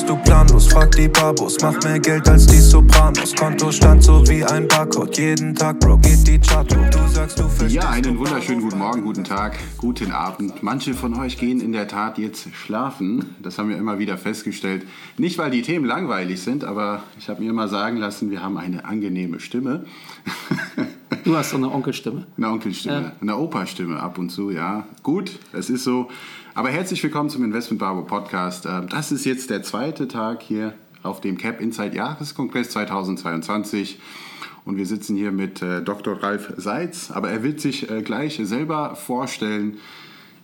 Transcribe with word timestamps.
bist 0.00 0.08
du 0.08 0.16
planlos. 0.16 0.66
Frag 0.68 0.92
die 0.92 1.08
Babos, 1.08 1.58
mach 1.60 1.82
mehr 1.84 1.98
Geld 1.98 2.26
als 2.28 2.46
die 2.46 2.58
Sopranos. 2.58 3.34
Konto 3.36 3.70
stand 3.70 4.02
so 4.02 4.26
wie 4.28 4.42
ein 4.44 4.66
Barcode. 4.66 5.18
Jeden 5.18 5.54
Tag, 5.54 5.78
Bro, 5.80 5.98
geht 5.98 6.26
die 6.26 6.38
Chart 6.38 6.74
hoch. 6.74 6.90
Du 6.90 7.06
sagst, 7.08 7.38
du 7.38 7.42
verstehst. 7.48 7.74
Ja, 7.74 7.90
einen 7.90 8.18
wunderschönen 8.18 8.62
guten 8.62 8.78
Morgen, 8.78 9.02
guten 9.02 9.24
Tag, 9.24 9.58
guten 9.76 10.10
Abend. 10.12 10.62
Manche 10.62 10.94
von 10.94 11.18
euch 11.20 11.36
gehen 11.38 11.60
in 11.60 11.72
der 11.72 11.86
Tat 11.86 12.16
jetzt 12.16 12.48
schlafen. 12.54 13.34
Das 13.42 13.58
haben 13.58 13.68
wir 13.68 13.76
immer 13.76 13.98
wieder 13.98 14.16
festgestellt. 14.16 14.86
Nicht, 15.18 15.36
weil 15.36 15.50
die 15.50 15.62
Themen 15.62 15.84
langweilig 15.84 16.40
sind, 16.40 16.64
aber 16.64 17.02
ich 17.18 17.28
habe 17.28 17.42
mir 17.42 17.50
immer 17.50 17.68
sagen 17.68 17.98
lassen, 17.98 18.30
wir 18.30 18.42
haben 18.42 18.56
eine 18.56 18.84
angenehme 18.86 19.38
Stimme. 19.40 19.84
Du 21.24 21.36
hast 21.36 21.50
so 21.50 21.56
eine 21.58 21.70
Onkelstimme. 21.70 22.26
Eine 22.38 22.48
Onkelstimme, 22.48 22.94
Ja. 23.02 23.12
eine 23.20 23.36
Opa-Stimme 23.36 24.00
ab 24.00 24.16
und 24.16 24.30
zu, 24.30 24.50
ja. 24.50 24.86
Gut, 25.02 25.38
es 25.52 25.68
ist 25.68 25.84
so. 25.84 26.08
Aber 26.54 26.68
herzlich 26.70 27.02
willkommen 27.02 27.30
zum 27.30 27.44
Investment 27.44 27.78
Barbo 27.78 28.02
Podcast. 28.02 28.66
Ähm, 28.66 28.88
Das 28.88 29.12
ist 29.12 29.24
jetzt 29.24 29.50
der 29.50 29.62
zweite 29.62 30.08
Tag 30.08 30.42
hier 30.42 30.74
auf 31.02 31.20
dem 31.20 31.38
Cap 31.38 31.60
Insight 31.60 31.94
Jahreskongress 31.94 32.70
2022. 32.70 34.00
Und 34.64 34.76
wir 34.76 34.84
sitzen 34.84 35.16
hier 35.16 35.30
mit 35.30 35.62
äh, 35.62 35.80
Dr. 35.80 36.20
Ralf 36.22 36.52
Seitz, 36.56 37.10
aber 37.12 37.30
er 37.30 37.42
wird 37.44 37.60
sich 37.60 37.88
äh, 37.88 38.02
gleich 38.02 38.40
selber 38.42 38.96
vorstellen. 38.96 39.78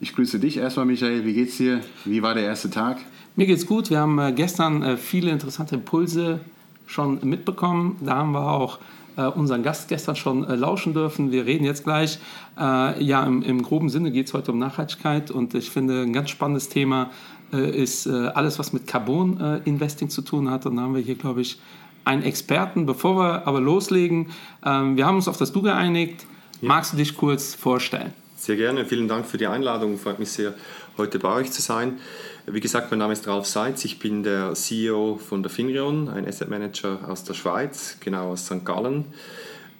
Ich 0.01 0.15
grüße 0.15 0.39
dich 0.39 0.59
erstmal, 0.59 0.87
Michael. 0.87 1.25
Wie 1.25 1.35
geht's 1.35 1.57
dir? 1.57 1.81
Wie 2.05 2.23
war 2.23 2.35
der 2.35 2.45
erste 2.45 2.71
Tag? 2.71 2.99
Mir 3.35 3.47
geht's 3.47 3.67
gut. 3.67 3.91
Wir 3.91 3.99
haben 3.99 4.19
äh, 4.19 4.33
gestern 4.33 4.97
viele 4.99 5.33
interessante 5.33 5.75
Impulse 5.75 6.41
schon 6.87 7.19
mitbekommen. 7.29 7.97
Da 8.01 8.17
haben 8.17 8.31
wir 8.33 8.49
auch 8.49 8.79
äh, 9.17 9.25
unseren 9.27 9.63
Gast 9.63 9.89
gestern 9.89 10.17
schon 10.17 10.45
äh, 10.45 10.55
lauschen 10.55 10.95
dürfen. 10.95 11.33
Wir 11.33 11.47
reden 11.47 11.65
jetzt 11.65 11.85
gleich. 11.85 12.19
Äh, 12.59 13.03
ja, 13.03 13.25
im, 13.25 13.43
im 13.43 13.63
groben 13.63 13.89
Sinne 13.89 14.11
geht 14.11 14.27
es 14.27 14.35
heute 14.35 14.53
um 14.53 14.59
Nachhaltigkeit 14.59 15.31
und 15.31 15.55
ich 15.55 15.71
finde, 15.71 16.03
ein 16.03 16.13
ganz 16.13 16.31
spannendes 16.31 16.69
Thema 16.69 17.11
äh, 17.53 17.71
ist 17.71 18.07
äh, 18.07 18.29
alles, 18.35 18.59
was 18.59 18.73
mit 18.73 18.87
Carbon-Investing 18.87 20.11
zu 20.11 20.23
tun 20.23 20.51
hat. 20.51 20.67
Und 20.67 20.77
da 20.77 20.83
haben 20.83 20.95
wir 20.95 21.03
hier, 21.03 21.17
glaube 21.17 21.41
ich, 21.41 21.61
einen 22.05 22.23
Experten. 22.23 22.87
Bevor 22.87 23.17
wir 23.17 23.47
aber 23.47 23.61
loslegen, 23.61 24.29
ähm, 24.65 24.97
wir 24.97 25.07
haben 25.07 25.17
uns 25.17 25.29
auf 25.29 25.37
das 25.37 25.53
Du 25.53 25.63
geeinigt. 25.63 26.27
Magst 26.61 26.93
du 26.93 26.97
dich 26.97 27.17
kurz 27.17 27.55
vorstellen? 27.55 28.13
Sehr 28.39 28.57
gerne, 28.57 28.85
vielen 28.85 29.09
Dank 29.09 29.25
für 29.25 29.39
die 29.39 29.47
Einladung. 29.47 29.97
Freut 29.97 30.19
mich 30.19 30.31
sehr, 30.31 30.53
heute 30.99 31.19
bei 31.19 31.35
euch 31.35 31.51
zu 31.53 31.63
sein. 31.63 31.99
Wie 32.45 32.61
gesagt, 32.61 32.91
mein 32.91 32.99
Name 32.99 33.15
ist 33.15 33.27
Ralf 33.27 33.47
Seitz. 33.47 33.87
Ich 33.87 33.99
bin 33.99 34.23
der 34.23 34.53
CEO 34.53 35.17
von 35.17 35.43
der 35.43 35.51
Finrion, 35.51 36.11
ein 36.11 36.29
Asset 36.29 36.51
Manager 36.51 36.99
aus 37.09 37.25
der 37.25 37.33
Schweiz, 37.33 37.97
genau 37.99 38.33
aus 38.33 38.45
St. 38.45 38.63
Gallen. 38.63 39.07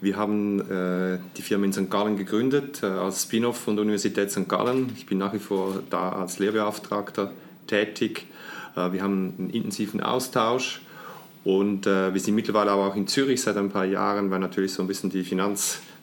Wir 0.01 0.17
haben 0.17 0.59
äh, 0.71 1.19
die 1.37 1.43
Firma 1.43 1.65
in 1.65 1.73
St. 1.73 1.91
Gallen 1.91 2.17
gegründet, 2.17 2.81
äh, 2.81 2.87
als 2.87 3.23
Spin-off 3.23 3.57
von 3.57 3.75
der 3.75 3.83
Universität 3.83 4.31
St. 4.31 4.49
Gallen. 4.49 4.91
Ich 4.97 5.05
bin 5.05 5.19
nach 5.19 5.33
wie 5.33 5.39
vor 5.39 5.83
da 5.91 6.13
als 6.13 6.39
Lehrbeauftragter 6.39 7.31
tätig. 7.67 8.25
Äh, 8.75 8.91
wir 8.91 9.03
haben 9.03 9.35
einen 9.37 9.49
intensiven 9.51 10.01
Austausch 10.01 10.81
und 11.43 11.85
äh, 11.85 12.11
wir 12.11 12.19
sind 12.19 12.33
mittlerweile 12.33 12.71
aber 12.71 12.87
auch 12.87 12.95
in 12.95 13.05
Zürich 13.05 13.39
seit 13.39 13.55
ein 13.55 13.69
paar 13.69 13.85
Jahren, 13.85 14.31
weil 14.31 14.39
natürlich 14.39 14.73
so 14.73 14.81
ein 14.81 14.87
bisschen 14.87 15.11
die 15.11 15.23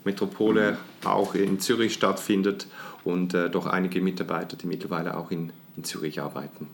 Finanzmetropole 0.04 0.76
auch 1.04 1.34
in 1.34 1.58
Zürich 1.60 1.94
stattfindet 1.94 2.66
und 3.04 3.34
äh, 3.34 3.50
doch 3.50 3.66
einige 3.66 4.00
Mitarbeiter, 4.00 4.56
die 4.56 4.66
mittlerweile 4.66 5.16
auch 5.16 5.30
in, 5.30 5.52
in 5.76 5.84
Zürich 5.84 6.20
arbeiten. 6.20 6.68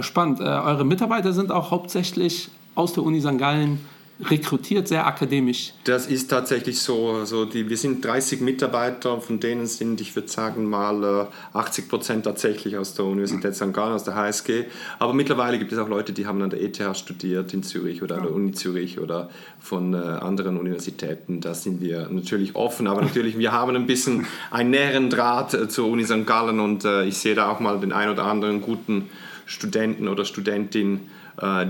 Spannend. 0.00 0.40
Äh, 0.40 0.44
eure 0.44 0.84
Mitarbeiter 0.84 1.32
sind 1.32 1.50
auch 1.52 1.70
hauptsächlich 1.70 2.48
aus 2.74 2.92
der 2.92 3.02
Uni 3.04 3.20
St. 3.20 3.38
Gallen 3.38 3.80
rekrutiert, 4.20 4.88
sehr 4.88 5.06
akademisch. 5.06 5.74
Das 5.84 6.06
ist 6.06 6.28
tatsächlich 6.28 6.80
so. 6.80 7.24
so 7.24 7.44
die, 7.44 7.68
wir 7.68 7.76
sind 7.76 8.04
30 8.04 8.40
Mitarbeiter, 8.40 9.20
von 9.20 9.40
denen 9.40 9.66
sind, 9.66 10.00
ich 10.00 10.14
würde 10.16 10.28
sagen, 10.28 10.64
mal 10.64 11.28
äh, 11.54 11.56
80 11.56 11.88
Prozent 11.88 12.24
tatsächlich 12.24 12.78
aus 12.78 12.94
der 12.94 13.04
Universität 13.04 13.54
St. 13.54 13.72
Gallen, 13.72 13.92
aus 13.92 14.04
der 14.04 14.14
HSG. 14.14 14.64
Aber 14.98 15.12
mittlerweile 15.12 15.58
gibt 15.58 15.72
es 15.72 15.78
auch 15.78 15.88
Leute, 15.88 16.12
die 16.12 16.26
haben 16.26 16.40
an 16.40 16.50
der 16.50 16.62
ETH 16.62 16.80
studiert 16.96 17.52
in 17.52 17.62
Zürich 17.62 18.02
oder 18.02 18.16
an 18.16 18.22
der 18.22 18.32
Uni 18.32 18.52
Zürich 18.52 18.98
oder 18.98 19.28
von 19.60 19.92
äh, 19.92 19.98
anderen 19.98 20.56
Universitäten. 20.56 21.40
Da 21.40 21.52
sind 21.52 21.80
wir 21.82 22.08
natürlich 22.08 22.54
offen, 22.54 22.86
aber 22.86 23.02
natürlich, 23.02 23.38
wir 23.38 23.52
haben 23.52 23.76
ein 23.76 23.86
bisschen 23.86 24.26
einen 24.50 24.70
näheren 24.70 25.10
Draht 25.10 25.52
äh, 25.52 25.68
zur 25.68 25.88
Uni 25.88 26.04
St. 26.04 26.26
Gallen 26.26 26.60
und 26.60 26.84
äh, 26.84 27.04
ich 27.04 27.18
sehe 27.18 27.34
da 27.34 27.50
auch 27.50 27.60
mal 27.60 27.78
den 27.80 27.92
ein 27.92 28.08
oder 28.08 28.24
anderen 28.24 28.62
guten 28.62 29.10
Studenten 29.44 30.08
oder 30.08 30.24
Studentin, 30.24 30.96
äh, 30.96 31.15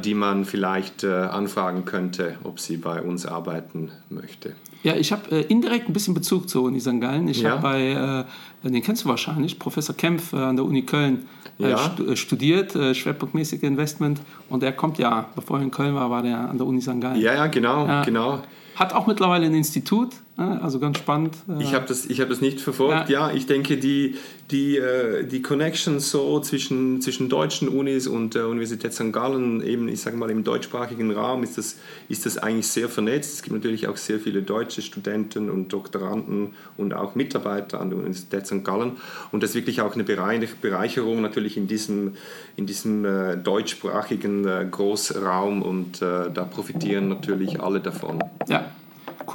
die 0.02 0.14
man 0.14 0.44
vielleicht 0.44 1.02
äh, 1.04 1.08
anfragen 1.12 1.84
könnte, 1.84 2.36
ob 2.44 2.60
sie 2.60 2.76
bei 2.76 3.02
uns 3.02 3.26
arbeiten 3.26 3.90
möchte. 4.10 4.54
Ja, 4.82 4.94
ich 4.94 5.10
habe 5.10 5.30
äh, 5.32 5.40
indirekt 5.42 5.88
ein 5.88 5.92
bisschen 5.92 6.14
Bezug 6.14 6.48
zur 6.48 6.62
Uni 6.64 6.80
St. 6.80 7.00
Gallen. 7.00 7.26
Ich 7.26 7.40
Ja. 7.42 7.50
habe 7.52 7.62
bei, 7.62 8.24
äh, 8.64 8.70
den 8.70 8.82
kennst 8.82 9.04
du 9.04 9.08
wahrscheinlich, 9.08 9.58
Professor 9.58 9.96
Kempf 9.96 10.32
äh, 10.32 10.36
an 10.36 10.54
der 10.56 10.64
Uni 10.64 10.82
Köln 10.82 11.26
äh, 11.58 11.70
Ja. 11.70 11.90
äh, 12.06 12.14
studiert, 12.14 12.76
äh, 12.76 12.94
schwerpunktmäßig 12.94 13.62
Investment. 13.64 14.20
Und 14.48 14.62
er 14.62 14.72
kommt 14.72 14.98
ja, 14.98 15.26
bevor 15.34 15.58
er 15.58 15.64
in 15.64 15.70
Köln 15.72 15.94
war, 15.96 16.10
war 16.10 16.22
der 16.22 16.38
an 16.48 16.58
der 16.58 16.66
Uni 16.66 16.80
St. 16.80 17.00
Gallen. 17.00 17.20
Ja, 17.20 17.34
ja, 17.34 17.46
genau, 17.48 18.02
genau. 18.04 18.38
Hat 18.76 18.92
auch 18.92 19.06
mittlerweile 19.08 19.46
ein 19.46 19.54
Institut, 19.54 20.12
äh, 20.12 20.16
also 20.36 20.78
ganz 20.78 20.98
spannend. 20.98 21.34
Äh, 21.48 21.62
Ich 21.62 21.72
habe 21.74 21.86
das, 21.86 22.06
ich 22.06 22.20
hab 22.20 22.28
das 22.28 22.40
nicht 22.40 22.60
verfolgt. 22.60 23.08
Ja, 23.08 23.30
ich 23.32 23.46
denke, 23.46 23.76
die, 23.78 24.16
die, 24.50 24.76
äh, 24.76 25.24
die 25.26 25.40
Connection 25.40 25.98
so 25.98 26.40
zwischen, 26.40 27.00
zwischen 27.00 27.28
deutschen 27.28 27.68
Unis 27.68 28.06
und 28.06 28.34
der 28.34 28.48
Universität 28.48 28.92
St. 28.92 29.12
Gallen, 29.12 29.62
eben, 29.62 29.88
ich 29.88 30.00
sage 30.02 30.16
mal, 30.16 30.30
im 30.30 30.44
deutschsprachigen 30.44 31.10
Raum 31.12 31.42
ist 31.42 31.56
das, 31.56 31.76
ist 32.08 32.26
das 32.26 32.36
eigentlich 32.38 32.66
sehr 32.68 32.88
vernetzt. 32.88 33.34
Es 33.34 33.42
gibt 33.42 33.54
natürlich 33.56 33.88
auch 33.88 33.96
sehr 33.96 34.20
viele 34.20 34.42
deutsche 34.42 34.82
Studenten 34.82 35.48
und 35.48 35.72
Doktoranden 35.72 36.50
und 36.76 36.92
auch 36.92 37.14
Mitarbeiter 37.14 37.80
an 37.80 37.88
der 37.90 37.98
Universität 37.98 38.46
St. 38.46 38.62
Gallen. 38.62 38.92
Und 39.32 39.42
das 39.42 39.50
ist 39.50 39.56
wirklich 39.56 39.80
auch 39.80 39.94
eine 39.94 40.04
Bereich- 40.04 40.54
Bereicherung 40.60 41.22
natürlich 41.22 41.56
in 41.56 41.66
diesem, 41.66 42.14
in 42.56 42.66
diesem 42.66 43.04
äh, 43.04 43.36
deutschsprachigen 43.36 44.70
Großraum 44.70 45.62
und 45.62 46.02
da 46.02 46.28
profitieren 46.50 47.08
natürlich 47.08 47.60
alle 47.60 47.80
davon. 47.80 48.22
ja, 48.48 48.70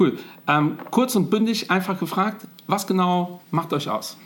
cool. 0.00 0.18
Ähm, 0.48 0.78
kurz 0.90 1.14
und 1.16 1.30
bündig 1.30 1.70
einfach 1.70 1.98
gefragt, 1.98 2.46
was 2.66 2.86
genau 2.86 3.40
macht 3.50 3.72
euch 3.72 3.88
aus? 3.88 4.16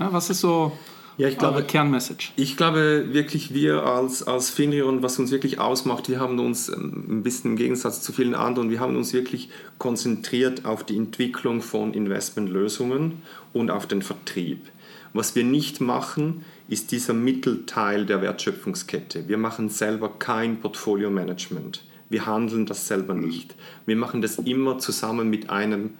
Ja, 0.00 0.12
was 0.12 0.30
ist 0.30 0.40
so 0.40 0.72
Ja, 1.16 1.28
ich 1.28 1.38
glaube- 1.38 1.62
Kernmessage? 1.62 2.32
Ich 2.36 2.56
glaube 2.56 3.12
wirklich, 3.12 3.54
wir 3.54 3.84
als, 3.84 4.22
als 4.24 4.50
Finrion, 4.50 5.02
was 5.02 5.18
uns 5.18 5.30
wirklich 5.30 5.60
ausmacht, 5.60 6.08
wir 6.08 6.18
haben 6.18 6.38
uns 6.40 6.68
ähm, 6.68 7.04
ein 7.08 7.22
bisschen 7.22 7.52
im 7.52 7.56
Gegensatz 7.56 8.00
zu 8.02 8.12
vielen 8.12 8.34
anderen, 8.34 8.70
wir 8.70 8.80
haben 8.80 8.96
uns 8.96 9.12
wirklich 9.12 9.48
konzentriert 9.78 10.64
auf 10.64 10.82
die 10.84 10.96
Entwicklung 10.96 11.62
von 11.62 11.94
Investmentlösungen 11.94 13.22
und 13.52 13.70
auf 13.70 13.86
den 13.86 14.02
Vertrieb. 14.02 14.66
Was 15.12 15.36
wir 15.36 15.44
nicht 15.44 15.80
machen, 15.80 16.44
ist 16.66 16.90
dieser 16.90 17.14
Mittelteil 17.14 18.04
der 18.06 18.20
Wertschöpfungskette. 18.20 19.28
Wir 19.28 19.38
machen 19.38 19.68
selber 19.68 20.08
kein 20.18 20.58
Portfolio-Management. 20.60 21.84
Wir 22.08 22.26
handeln 22.26 22.66
das 22.66 22.86
selber 22.86 23.14
nicht. 23.14 23.54
Wir 23.86 23.96
machen 23.96 24.22
das 24.22 24.38
immer 24.38 24.78
zusammen 24.78 25.30
mit 25.30 25.50
einem 25.50 25.90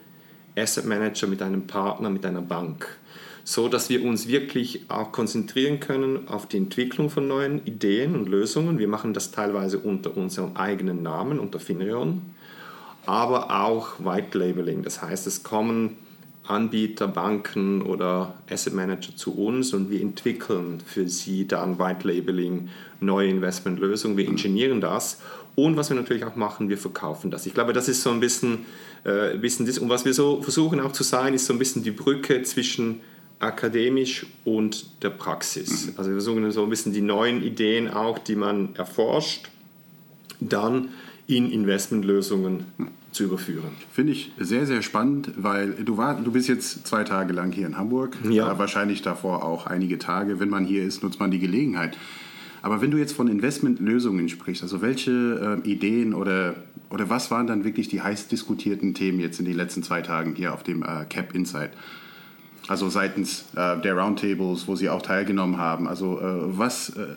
Asset 0.57 0.87
Manager, 0.87 1.27
mit 1.27 1.43
einem 1.43 1.67
Partner, 1.67 2.11
mit 2.11 2.25
einer 2.25 2.43
Bank. 2.43 2.99
So 3.47 3.69
dass 3.69 3.91
wir 3.91 4.03
uns 4.05 4.27
wirklich 4.27 4.85
auch 4.89 5.13
konzentrieren 5.13 5.79
können 5.81 6.29
auf 6.29 6.47
die 6.47 6.57
Entwicklung 6.57 7.11
von 7.11 7.29
neuen 7.29 7.65
Ideen 7.67 8.15
und 8.15 8.29
Lösungen. 8.29 8.79
Wir 8.79 8.89
machen 8.89 9.13
das 9.13 9.33
teilweise 9.33 9.79
unter 9.79 10.17
unserem 10.17 10.57
eigenen 10.57 11.03
Namen, 11.03 11.39
unter 11.39 11.61
Finrion, 11.61 12.23
aber 13.05 13.65
auch 13.65 14.01
White 14.03 14.39
Labeling. 14.39 14.83
Das 14.83 15.03
heißt, 15.03 15.27
es 15.27 15.43
kommen 15.43 15.97
Anbieter, 16.47 17.09
Banken 17.09 17.83
oder 17.83 18.35
Asset 18.51 18.75
Manager 18.75 19.17
zu 19.17 19.35
uns 19.35 19.73
und 19.73 19.91
wir 19.91 20.01
entwickeln 20.01 20.81
für 20.85 21.09
sie 21.09 21.49
dann 21.49 21.79
White 21.79 22.07
Labeling, 22.07 22.69
neue 23.01 23.29
Investmentlösungen. 23.29 24.17
Wir 24.17 24.27
ingenieren 24.27 24.81
das 24.81 25.21
und 25.55 25.77
was 25.77 25.89
wir 25.91 25.97
natürlich 25.97 26.25
auch 26.25 26.37
machen, 26.37 26.69
wir 26.69 26.79
verkaufen 26.79 27.31
das. 27.31 27.47
Ich 27.47 27.55
glaube, 27.55 27.73
das 27.73 27.89
ist 27.89 28.03
so 28.03 28.11
ein 28.11 28.21
bisschen, 28.21 28.67
äh, 29.05 29.37
bisschen 29.39 29.67
das. 29.67 29.79
Und 29.79 29.89
was 29.89 30.05
wir 30.05 30.13
so 30.13 30.43
versuchen 30.43 30.81
auch 30.81 30.93
zu 30.93 31.03
sein, 31.03 31.33
ist 31.33 31.47
so 31.47 31.53
ein 31.53 31.59
bisschen 31.59 31.83
die 31.83 31.93
Brücke 31.93 32.43
zwischen 32.43 33.01
akademisch 33.39 34.27
und 34.45 35.03
der 35.03 35.11
Praxis. 35.11 35.93
Also 35.97 36.11
wir 36.11 36.17
versuchen 36.17 36.51
so 36.51 36.63
ein 36.63 36.71
bisschen 36.71 36.93
die 36.93 37.01
neuen 37.01 37.43
Ideen 37.43 37.89
auch, 37.89 38.19
die 38.19 38.37
man 38.37 38.75
erforscht, 38.77 39.49
dann 40.41 40.89
in 41.27 41.51
Investmentlösungen 41.51 42.67
zu 43.15 43.25
überführen. 43.25 43.71
Finde 43.93 44.13
ich 44.13 44.33
sehr, 44.39 44.67
sehr 44.67 44.83
spannend, 44.83 45.31
weil 45.37 45.73
du, 45.73 45.97
war, 45.97 46.21
du 46.21 46.33
bist 46.33 46.49
jetzt 46.49 46.87
zwei 46.87 47.05
Tage 47.05 47.33
lang 47.33 47.53
hier 47.53 47.67
in 47.67 47.79
Hamburg. 47.79 48.17
Ja. 48.29 48.53
Äh, 48.53 48.59
wahrscheinlich 48.59 49.03
davor 49.03 49.45
auch 49.45 49.67
einige 49.67 49.99
Tage. 49.99 50.41
Wenn 50.41 50.49
man 50.49 50.65
hier 50.65 50.83
ist, 50.83 51.03
nutzt 51.03 51.21
man 51.21 51.31
die 51.31 51.39
Gelegenheit. 51.39 51.97
Aber 52.61 52.81
wenn 52.81 52.91
du 52.91 52.97
jetzt 52.97 53.13
von 53.13 53.29
Investmentlösungen 53.29 54.29
sprichst, 54.29 54.63
also 54.63 54.83
welche 54.83 55.61
äh, 55.65 55.69
Ideen 55.69 56.15
oder, 56.15 56.55
oder 56.91 57.09
was 57.11 57.31
waren 57.31 57.47
dann 57.47 57.63
wirklich 57.63 57.89
die 57.89 58.03
heiß 58.03 58.29
diskutierten 58.29 58.95
Themen 58.95 59.21
jetzt 59.21 59.39
in 59.39 59.45
den 59.45 59.55
letzten 59.55 59.83
zwei 59.83 60.01
Tagen 60.03 60.35
hier 60.35 60.53
auf 60.55 60.63
dem 60.63 60.83
äh, 60.83 61.05
Cap 61.09 61.35
Insight? 61.35 61.71
Also 62.67 62.89
seitens 62.89 63.45
äh, 63.55 63.79
der 63.81 63.95
Roundtables, 63.95 64.67
wo 64.67 64.75
sie 64.75 64.89
auch 64.89 65.03
teilgenommen 65.03 65.59
haben. 65.59 65.87
Also 65.87 66.19
äh, 66.19 66.59
was, 66.59 66.91
äh, 66.91 67.17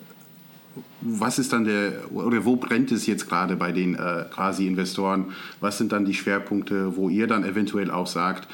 was 1.00 1.38
ist 1.38 1.52
dann 1.52 1.64
der, 1.64 1.92
oder 2.12 2.44
wo 2.44 2.56
brennt 2.56 2.92
es 2.92 3.06
jetzt 3.06 3.28
gerade 3.28 3.56
bei 3.56 3.72
den 3.72 3.94
äh, 3.94 4.24
quasi 4.30 4.66
Investoren? 4.66 5.32
Was 5.60 5.78
sind 5.78 5.92
dann 5.92 6.04
die 6.04 6.14
Schwerpunkte, 6.14 6.96
wo 6.96 7.08
ihr 7.08 7.26
dann 7.26 7.44
eventuell 7.44 7.90
auch 7.90 8.06
sagt, 8.06 8.48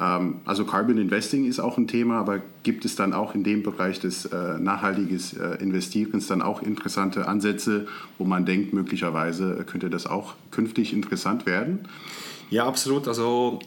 Ähm, 0.00 0.40
also 0.46 0.64
Carbon 0.64 0.98
Investing 0.98 1.44
ist 1.44 1.60
auch 1.60 1.76
ein 1.76 1.86
Thema, 1.86 2.18
aber 2.18 2.40
gibt 2.62 2.84
es 2.84 2.96
dann 2.96 3.12
auch 3.12 3.34
in 3.34 3.44
dem 3.44 3.62
Bereich 3.62 4.00
des 4.00 4.24
äh, 4.24 4.58
nachhaltiges 4.58 5.34
äh, 5.34 5.62
Investierens 5.62 6.26
dann 6.26 6.42
auch 6.42 6.62
interessante 6.62 7.28
Ansätze, 7.28 7.86
wo 8.18 8.24
man 8.24 8.46
denkt, 8.46 8.72
möglicherweise 8.72 9.64
könnte 9.66 9.90
das 9.90 10.06
auch 10.06 10.34
künftig 10.50 10.94
interessant 10.94 11.44
werden? 11.44 11.80
Ja, 12.48 12.66
absolut. 12.66 13.06
Also 13.08 13.60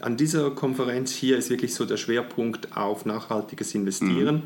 an 0.00 0.16
dieser 0.16 0.50
Konferenz 0.50 1.12
hier 1.12 1.36
ist 1.36 1.50
wirklich 1.50 1.74
so 1.74 1.84
der 1.84 1.98
Schwerpunkt 1.98 2.74
auf 2.74 3.04
nachhaltiges 3.04 3.74
Investieren. 3.74 4.36
Mhm. 4.36 4.42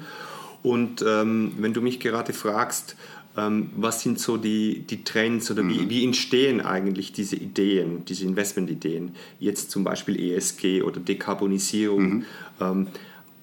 Und 0.63 1.05
ähm, 1.07 1.53
wenn 1.59 1.73
du 1.73 1.81
mich 1.81 2.01
gerade 2.01 2.33
fragst, 2.33 2.97
ähm, 3.37 3.71
was 3.77 4.03
sind 4.03 4.19
so 4.19 4.37
die, 4.37 4.81
die 4.81 5.05
Trends 5.05 5.51
oder 5.51 5.63
wie, 5.67 5.79
mhm. 5.79 5.91
wie 5.91 6.05
entstehen 6.05 6.61
eigentlich 6.61 7.13
diese 7.13 7.37
Ideen, 7.37 8.05
diese 8.05 8.25
Investmentideen, 8.25 9.15
jetzt 9.39 9.71
zum 9.71 9.85
Beispiel 9.85 10.19
ESG 10.19 10.83
oder 10.83 11.01
Dekarbonisierung. 11.01 12.03
Mhm. 12.03 12.25
Ähm, 12.61 12.87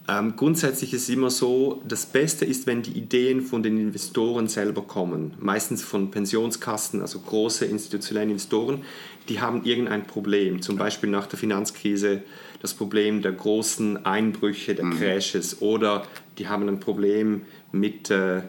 ähm, 0.10 0.36
grundsätzlich 0.38 0.94
ist 0.94 1.04
es 1.04 1.10
immer 1.10 1.30
so, 1.30 1.82
das 1.86 2.06
Beste 2.06 2.46
ist, 2.46 2.66
wenn 2.66 2.82
die 2.82 2.92
Ideen 2.92 3.42
von 3.42 3.62
den 3.62 3.78
Investoren 3.78 4.48
selber 4.48 4.82
kommen, 4.82 5.34
meistens 5.40 5.84
von 5.84 6.12
Pensionskassen, 6.12 7.02
also 7.02 7.20
große 7.20 7.66
institutionelle 7.66 8.32
Investoren, 8.32 8.84
die 9.28 9.42
haben 9.42 9.66
irgendein 9.66 10.08
Problem, 10.08 10.62
zum 10.62 10.78
Beispiel 10.78 11.10
nach 11.10 11.28
der 11.28 11.38
Finanzkrise 11.38 12.24
das 12.62 12.74
Problem 12.74 13.22
der 13.22 13.34
großen 13.34 14.06
Einbrüche, 14.06 14.76
der 14.76 14.86
mhm. 14.86 14.98
Crashes 14.98 15.62
oder 15.62 16.08
die 16.38 16.48
haben 16.48 16.68
ein 16.68 16.80
Problem 16.80 17.42
mit 17.72 18.10
äh, 18.10 18.42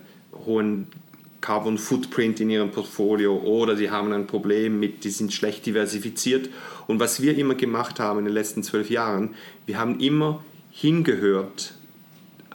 hohen 0.46 0.88
Carbon 1.40 1.78
Footprint 1.78 2.40
in 2.40 2.50
ihrem 2.50 2.70
Portfolio 2.70 3.36
oder 3.36 3.76
sie 3.76 3.90
haben 3.90 4.12
ein 4.12 4.26
Problem 4.26 4.80
mit, 4.80 5.04
die 5.04 5.10
sind 5.10 5.32
schlecht 5.32 5.66
diversifiziert. 5.66 6.50
Und 6.86 7.00
was 7.00 7.22
wir 7.22 7.36
immer 7.38 7.54
gemacht 7.54 8.00
haben 8.00 8.20
in 8.20 8.24
den 8.24 8.34
letzten 8.34 8.62
zwölf 8.62 8.90
Jahren, 8.90 9.34
wir 9.66 9.78
haben 9.78 10.00
immer 10.00 10.42
hingehört 10.70 11.74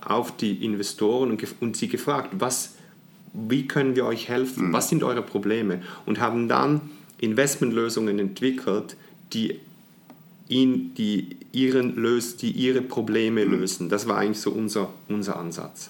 auf 0.06 0.36
die 0.36 0.66
Investoren 0.66 1.32
und, 1.32 1.46
und 1.62 1.78
sie 1.78 1.88
gefragt, 1.88 2.30
was, 2.34 2.76
wie 3.34 3.68
können 3.68 3.96
wir 3.96 4.06
euch 4.06 4.28
helfen, 4.28 4.68
mhm. 4.68 4.74
was 4.74 4.90
sind 4.90 5.04
eure 5.04 5.22
Probleme 5.22 5.82
und 6.06 6.20
haben 6.20 6.50
dann 6.50 6.82
Investmentlösungen 7.20 8.20
entwickelt, 8.20 8.98
die, 9.32 9.60
ihn, 10.48 10.94
die, 10.96 11.38
ihren, 11.52 11.96
löst, 11.96 12.42
die 12.42 12.52
ihre 12.52 12.82
Probleme 12.82 13.46
mhm. 13.46 13.52
lösen. 13.52 13.90
Das 13.90 14.08
war 14.08 14.18
eigentlich 14.18 14.40
so 14.40 14.52
unser, 14.52 14.90
unser 15.08 15.40
Ansatz. 15.40 15.90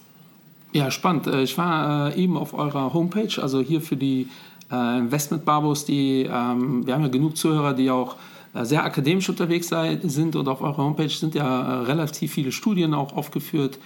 Ja, 0.73 0.89
spannend. 0.89 1.27
Äh, 1.27 1.43
ich 1.43 1.57
war 1.57 2.11
äh, 2.15 2.21
eben 2.21 2.35
auf 2.35 2.53
eurer 2.53 2.93
Homepage, 2.93 3.41
also 3.41 3.61
hier 3.61 3.79
für 3.79 3.95
die 3.95 4.27
äh, 4.71 4.97
Investment-Barbos, 4.97 5.85
die, 5.85 6.27
ähm, 6.29 6.85
wir 6.85 6.95
haben 6.95 7.03
ja 7.03 7.09
genug 7.09 7.37
Zuhörer, 7.37 7.73
die 7.73 7.89
auch 7.89 8.15
sehr 8.55 8.85
akademisch 8.85 9.27
unterwegs 9.29 9.71
sind 10.03 10.35
und 10.35 10.47
auf 10.47 10.61
eurer 10.61 10.77
Homepage 10.77 11.09
sind 11.09 11.33
ja 11.33 11.81
relativ 11.81 12.33
viele 12.33 12.51
Studien 12.51 12.93
auch 12.93 13.17
aufgeführt 13.17 13.79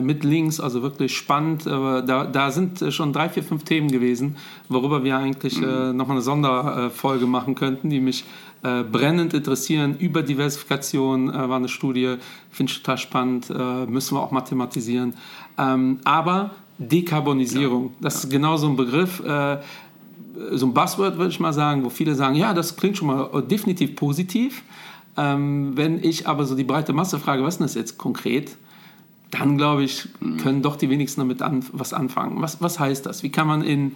mit 0.00 0.24
Links, 0.24 0.60
also 0.60 0.80
wirklich 0.80 1.14
spannend. 1.14 1.66
Da, 1.66 2.24
da 2.24 2.50
sind 2.50 2.82
schon 2.88 3.12
drei, 3.12 3.28
vier, 3.28 3.42
fünf 3.42 3.64
Themen 3.64 3.90
gewesen, 3.90 4.36
worüber 4.70 5.04
wir 5.04 5.18
eigentlich 5.18 5.60
mhm. 5.60 5.94
nochmal 5.94 6.16
eine 6.16 6.22
Sonderfolge 6.22 7.26
machen 7.26 7.54
könnten, 7.54 7.90
die 7.90 8.00
mich 8.00 8.24
brennend 8.90 9.34
interessieren. 9.34 9.96
Über 9.98 10.22
Diversifikation 10.22 11.32
war 11.32 11.56
eine 11.56 11.68
Studie, 11.68 12.16
finde 12.50 12.72
ich 12.72 12.78
total 12.78 12.98
spannend, 12.98 13.50
müssen 13.88 14.16
wir 14.16 14.22
auch 14.22 14.30
mathematisieren. 14.30 15.14
Ähm, 15.58 16.00
aber 16.04 16.52
Dekarbonisierung, 16.78 17.84
ja. 17.84 17.90
das 18.00 18.24
ist 18.24 18.30
genau 18.30 18.56
so 18.56 18.68
ein 18.68 18.76
Begriff, 18.76 19.20
äh, 19.20 19.58
so 20.52 20.66
ein 20.66 20.74
Buzzword 20.74 21.16
würde 21.16 21.30
ich 21.30 21.38
mal 21.38 21.52
sagen, 21.52 21.84
wo 21.84 21.90
viele 21.90 22.14
sagen, 22.14 22.34
ja, 22.34 22.54
das 22.54 22.76
klingt 22.76 22.96
schon 22.96 23.08
mal 23.08 23.42
definitiv 23.42 23.94
positiv. 23.94 24.62
Ähm, 25.16 25.76
wenn 25.76 26.02
ich 26.02 26.26
aber 26.26 26.44
so 26.44 26.56
die 26.56 26.64
breite 26.64 26.92
Masse 26.92 27.20
frage, 27.20 27.44
was 27.44 27.54
ist 27.54 27.60
das 27.60 27.74
jetzt 27.74 27.98
konkret? 27.98 28.56
Dann 29.30 29.56
glaube 29.56 29.84
ich, 29.84 30.08
mhm. 30.20 30.38
können 30.38 30.62
doch 30.62 30.74
die 30.74 30.90
wenigsten 30.90 31.20
damit 31.20 31.40
an, 31.40 31.64
was 31.72 31.92
anfangen. 31.92 32.42
Was, 32.42 32.60
was 32.60 32.80
heißt 32.80 33.06
das? 33.06 33.22
Wie 33.22 33.30
kann 33.30 33.46
man 33.46 33.62
in 33.62 33.92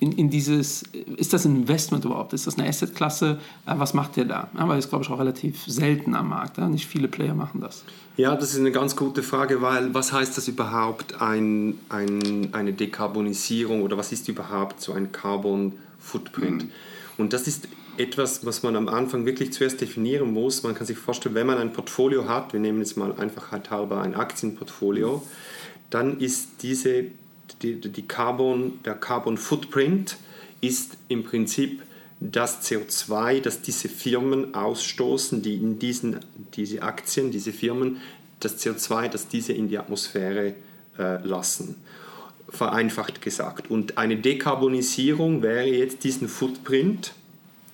in, 0.00 0.12
in 0.12 0.30
dieses, 0.30 0.82
ist 1.16 1.32
das 1.32 1.44
ein 1.44 1.56
Investment 1.56 2.04
überhaupt? 2.04 2.32
Ist 2.32 2.46
das 2.46 2.58
eine 2.58 2.68
Assetklasse? 2.68 3.38
Äh, 3.66 3.74
was 3.76 3.94
macht 3.94 4.16
der 4.16 4.24
da? 4.24 4.48
Weil 4.52 4.76
das 4.76 4.88
glaube 4.88 5.04
ich 5.04 5.10
auch 5.10 5.18
relativ 5.18 5.64
selten 5.66 6.14
am 6.14 6.28
Markt. 6.28 6.58
Nicht 6.58 6.86
viele 6.86 7.08
Player 7.08 7.34
machen 7.34 7.60
das. 7.60 7.84
Ja, 8.16 8.36
das 8.36 8.52
ist 8.52 8.60
eine 8.60 8.72
ganz 8.72 8.96
gute 8.96 9.22
Frage, 9.22 9.62
weil 9.62 9.94
was 9.94 10.12
heißt 10.12 10.36
das 10.36 10.48
überhaupt, 10.48 11.20
ein, 11.20 11.78
ein, 11.88 12.50
eine 12.52 12.72
Dekarbonisierung 12.72 13.82
oder 13.82 13.96
was 13.96 14.12
ist 14.12 14.28
überhaupt 14.28 14.80
so 14.80 14.92
ein 14.92 15.10
Carbon 15.12 15.72
Footprint? 15.98 16.64
Mhm. 16.64 16.70
Und 17.16 17.32
das 17.32 17.46
ist 17.46 17.68
etwas, 17.96 18.44
was 18.44 18.62
man 18.62 18.76
am 18.76 18.88
Anfang 18.88 19.24
wirklich 19.24 19.52
zuerst 19.52 19.80
definieren 19.80 20.32
muss. 20.32 20.62
Man 20.62 20.74
kann 20.74 20.86
sich 20.86 20.98
vorstellen, 20.98 21.34
wenn 21.34 21.46
man 21.46 21.58
ein 21.58 21.72
Portfolio 21.72 22.28
hat, 22.28 22.52
wir 22.52 22.60
nehmen 22.60 22.80
jetzt 22.80 22.96
mal 22.96 23.14
einfach 23.14 23.52
halber 23.70 24.00
ein 24.00 24.14
Aktienportfolio, 24.14 25.22
dann 25.90 26.18
ist 26.18 26.62
diese 26.62 27.04
die, 27.62 27.80
die 27.80 28.02
Carbon, 28.02 28.80
der 28.84 28.94
Carbon 28.94 29.36
Footprint 29.36 30.16
ist 30.60 30.96
im 31.08 31.24
Prinzip 31.24 31.82
das 32.20 32.62
CO2, 32.62 33.40
das 33.40 33.60
diese 33.60 33.88
Firmen 33.88 34.54
ausstoßen, 34.54 35.42
die 35.42 35.56
in 35.56 35.78
diesen 35.78 36.20
diese 36.54 36.82
Aktien, 36.82 37.30
diese 37.30 37.52
Firmen, 37.52 38.00
das 38.40 38.64
CO2, 38.64 39.08
das 39.08 39.28
diese 39.28 39.52
in 39.52 39.68
die 39.68 39.78
Atmosphäre 39.78 40.54
äh, 40.98 41.26
lassen. 41.26 41.76
Vereinfacht 42.48 43.20
gesagt. 43.20 43.70
Und 43.70 43.98
eine 43.98 44.16
Dekarbonisierung 44.16 45.42
wäre 45.42 45.64
jetzt 45.64 46.04
diesen 46.04 46.28
Footprint 46.28 47.12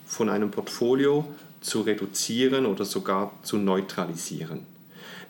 von 0.07 0.29
einem 0.29 0.51
Portfolio 0.51 1.27
zu 1.61 1.83
reduzieren 1.83 2.67
oder 2.67 2.85
sogar 2.85 3.33
zu 3.43 3.59
neutralisieren. 3.59 4.61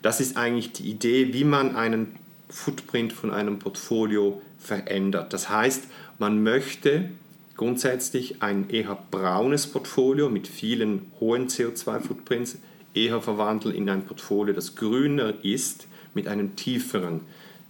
Das 0.03 0.21
ist 0.21 0.37
eigentlich 0.37 0.73
die 0.73 0.89
Idee, 0.89 1.35
wie 1.35 1.45
man 1.45 1.77
einen 1.77 2.17
Footprint 2.51 3.13
von 3.13 3.31
einem 3.31 3.59
Portfolio 3.59 4.43
verändert. 4.59 5.33
Das 5.33 5.49
heißt, 5.49 5.85
man 6.19 6.43
möchte 6.43 7.11
grundsätzlich 7.57 8.43
ein 8.43 8.71
eher 8.71 8.99
braunes 9.11 9.67
Portfolio 9.67 10.29
mit 10.29 10.49
vielen 10.49 11.11
hohen 11.21 11.49
CO2-Footprints 11.49 12.59
eher 12.95 13.21
verwandeln 13.21 13.75
in 13.75 13.89
ein 13.89 14.05
Portfolio, 14.05 14.55
das 14.55 14.75
grüner 14.75 15.35
ist, 15.43 15.87
mit 16.15 16.27
einem 16.27 16.57
tieferen 16.57 17.21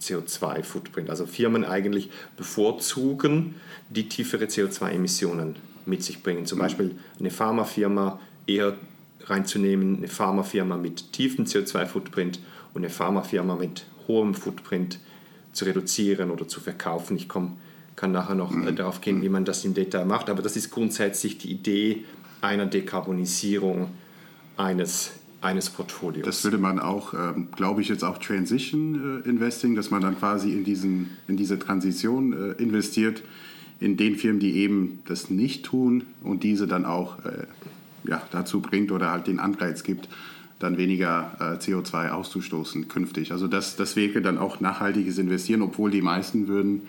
CO2-Footprint. 0.01 1.09
Also 1.09 1.25
Firmen 1.25 1.63
eigentlich 1.63 2.09
bevorzugen, 2.35 3.55
die 3.89 4.09
tiefere 4.09 4.45
CO2-Emissionen 4.45 5.55
mit 5.85 6.03
sich 6.03 6.23
bringen. 6.23 6.45
Zum 6.45 6.59
Beispiel 6.59 6.95
eine 7.19 7.29
Pharmafirma 7.29 8.19
eher 8.47 8.75
reinzunehmen, 9.25 9.97
eine 9.97 10.07
Pharmafirma 10.07 10.77
mit 10.77 11.13
tiefem 11.13 11.45
CO2-Footprint 11.45 12.39
und 12.73 12.81
eine 12.81 12.89
Pharmafirma 12.89 13.55
mit 13.55 13.85
hohem 14.07 14.33
Footprint 14.33 14.99
zu 15.53 15.65
reduzieren 15.65 16.31
oder 16.31 16.47
zu 16.47 16.59
verkaufen. 16.59 17.17
Ich 17.17 17.27
komm, 17.27 17.57
kann 17.95 18.11
nachher 18.11 18.35
noch 18.35 18.51
mhm. 18.51 18.75
darauf 18.75 19.01
gehen, 19.01 19.21
wie 19.21 19.29
man 19.29 19.45
das 19.45 19.65
im 19.65 19.73
Detail 19.73 20.05
macht, 20.05 20.29
aber 20.29 20.41
das 20.41 20.55
ist 20.55 20.71
grundsätzlich 20.71 21.37
die 21.37 21.51
Idee 21.51 22.05
einer 22.41 22.65
Dekarbonisierung 22.65 23.89
eines, 24.57 25.11
eines 25.41 25.69
Portfolios. 25.69 26.25
Das 26.25 26.43
würde 26.43 26.57
man 26.57 26.79
auch, 26.79 27.13
ähm, 27.13 27.49
glaube 27.55 27.81
ich, 27.81 27.89
jetzt 27.89 28.03
auch 28.03 28.17
Transition 28.17 29.21
äh, 29.25 29.29
Investing, 29.29 29.75
dass 29.75 29.91
man 29.91 30.01
dann 30.01 30.17
quasi 30.17 30.51
in, 30.51 30.63
diesen, 30.63 31.11
in 31.27 31.37
diese 31.37 31.59
Transition 31.59 32.33
äh, 32.33 32.61
investiert, 32.61 33.21
in 33.79 33.97
den 33.97 34.15
Firmen, 34.15 34.39
die 34.39 34.57
eben 34.57 34.99
das 35.05 35.29
nicht 35.29 35.65
tun 35.65 36.03
und 36.23 36.43
diese 36.43 36.67
dann 36.67 36.85
auch 36.85 37.23
äh, 37.25 37.45
ja, 38.03 38.21
dazu 38.31 38.61
bringt 38.61 38.91
oder 38.91 39.11
halt 39.11 39.27
den 39.27 39.39
Anreiz 39.39 39.83
gibt, 39.83 40.07
dann 40.63 40.77
weniger 40.77 41.31
äh, 41.39 41.63
CO2 41.63 42.09
auszustoßen 42.09 42.87
künftig. 42.87 43.31
Also 43.31 43.47
das, 43.47 43.75
das 43.75 43.95
wäre 43.95 44.21
dann 44.21 44.37
auch 44.37 44.59
nachhaltiges 44.59 45.17
Investieren, 45.17 45.61
obwohl 45.61 45.91
die 45.91 46.01
meisten 46.01 46.47
würden 46.47 46.83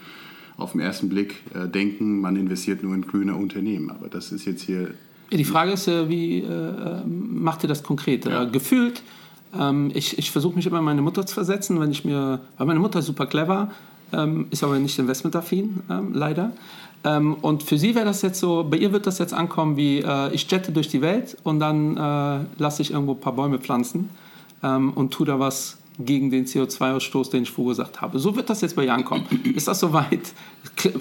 auf 0.56 0.72
den 0.72 0.80
ersten 0.80 1.08
Blick 1.08 1.42
äh, 1.54 1.68
denken, 1.68 2.20
man 2.20 2.36
investiert 2.36 2.82
nur 2.82 2.94
in 2.94 3.02
grüne 3.02 3.34
Unternehmen. 3.34 3.90
Aber 3.90 4.08
das 4.08 4.32
ist 4.32 4.44
jetzt 4.44 4.62
hier... 4.62 4.94
Ja, 5.30 5.38
die 5.38 5.44
Frage 5.44 5.72
ist, 5.72 5.88
äh, 5.88 6.08
wie 6.08 6.40
äh, 6.40 7.04
macht 7.06 7.64
ihr 7.64 7.68
das 7.68 7.82
konkret? 7.82 8.26
Ja. 8.26 8.44
Äh, 8.44 8.46
gefühlt, 8.50 9.02
ähm, 9.58 9.90
ich, 9.94 10.18
ich 10.18 10.30
versuche 10.30 10.54
mich 10.56 10.66
immer 10.66 10.78
in 10.78 10.84
meine 10.84 11.02
Mutter 11.02 11.26
zu 11.26 11.34
versetzen, 11.34 11.80
wenn 11.80 11.90
ich 11.90 12.04
mir... 12.04 12.40
Weil 12.58 12.66
meine 12.66 12.80
Mutter 12.80 12.98
ist 12.98 13.06
super 13.06 13.26
clever, 13.26 13.70
ähm, 14.12 14.46
ist 14.50 14.62
aber 14.62 14.78
nicht 14.78 14.98
investmentaffin, 14.98 15.80
ähm, 15.90 16.12
leider. 16.12 16.52
Ähm, 17.04 17.34
und 17.34 17.62
für 17.62 17.78
sie 17.78 17.94
wäre 17.94 18.04
das 18.04 18.22
jetzt 18.22 18.38
so, 18.38 18.64
bei 18.68 18.76
ihr 18.76 18.92
wird 18.92 19.06
das 19.06 19.18
jetzt 19.18 19.34
ankommen 19.34 19.76
wie, 19.76 19.98
äh, 19.98 20.32
ich 20.32 20.50
jette 20.50 20.72
durch 20.72 20.88
die 20.88 21.02
Welt 21.02 21.36
und 21.42 21.58
dann 21.58 21.96
äh, 21.96 22.44
lasse 22.58 22.82
ich 22.82 22.92
irgendwo 22.92 23.12
ein 23.12 23.20
paar 23.20 23.34
Bäume 23.34 23.58
pflanzen 23.58 24.10
ähm, 24.62 24.92
und 24.92 25.12
tue 25.12 25.26
da 25.26 25.38
was 25.38 25.78
gegen 25.98 26.30
den 26.30 26.46
CO2-Ausstoß, 26.46 27.30
den 27.30 27.42
ich 27.42 27.50
vorgesagt 27.50 28.00
habe. 28.00 28.18
So 28.18 28.34
wird 28.36 28.48
das 28.48 28.60
jetzt 28.60 28.76
bei 28.76 28.84
ihr 28.84 28.94
ankommen. 28.94 29.26
Ist 29.54 29.68
das 29.68 29.80
soweit? 29.80 30.32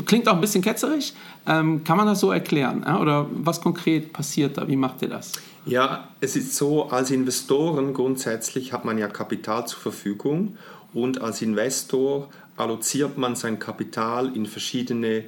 Klingt 0.06 0.28
auch 0.28 0.36
ein 0.36 0.42
bisschen 0.42 0.62
ketzerisch. 0.62 1.14
Ähm, 1.48 1.84
kann 1.84 1.98
man 1.98 2.08
das 2.08 2.20
so 2.20 2.32
erklären? 2.32 2.84
Ja? 2.86 3.00
Oder 3.00 3.28
was 3.32 3.62
konkret 3.62 4.12
passiert 4.12 4.58
da? 4.58 4.68
Wie 4.68 4.76
macht 4.76 5.02
ihr 5.02 5.10
das? 5.10 5.34
Ja, 5.66 6.10
es 6.20 6.36
ist 6.36 6.56
so, 6.56 6.90
als 6.90 7.12
Investoren 7.12 7.94
grundsätzlich 7.94 8.74
hat 8.74 8.84
man 8.84 8.98
ja 8.98 9.08
Kapital 9.08 9.68
zur 9.68 9.80
Verfügung 9.80 10.58
und 10.94 11.22
als 11.22 11.42
Investor 11.42 12.30
alloziert 12.58 13.18
man 13.18 13.36
sein 13.36 13.60
Kapital 13.60 14.36
in 14.36 14.46
verschiedene 14.46 15.24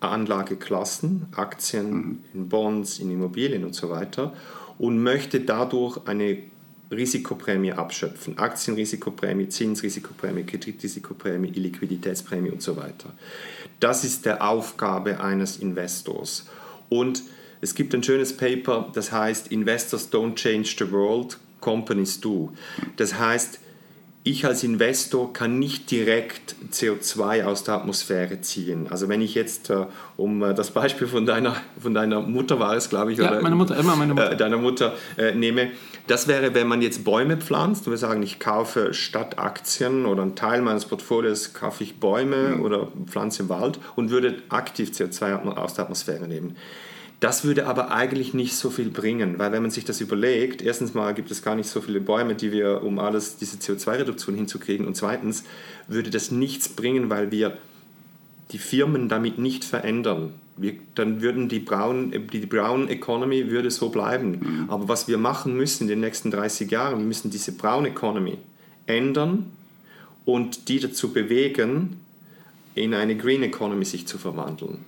Anlageklassen, 0.00 1.26
Aktien, 1.34 1.90
mhm. 1.90 2.18
in 2.34 2.48
Bonds, 2.48 2.98
in 2.98 3.10
Immobilien 3.10 3.64
und 3.64 3.74
so 3.74 3.90
weiter 3.90 4.32
und 4.78 5.02
möchte 5.02 5.40
dadurch 5.40 6.06
eine 6.06 6.38
Risikoprämie 6.90 7.72
abschöpfen. 7.72 8.38
Aktienrisikoprämie, 8.38 9.48
Zinsrisikoprämie, 9.48 10.44
Kreditrisikoprämie, 10.44 11.48
Illiquiditätsprämie 11.48 12.50
und 12.50 12.62
so 12.62 12.76
weiter. 12.76 13.12
Das 13.80 14.04
ist 14.04 14.24
der 14.24 14.48
Aufgabe 14.48 15.20
eines 15.20 15.58
Investors. 15.58 16.46
Und 16.88 17.22
es 17.60 17.74
gibt 17.74 17.94
ein 17.94 18.02
schönes 18.02 18.36
Paper, 18.36 18.90
das 18.94 19.12
heißt 19.12 19.48
Investors 19.48 20.10
don't 20.10 20.36
change 20.36 20.76
the 20.78 20.90
world, 20.90 21.38
companies 21.60 22.20
do. 22.20 22.52
Das 22.96 23.18
heißt, 23.18 23.60
ich 24.24 24.44
als 24.44 24.62
Investor 24.62 25.32
kann 25.32 25.58
nicht 25.58 25.90
direkt 25.90 26.56
CO2 26.72 27.44
aus 27.44 27.64
der 27.64 27.74
Atmosphäre 27.74 28.40
ziehen. 28.40 28.86
Also 28.90 29.08
wenn 29.08 29.20
ich 29.20 29.34
jetzt, 29.34 29.70
äh, 29.70 29.86
um 30.16 30.42
äh, 30.42 30.54
das 30.54 30.72
Beispiel 30.72 31.06
von 31.06 31.24
deiner, 31.24 31.56
von 31.80 31.94
deiner 31.94 32.20
Mutter 32.20 32.58
war 32.58 32.76
es, 32.76 32.90
glaube 32.90 33.12
ich, 33.12 33.18
ja, 33.18 33.30
oder 33.30 33.40
meine 33.40 33.56
Mutter, 33.56 33.76
immer 33.76 33.96
meine 33.96 34.14
Mutter. 34.14 34.32
Äh, 34.32 34.36
deiner 34.36 34.58
Mutter 34.58 34.94
äh, 35.16 35.34
nehme, 35.34 35.70
das 36.08 36.28
wäre, 36.28 36.54
wenn 36.54 36.66
man 36.66 36.82
jetzt 36.82 37.04
Bäume 37.04 37.36
pflanzt 37.36 37.86
und 37.86 37.92
wir 37.92 37.98
sagen, 37.98 38.22
ich 38.22 38.38
kaufe 38.38 38.92
statt 38.92 39.38
Aktien 39.38 40.04
oder 40.04 40.22
einen 40.22 40.36
Teil 40.36 40.62
meines 40.62 40.84
Portfolios 40.84 41.54
kaufe 41.54 41.84
ich 41.84 41.98
Bäume 42.00 42.56
mhm. 42.56 42.62
oder 42.62 42.88
pflanze 43.06 43.44
im 43.44 43.48
Wald 43.48 43.78
und 43.96 44.10
würde 44.10 44.42
aktiv 44.48 44.90
CO2 44.90 45.56
aus 45.56 45.74
der 45.74 45.84
Atmosphäre 45.84 46.28
nehmen. 46.28 46.56
Das 47.20 47.44
würde 47.44 47.66
aber 47.66 47.90
eigentlich 47.90 48.32
nicht 48.32 48.54
so 48.54 48.70
viel 48.70 48.90
bringen, 48.90 49.38
weil 49.38 49.50
wenn 49.50 49.62
man 49.62 49.72
sich 49.72 49.84
das 49.84 50.00
überlegt, 50.00 50.62
erstens 50.62 50.94
mal 50.94 51.14
gibt 51.14 51.32
es 51.32 51.42
gar 51.42 51.56
nicht 51.56 51.68
so 51.68 51.80
viele 51.80 52.00
Bäume, 52.00 52.36
die 52.36 52.52
wir, 52.52 52.82
um 52.84 53.00
alles 53.00 53.36
diese 53.36 53.56
CO2-Reduktion 53.56 54.36
hinzukriegen 54.36 54.86
und 54.86 54.96
zweitens 54.96 55.42
würde 55.88 56.10
das 56.10 56.30
nichts 56.30 56.68
bringen, 56.68 57.10
weil 57.10 57.32
wir 57.32 57.58
die 58.52 58.58
Firmen 58.58 59.08
damit 59.08 59.38
nicht 59.38 59.64
verändern. 59.64 60.32
Wir, 60.56 60.74
dann 60.94 61.20
würden 61.20 61.48
die 61.48 61.58
Brown, 61.58 62.12
die 62.12 62.46
Brown 62.46 62.88
Economy 62.88 63.50
würde 63.50 63.70
so 63.70 63.88
bleiben. 63.88 64.38
Mhm. 64.40 64.70
Aber 64.70 64.88
was 64.88 65.08
wir 65.08 65.18
machen 65.18 65.56
müssen 65.56 65.84
in 65.84 65.88
den 65.88 66.00
nächsten 66.00 66.30
30 66.30 66.70
Jahren, 66.70 66.98
wir 66.98 67.06
müssen 67.06 67.30
diese 67.30 67.52
Brown 67.52 67.84
Economy 67.84 68.38
ändern 68.86 69.46
und 70.24 70.68
die 70.68 70.80
dazu 70.80 71.12
bewegen, 71.12 72.00
in 72.74 72.94
eine 72.94 73.16
Green 73.16 73.42
Economy 73.42 73.84
sich 73.84 74.06
zu 74.06 74.18
verwandeln. 74.18 74.84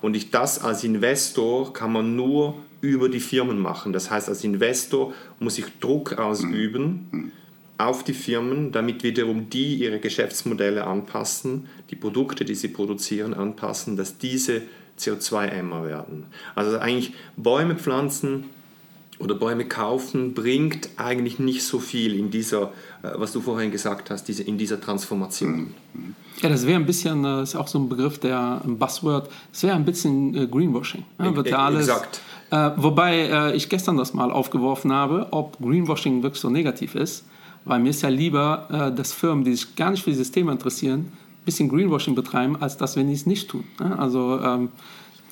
Und 0.00 0.16
ich, 0.16 0.30
das 0.30 0.62
als 0.62 0.84
Investor 0.84 1.72
kann 1.72 1.92
man 1.92 2.16
nur 2.16 2.54
über 2.80 3.08
die 3.08 3.20
Firmen 3.20 3.58
machen. 3.58 3.92
Das 3.92 4.10
heißt, 4.10 4.28
als 4.28 4.44
Investor 4.44 5.14
muss 5.38 5.58
ich 5.58 5.66
Druck 5.80 6.18
ausüben 6.18 7.08
mhm. 7.10 7.32
auf 7.78 8.02
die 8.04 8.14
Firmen, 8.14 8.72
damit 8.72 9.04
wiederum 9.04 9.48
die 9.48 9.76
ihre 9.76 10.00
Geschäftsmodelle 10.00 10.84
anpassen, 10.84 11.68
die 11.90 11.96
Produkte, 11.96 12.44
die 12.44 12.54
sie 12.54 12.68
produzieren, 12.68 13.34
anpassen, 13.34 13.96
dass 13.96 14.18
diese 14.18 14.62
CO2-Ämmer 14.98 15.86
werden. 15.86 16.26
Also 16.54 16.78
eigentlich 16.78 17.14
Bäume 17.36 17.76
pflanzen 17.76 18.44
oder 19.22 19.34
Bäume 19.34 19.64
kaufen 19.64 20.34
bringt 20.34 20.90
eigentlich 20.96 21.38
nicht 21.38 21.64
so 21.64 21.78
viel 21.78 22.18
in 22.18 22.30
dieser, 22.30 22.72
äh, 23.02 23.10
was 23.14 23.32
du 23.32 23.40
vorhin 23.40 23.70
gesagt 23.70 24.10
hast, 24.10 24.24
diese, 24.24 24.42
in 24.42 24.58
dieser 24.58 24.80
Transformation. 24.80 25.74
Ja, 26.40 26.48
das 26.48 26.66
wäre 26.66 26.80
ein 26.80 26.86
bisschen, 26.86 27.22
das 27.22 27.50
ist 27.50 27.56
auch 27.56 27.68
so 27.68 27.78
ein 27.78 27.88
Begriff, 27.88 28.18
der 28.18 28.60
ein 28.64 28.78
Buzzword, 28.78 29.30
das 29.52 29.62
wäre 29.62 29.76
ein 29.76 29.84
bisschen 29.84 30.34
äh, 30.34 30.46
Greenwashing. 30.46 31.04
Ja, 31.18 31.34
wird 31.36 31.48
ja 31.48 31.58
alles, 31.58 31.88
Exakt. 31.88 32.20
Äh, 32.50 32.70
wobei 32.76 33.16
äh, 33.20 33.56
ich 33.56 33.68
gestern 33.68 33.96
das 33.96 34.12
mal 34.12 34.30
aufgeworfen 34.30 34.92
habe, 34.92 35.28
ob 35.30 35.58
Greenwashing 35.58 36.22
wirklich 36.22 36.40
so 36.40 36.50
negativ 36.50 36.94
ist, 36.96 37.24
weil 37.64 37.78
mir 37.78 37.90
ist 37.90 38.02
ja 38.02 38.08
lieber, 38.08 38.66
äh, 38.70 38.94
dass 38.94 39.12
Firmen, 39.12 39.44
die 39.44 39.54
sich 39.54 39.76
gar 39.76 39.92
nicht 39.92 40.02
für 40.02 40.10
dieses 40.10 40.32
Thema 40.32 40.52
interessieren, 40.52 41.00
ein 41.00 41.44
bisschen 41.44 41.68
Greenwashing 41.68 42.14
betreiben, 42.14 42.60
als 42.60 42.76
dass 42.76 42.96
wenn 42.96 43.06
die 43.06 43.14
es 43.14 43.24
nicht 43.24 43.48
tun. 43.48 43.64
Ja, 43.78 43.94
also 43.94 44.40
ähm, 44.40 44.70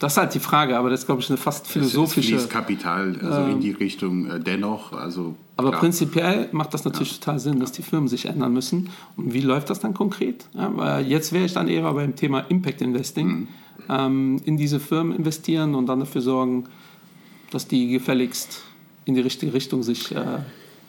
das 0.01 0.15
ist 0.15 0.17
halt 0.17 0.35
die 0.35 0.41
Frage, 0.41 0.79
aber 0.79 0.89
das 0.89 1.01
ist, 1.01 1.07
glaube 1.07 1.21
ich, 1.21 1.29
eine 1.29 1.37
fast 1.37 1.67
philosophische. 1.67 2.35
Es 2.35 2.49
Kapital 2.49 3.17
also 3.23 3.43
ähm, 3.43 3.51
in 3.53 3.61
die 3.61 3.73
Richtung 3.73 4.31
äh, 4.31 4.41
dennoch. 4.41 4.95
Also, 4.95 5.37
aber 5.59 5.69
klar. 5.69 5.81
prinzipiell 5.81 6.49
macht 6.53 6.73
das 6.73 6.87
natürlich 6.87 7.13
ja. 7.13 7.19
total 7.19 7.39
Sinn, 7.39 7.61
dass 7.61 7.73
die 7.73 7.83
Firmen 7.83 8.09
sich 8.09 8.25
ändern 8.25 8.53
müssen. 8.53 8.89
Und 9.17 9.35
wie 9.35 9.43
läuft 9.43 9.69
das 9.69 9.79
dann 9.79 9.93
konkret? 9.93 10.47
Ja, 10.55 10.75
weil 10.75 11.07
jetzt 11.07 11.33
wäre 11.33 11.45
ich 11.45 11.53
dann 11.53 11.69
eher 11.69 11.93
beim 11.93 12.17
Thema 12.17 12.41
Impact 12.41 12.81
Investing. 12.81 13.29
Mhm. 13.29 13.49
Ähm, 13.91 14.41
in 14.45 14.57
diese 14.57 14.81
Firmen 14.81 15.15
investieren 15.15 15.75
und 15.75 15.87
dann 15.87 16.01
dafür 16.01 16.23
sorgen, 16.23 16.65
dass 17.51 17.69
die 17.69 17.89
gefälligst 17.89 18.63
in 19.05 19.15
die 19.15 19.21
richtige 19.21 19.53
Richtung 19.53 19.83
sich. 19.83 20.15
Äh, 20.15 20.39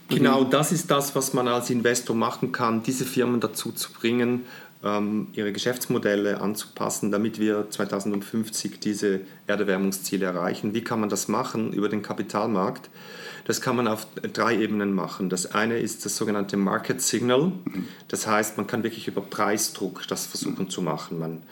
Genau, 0.09 0.43
das 0.43 0.73
ist 0.73 0.91
das, 0.91 1.15
was 1.15 1.33
man 1.33 1.47
als 1.47 1.69
Investor 1.69 2.13
machen 2.13 2.51
kann, 2.51 2.83
diese 2.83 3.05
Firmen 3.05 3.39
dazu 3.39 3.71
zu 3.71 3.93
bringen, 3.93 4.41
ihre 4.83 5.51
Geschäftsmodelle 5.53 6.41
anzupassen, 6.41 7.11
damit 7.11 7.39
wir 7.39 7.69
2050 7.69 8.79
diese 8.79 9.21
Erderwärmungsziele 9.45 10.25
erreichen. 10.25 10.73
Wie 10.73 10.83
kann 10.83 11.00
man 11.00 11.09
das 11.09 11.27
machen 11.27 11.71
über 11.71 11.88
den 11.88 12.01
Kapitalmarkt? 12.01 12.89
Das 13.45 13.61
kann 13.61 13.75
man 13.75 13.88
auf 13.88 14.07
drei 14.33 14.57
Ebenen 14.57 14.93
machen. 14.93 15.29
Das 15.29 15.53
eine 15.53 15.77
ist 15.77 16.05
das 16.05 16.17
sogenannte 16.17 16.57
Market 16.57 17.01
Signal. 17.01 17.51
Das 18.07 18.25
heißt, 18.25 18.57
man 18.57 18.65
kann 18.65 18.81
wirklich 18.81 19.07
über 19.07 19.21
Preisdruck 19.21 20.07
das 20.07 20.25
versuchen 20.25 20.69
zu 20.69 20.81
machen. 20.81 21.19
Man 21.19 21.43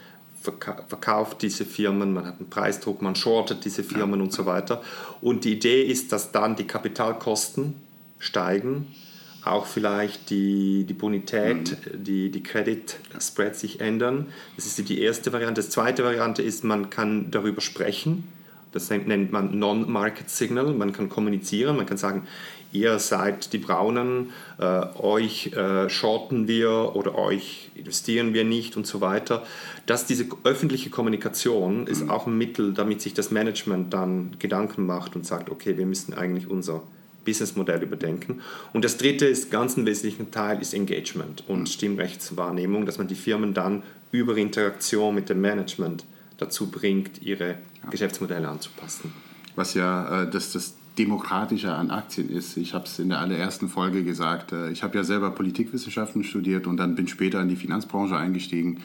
verkauft 0.41 1.41
diese 1.43 1.65
Firmen, 1.65 2.13
man 2.13 2.25
hat 2.25 2.39
einen 2.39 2.49
Preisdruck, 2.49 3.01
man 3.01 3.15
shortet 3.15 3.63
diese 3.65 3.83
Firmen 3.83 4.21
und 4.21 4.33
so 4.33 4.47
weiter. 4.47 4.81
Und 5.21 5.45
die 5.45 5.53
Idee 5.53 5.83
ist, 5.83 6.11
dass 6.11 6.31
dann 6.31 6.55
die 6.55 6.65
Kapitalkosten 6.65 7.75
steigen 8.17 8.87
auch 9.43 9.65
vielleicht 9.65 10.29
die, 10.29 10.83
die 10.83 10.93
Bonität, 10.93 11.71
mhm. 11.71 12.03
die, 12.03 12.29
die 12.29 12.43
Credit 12.43 12.97
Spread 13.19 13.55
sich 13.55 13.79
ändern. 13.81 14.27
Das 14.55 14.65
ist 14.65 14.89
die 14.89 15.01
erste 15.01 15.31
Variante. 15.33 15.61
Die 15.61 15.69
zweite 15.69 16.03
Variante 16.03 16.41
ist, 16.41 16.63
man 16.63 16.89
kann 16.89 17.31
darüber 17.31 17.61
sprechen. 17.61 18.27
Das 18.71 18.89
nennt 18.89 19.31
man 19.31 19.57
Non-Market 19.57 20.29
Signal. 20.29 20.73
Man 20.73 20.93
kann 20.93 21.09
kommunizieren, 21.09 21.75
man 21.75 21.87
kann 21.87 21.97
sagen, 21.97 22.27
ihr 22.71 22.99
seid 22.99 23.51
die 23.53 23.57
Braunen, 23.57 24.29
äh, 24.59 24.85
euch 24.99 25.53
äh, 25.53 25.89
shorten 25.89 26.47
wir 26.47 26.95
oder 26.95 27.15
euch 27.17 27.71
investieren 27.73 28.33
wir 28.33 28.43
nicht 28.43 28.77
und 28.77 28.85
so 28.85 29.01
weiter. 29.01 29.43
Dass 29.87 30.05
diese 30.05 30.25
öffentliche 30.43 30.91
Kommunikation 30.91 31.87
ist 31.87 32.03
mhm. 32.03 32.11
auch 32.11 32.27
ein 32.27 32.37
Mittel, 32.37 32.73
damit 32.73 33.01
sich 33.01 33.15
das 33.15 33.31
Management 33.31 33.93
dann 33.93 34.35
Gedanken 34.37 34.85
macht 34.85 35.15
und 35.15 35.25
sagt, 35.25 35.49
okay, 35.49 35.77
wir 35.77 35.87
müssen 35.87 36.13
eigentlich 36.13 36.47
unser 36.47 36.83
Businessmodell 37.29 37.83
überdenken. 37.83 38.41
Und 38.73 38.83
das 38.83 38.97
dritte 38.97 39.27
ist 39.27 39.51
ganz 39.51 39.77
ein 39.77 39.85
wesentlicher 39.85 40.29
Teil 40.31 40.61
ist 40.61 40.73
Engagement 40.73 41.43
und 41.47 41.61
mhm. 41.61 41.65
Stimmrechtswahrnehmung, 41.67 42.87
dass 42.87 42.97
man 42.97 43.07
die 43.07 43.15
Firmen 43.15 43.53
dann 43.53 43.83
über 44.11 44.35
Interaktion 44.35 45.13
mit 45.13 45.29
dem 45.29 45.41
Management 45.41 46.05
dazu 46.37 46.71
bringt, 46.71 47.21
ihre 47.21 47.49
ja. 47.49 47.89
Geschäftsmodelle 47.91 48.47
anzupassen. 48.47 49.13
Was 49.55 49.75
ja 49.75 50.23
äh, 50.23 50.29
das, 50.29 50.53
das 50.53 50.73
Demokratische 50.97 51.71
an 51.71 51.91
Aktien 51.91 52.29
ist. 52.29 52.57
Ich 52.57 52.73
habe 52.73 52.85
es 52.85 52.97
in 52.99 53.09
der 53.09 53.19
allerersten 53.19 53.69
Folge 53.69 54.03
gesagt. 54.03 54.51
Äh, 54.51 54.71
ich 54.71 54.81
habe 54.81 54.97
ja 54.97 55.03
selber 55.03 55.29
Politikwissenschaften 55.29 56.23
studiert 56.23 56.65
und 56.65 56.77
dann 56.77 56.95
bin 56.95 57.07
später 57.07 57.41
in 57.41 57.49
die 57.49 57.55
Finanzbranche 57.55 58.17
eingestiegen 58.17 58.81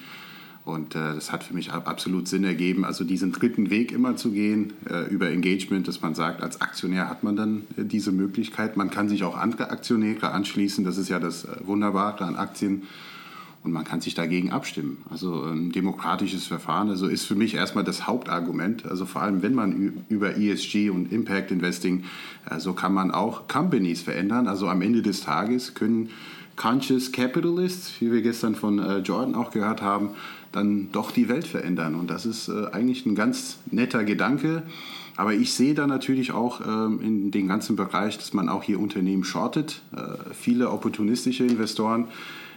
und 0.65 0.95
äh, 0.95 1.15
das 1.15 1.31
hat 1.31 1.45
für 1.45 1.53
mich 1.53 1.73
absolut 1.73 2.27
Sinn 2.27 2.43
ergeben, 2.43 2.87
also 2.87 3.05
diesen 3.05 3.33
dritten 3.33 3.69
Weg 3.69 3.93
immer 3.93 4.17
zu 4.17 4.31
gehen 4.31 4.73
äh, 4.89 5.07
über 5.11 5.31
Engagement, 5.31 5.87
dass 5.87 6.01
man 6.01 6.15
sagt, 6.15 6.43
als 6.43 6.63
Aktionär 6.63 7.11
hat 7.11 7.23
man 7.23 7.37
dann 7.37 7.63
äh, 7.77 7.85
diese 7.85 8.13
Möglichkeit. 8.13 8.77
Man 8.77 8.91
kann 8.91 9.11
sich 9.11 9.25
auch 9.25 9.37
andere 9.37 9.71
Aktionäre 9.71 10.31
anschließen, 10.31 10.83
das 10.83 10.97
ist 10.97 11.11
ja 11.11 11.21
das 11.21 11.45
äh, 11.45 11.67
Wunderbare 11.67 12.25
an 12.25 12.37
Aktien. 12.37 12.85
Und 13.63 13.73
man 13.73 13.85
kann 13.85 14.03
sich 14.03 14.15
dagegen 14.15 14.53
abstimmen. 14.53 14.99
Also 15.09 15.45
ein 15.45 15.73
demokratisches 15.73 16.47
Verfahren 16.47 16.91
also 16.91 17.07
ist 17.07 17.25
für 17.25 17.35
mich 17.35 17.55
erstmal 17.55 17.83
das 17.83 18.07
Hauptargument. 18.07 18.85
Also 18.85 19.07
vor 19.07 19.23
allem, 19.23 19.41
wenn 19.41 19.55
man 19.55 20.05
über 20.11 20.37
ESG 20.37 20.91
und 20.91 21.11
Impact 21.11 21.51
Investing, 21.51 22.05
äh, 22.49 22.59
so 22.59 22.73
kann 22.73 22.95
man 22.95 23.11
auch 23.11 23.49
Companies 23.49 24.01
verändern. 24.01 24.49
Also 24.49 24.69
am 24.69 24.81
Ende 24.81 25.03
des 25.03 25.21
Tages 25.21 25.75
können 25.75 26.11
Conscious 26.57 27.13
Capitalists, 27.13 28.01
wie 28.01 28.13
wir 28.13 28.23
gestern 28.23 28.55
von 28.55 28.79
äh, 28.79 28.99
Jordan 28.99 29.35
auch 29.35 29.51
gehört 29.51 29.83
haben, 29.83 30.11
dann 30.53 30.93
doch 30.93 31.11
die 31.11 31.29
Welt 31.29 31.47
verändern. 31.47 31.95
Und 31.95 32.11
das 32.11 32.27
ist 32.27 32.49
äh, 32.49 32.67
eigentlich 32.73 33.07
ein 33.07 33.15
ganz 33.15 33.59
netter 33.71 34.05
Gedanke. 34.05 34.63
Aber 35.17 35.33
ich 35.33 35.53
sehe 35.53 35.75
da 35.75 35.87
natürlich 35.87 36.33
auch 36.33 36.61
ähm, 36.61 37.01
in 37.01 37.31
dem 37.31 37.49
ganzen 37.49 37.77
Bereich, 37.77 38.19
dass 38.19 38.33
man 38.33 38.49
auch 38.49 38.63
hier 38.63 38.81
Unternehmen 38.81 39.25
shortet. 39.25 39.83
Äh, 39.95 40.33
viele 40.33 40.71
opportunistische 40.71 41.45
Investoren, 41.45 42.09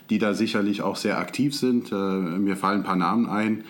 die 0.09 0.17
da 0.17 0.33
sicherlich 0.33 0.81
auch 0.81 0.95
sehr 0.95 1.19
aktiv 1.19 1.55
sind. 1.55 1.91
Äh, 1.91 1.95
mir 1.95 2.55
fallen 2.55 2.81
ein 2.81 2.83
paar 2.83 2.95
Namen 2.95 3.27
ein. 3.27 3.63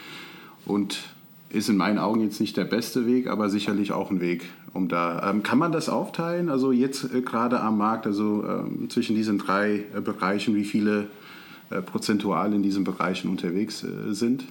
Und 0.66 1.00
ist 1.50 1.70
in 1.70 1.78
meinen 1.78 1.98
Augen 1.98 2.22
jetzt 2.22 2.42
nicht 2.42 2.58
der 2.58 2.66
beste 2.66 3.06
Weg, 3.06 3.28
aber 3.28 3.50
sicherlich 3.50 3.92
auch 3.92 4.12
ein 4.12 4.20
Weg, 4.20 4.46
um 4.74 4.88
da. 4.88 5.30
Ähm, 5.30 5.44
kann 5.44 5.58
man 5.58 5.72
das 5.72 5.90
aufteilen? 5.90 6.50
Also 6.50 6.72
jetzt 6.72 7.14
äh, 7.14 7.22
gerade 7.22 7.60
am 7.62 7.78
Markt, 7.78 8.06
also 8.06 8.44
ähm, 8.44 8.90
zwischen 8.90 9.16
diesen 9.16 9.38
drei 9.38 9.86
äh, 9.96 10.02
Bereichen, 10.02 10.56
wie 10.56 10.66
viele 10.66 11.08
äh, 11.70 11.82
prozentual 11.82 12.54
in 12.54 12.64
diesen 12.64 12.84
Bereichen 12.84 13.30
unterwegs 13.30 13.84
äh, 13.84 14.14
sind? 14.14 14.44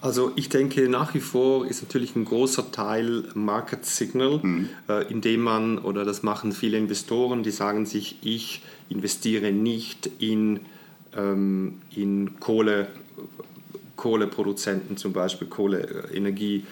Also 0.00 0.30
ich 0.36 0.48
denke 0.48 0.88
nach 0.88 1.14
wie 1.14 1.20
vor 1.20 1.66
ist 1.66 1.82
natürlich 1.82 2.14
ein 2.14 2.24
großer 2.24 2.70
Teil 2.70 3.24
Market 3.34 3.84
Signal, 3.84 4.40
mhm. 4.42 4.68
äh, 4.88 5.10
indem 5.10 5.42
man, 5.42 5.78
oder 5.78 6.04
das 6.04 6.22
machen 6.22 6.52
viele 6.52 6.78
Investoren, 6.78 7.42
die 7.42 7.50
sagen 7.50 7.84
sich, 7.84 8.18
ich 8.22 8.62
investiere 8.88 9.50
nicht 9.50 10.08
in, 10.20 10.60
ähm, 11.16 11.80
in 11.94 12.38
Kohle, 12.38 12.88
Kohleproduzenten 13.98 14.96
zum 14.96 15.12
Beispiel, 15.12 15.48
Kohleenergie 15.48 16.64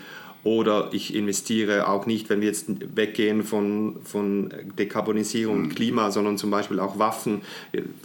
Oder 0.47 0.91
ich 0.93 1.13
investiere 1.13 1.89
auch 1.89 2.07
nicht, 2.07 2.31
wenn 2.31 2.41
wir 2.41 2.47
jetzt 2.47 2.67
weggehen 2.95 3.43
von, 3.43 3.97
von 4.05 4.55
Dekarbonisierung 4.79 5.57
und 5.57 5.75
Klima, 5.75 6.13
sondern 6.13 6.39
zum 6.39 6.53
Beispiel 6.53 6.79
auch 6.79 7.01
Waffen. 7.01 7.41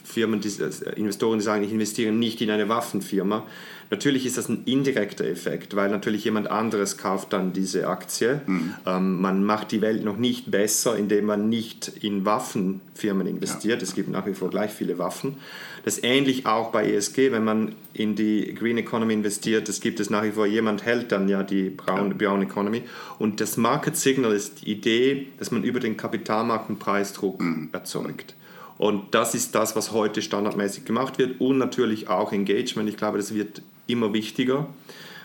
Firmen, 0.03 0.41
die, 0.41 0.49
Investoren, 0.95 1.37
die 1.37 1.45
sagen, 1.45 1.63
ich 1.63 1.71
investiere 1.71 2.11
nicht 2.11 2.41
in 2.41 2.49
eine 2.49 2.67
Waffenfirma. 2.67 3.45
Natürlich 3.91 4.25
ist 4.25 4.39
das 4.39 4.49
ein 4.49 4.63
indirekter 4.65 5.25
Effekt, 5.25 5.75
weil 5.75 5.91
natürlich 5.91 6.23
jemand 6.23 6.49
anderes 6.49 6.97
kauft 6.97 7.33
dann 7.33 7.53
diese 7.53 7.87
Aktie. 7.87 8.41
Mhm. 8.47 8.73
Ähm, 8.87 9.21
man 9.21 9.43
macht 9.43 9.71
die 9.71 9.81
Welt 9.81 10.03
noch 10.03 10.17
nicht 10.17 10.49
besser, 10.49 10.97
indem 10.97 11.25
man 11.25 11.47
nicht 11.47 11.91
in 12.01 12.25
Waffenfirmen 12.25 13.27
investiert. 13.27 13.81
Ja. 13.81 13.87
Es 13.87 13.93
gibt 13.93 14.09
nach 14.09 14.25
wie 14.25 14.33
vor 14.33 14.49
gleich 14.49 14.71
viele 14.71 14.97
Waffen. 14.97 15.35
Das 15.83 16.01
ähnlich 16.03 16.45
auch 16.45 16.71
bei 16.71 16.89
ESG, 16.89 17.31
wenn 17.31 17.43
man 17.43 17.75
in 17.93 18.15
die 18.15 18.53
Green 18.53 18.77
Economy 18.77 19.13
investiert, 19.13 19.67
es 19.67 19.81
gibt 19.81 19.99
es 19.99 20.09
nach 20.09 20.23
wie 20.23 20.31
vor, 20.31 20.45
jemand 20.45 20.85
hält 20.85 21.11
dann 21.11 21.27
ja 21.27 21.43
die 21.43 21.69
Brown, 21.69 22.11
ja. 22.11 22.17
Brown 22.31 22.41
Economy. 22.41 22.83
Und 23.19 23.41
das 23.41 23.57
Market 23.57 23.97
Signal 23.97 24.31
ist 24.31 24.61
die 24.61 24.71
Idee, 24.71 25.27
dass 25.37 25.51
man 25.51 25.63
über 25.63 25.79
den 25.79 25.97
Kapitalmarkt 25.97 26.69
einen 26.69 26.79
Preisdruck 26.79 27.41
mhm. 27.41 27.69
erzeugt. 27.71 28.35
Und 28.77 29.13
das 29.13 29.35
ist 29.35 29.53
das, 29.53 29.75
was 29.75 29.91
heute 29.91 30.21
standardmäßig 30.21 30.85
gemacht 30.85 31.19
wird 31.19 31.39
und 31.39 31.57
natürlich 31.57 32.07
auch 32.07 32.31
Engagement. 32.31 32.89
Ich 32.89 32.97
glaube, 32.97 33.17
das 33.17 33.33
wird 33.33 33.61
immer 33.85 34.13
wichtiger 34.13 34.67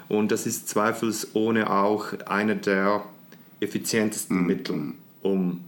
und 0.08 0.30
das 0.30 0.46
ist 0.46 0.68
zweifelsohne 0.68 1.70
auch 1.70 2.12
einer 2.26 2.54
der 2.54 3.04
effizientesten 3.60 4.40
mhm. 4.40 4.46
Mittel, 4.46 4.92
um 5.22 5.60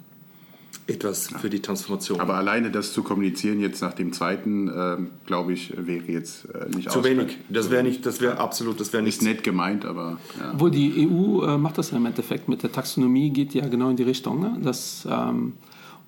etwas 0.89 1.29
für 1.29 1.51
die 1.51 1.61
Transformation. 1.61 2.19
Aber 2.19 2.35
alleine 2.35 2.71
das 2.71 2.93
zu 2.93 3.03
kommunizieren 3.03 3.61
jetzt 3.61 3.83
nach 3.83 3.93
dem 3.93 4.13
zweiten, 4.13 4.69
äh, 4.69 4.97
glaube 5.27 5.53
ich, 5.53 5.73
wäre 5.77 6.05
jetzt 6.07 6.47
äh, 6.47 6.75
nicht 6.75 6.91
Zu 6.91 7.05
wenig. 7.05 7.37
Das 7.51 7.71
wäre 7.71 7.83
nicht, 7.83 8.07
das 8.07 8.21
wäre 8.21 8.39
absolut, 8.39 8.81
das 8.81 8.93
wäre 8.93 9.03
nicht. 9.03 9.19
Ist 9.19 9.23
nett 9.23 9.43
gemeint, 9.45 9.85
aber. 9.85 10.19
Ja. 10.39 10.55
Wo 10.57 10.69
die 10.69 11.07
EU 11.07 11.45
äh, 11.45 11.59
macht 11.59 11.77
das 11.79 11.91
ja 11.91 11.99
im 11.99 12.07
Endeffekt 12.07 12.49
mit 12.49 12.63
der 12.63 12.73
Taxonomie, 12.73 13.31
geht 13.31 13.55
ja 13.55 13.67
genau 13.69 13.91
in 13.91 13.97
die 13.97 14.03
Richtung, 14.03 14.41
ne? 14.41 14.59
dass 14.63 15.07
ähm, 15.11 15.55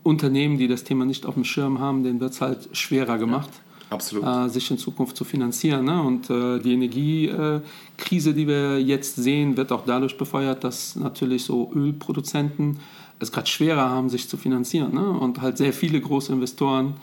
Unternehmen, 0.02 0.56
die 0.56 0.66
das 0.66 0.84
Thema 0.84 1.04
nicht 1.04 1.26
auf 1.26 1.34
dem 1.34 1.44
Schirm 1.44 1.78
haben, 1.78 2.02
denen 2.02 2.20
wird 2.20 2.32
es 2.32 2.40
halt 2.40 2.68
schwerer 2.72 3.18
gemacht. 3.18 3.50
Ja. 3.52 3.70
Absolut. 3.90 4.24
Äh, 4.24 4.48
sich 4.48 4.70
in 4.70 4.78
Zukunft 4.78 5.16
zu 5.16 5.24
finanzieren. 5.24 5.84
Ne? 5.84 6.00
Und 6.00 6.30
äh, 6.30 6.60
die 6.60 6.74
Energiekrise, 6.74 8.32
die 8.32 8.46
wir 8.46 8.80
jetzt 8.80 9.16
sehen, 9.16 9.56
wird 9.56 9.72
auch 9.72 9.84
dadurch 9.84 10.16
befeuert, 10.16 10.62
dass 10.62 10.94
natürlich 10.94 11.44
so 11.44 11.72
Ölproduzenten 11.74 12.78
es 13.20 13.32
gerade 13.32 13.46
schwerer 13.46 13.90
haben, 13.90 14.08
sich 14.08 14.28
zu 14.28 14.36
finanzieren. 14.36 14.94
Ne? 14.94 15.08
Und 15.08 15.40
halt 15.40 15.58
sehr 15.58 15.72
viele 15.72 16.00
große 16.00 16.32
Investoren 16.32 16.94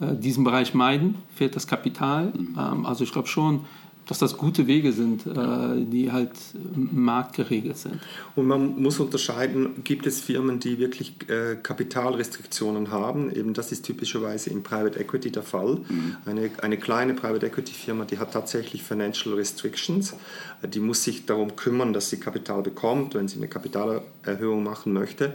äh, 0.00 0.14
diesen 0.14 0.44
Bereich 0.44 0.74
meiden, 0.74 1.16
fehlt 1.34 1.54
das 1.56 1.66
Kapital. 1.66 2.32
Mhm. 2.36 2.56
Ähm, 2.58 2.86
also 2.86 3.04
ich 3.04 3.12
glaube 3.12 3.28
schon, 3.28 3.60
dass 4.06 4.18
das 4.18 4.36
gute 4.36 4.66
Wege 4.66 4.92
sind, 4.92 5.26
äh, 5.26 5.84
die 5.86 6.12
halt 6.12 6.32
marktgeregelt 6.74 7.78
sind. 7.78 8.00
Und 8.36 8.46
man 8.46 8.80
muss 8.80 9.00
unterscheiden, 9.00 9.82
gibt 9.84 10.06
es 10.06 10.20
Firmen, 10.20 10.60
die 10.60 10.78
wirklich 10.78 11.14
äh, 11.28 11.56
Kapitalrestriktionen 11.56 12.90
haben? 12.90 13.34
Eben 13.34 13.54
das 13.54 13.72
ist 13.72 13.84
typischerweise 13.84 14.50
im 14.50 14.62
Private 14.62 14.98
Equity 14.98 15.30
der 15.30 15.42
Fall. 15.42 15.78
Mhm. 15.88 16.16
Eine, 16.26 16.50
eine 16.60 16.76
kleine 16.76 17.14
Private 17.14 17.46
Equity 17.46 17.72
Firma, 17.72 18.04
die 18.04 18.18
hat 18.18 18.32
tatsächlich 18.32 18.82
Financial 18.82 19.34
Restrictions. 19.34 20.14
Die 20.62 20.80
muss 20.80 21.04
sich 21.04 21.26
darum 21.26 21.56
kümmern, 21.56 21.92
dass 21.92 22.10
sie 22.10 22.18
Kapital 22.18 22.62
bekommt, 22.62 23.14
wenn 23.14 23.28
sie 23.28 23.36
eine 23.36 23.48
Kapitalerhöhung 23.48 24.62
machen 24.62 24.92
möchte. 24.92 25.34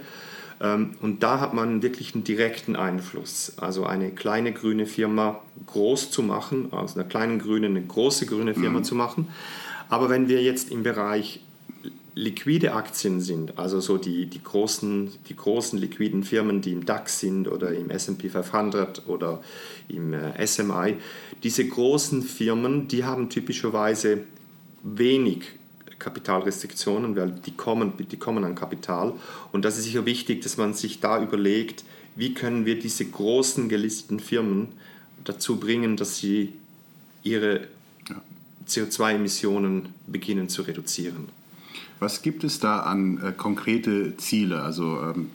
Ähm, 0.61 0.91
und 1.01 1.23
da 1.23 1.39
hat 1.39 1.53
man 1.53 1.81
wirklich 1.81 2.13
einen 2.13 2.23
direkten 2.23 2.75
Einfluss. 2.75 3.53
Also 3.57 3.85
eine 3.85 4.11
kleine 4.11 4.51
grüne 4.51 4.85
Firma 4.85 5.41
groß 5.67 6.11
zu 6.11 6.23
machen, 6.23 6.71
aus 6.71 6.95
einer 6.95 7.07
kleinen 7.07 7.39
grünen 7.39 7.77
eine 7.77 7.85
große 7.85 8.25
grüne 8.25 8.53
Firma 8.53 8.79
mhm. 8.79 8.83
zu 8.83 8.95
machen. 8.95 9.27
Aber 9.89 10.09
wenn 10.09 10.27
wir 10.27 10.41
jetzt 10.43 10.71
im 10.71 10.83
Bereich 10.83 11.41
liquide 12.15 12.73
Aktien 12.73 13.21
sind, 13.21 13.57
also 13.57 13.79
so 13.79 13.97
die, 13.97 14.25
die, 14.25 14.43
großen, 14.43 15.09
die 15.29 15.35
großen 15.35 15.79
liquiden 15.79 16.23
Firmen, 16.23 16.61
die 16.61 16.73
im 16.73 16.85
DAX 16.85 17.19
sind 17.19 17.47
oder 17.47 17.73
im 17.73 17.89
SP 17.89 18.27
500 18.29 19.07
oder 19.07 19.41
im 19.87 20.13
äh, 20.13 20.45
SMI, 20.45 20.97
diese 21.43 21.65
großen 21.65 22.21
Firmen, 22.21 22.87
die 22.87 23.05
haben 23.05 23.29
typischerweise 23.29 24.23
wenig 24.83 25.58
Kapitalrestriktionen, 25.99 27.15
weil 27.15 27.31
die 27.31 27.51
kommen, 27.51 27.93
die 27.97 28.17
kommen 28.17 28.43
an 28.43 28.55
Kapital. 28.55 29.13
Und 29.51 29.65
das 29.65 29.77
ist 29.77 29.83
sicher 29.83 30.05
wichtig, 30.05 30.41
dass 30.41 30.57
man 30.57 30.73
sich 30.73 30.99
da 30.99 31.21
überlegt, 31.21 31.83
wie 32.15 32.33
können 32.33 32.65
wir 32.65 32.79
diese 32.79 33.05
großen 33.05 33.69
gelisteten 33.69 34.19
Firmen 34.19 34.69
dazu 35.23 35.59
bringen, 35.59 35.97
dass 35.97 36.17
sie 36.17 36.53
ihre 37.23 37.67
CO2-Emissionen 38.67 39.89
beginnen 40.07 40.49
zu 40.49 40.61
reduzieren. 40.61 41.29
Was 41.99 42.21
gibt 42.21 42.43
es 42.43 42.59
da 42.59 42.81
an 42.81 43.21
äh, 43.21 43.31
konkrete 43.33 44.15
Ziele? 44.17 44.61
Also 44.61 45.01
ähm, 45.01 45.29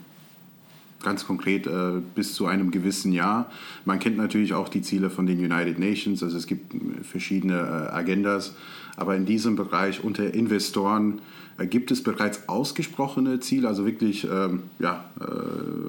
ganz 1.02 1.26
konkret 1.26 1.66
äh, 1.66 2.00
bis 2.14 2.34
zu 2.34 2.46
einem 2.46 2.70
gewissen 2.70 3.12
Jahr. 3.12 3.50
Man 3.84 3.98
kennt 3.98 4.16
natürlich 4.16 4.54
auch 4.54 4.68
die 4.68 4.82
Ziele 4.82 5.10
von 5.10 5.26
den 5.26 5.38
United 5.38 5.78
Nations, 5.78 6.22
also 6.22 6.36
es 6.36 6.46
gibt 6.46 6.74
äh, 6.74 7.04
verschiedene 7.04 7.54
äh, 7.54 7.94
Agendas, 7.94 8.54
aber 8.96 9.16
in 9.16 9.26
diesem 9.26 9.56
Bereich 9.56 10.02
unter 10.04 10.32
Investoren 10.34 11.20
äh, 11.58 11.66
gibt 11.66 11.90
es 11.90 12.02
bereits 12.02 12.48
ausgesprochene 12.48 13.40
Ziele, 13.40 13.68
also 13.68 13.86
wirklich, 13.86 14.26
ähm, 14.30 14.64
ja, 14.78 15.04
äh, 15.20 15.24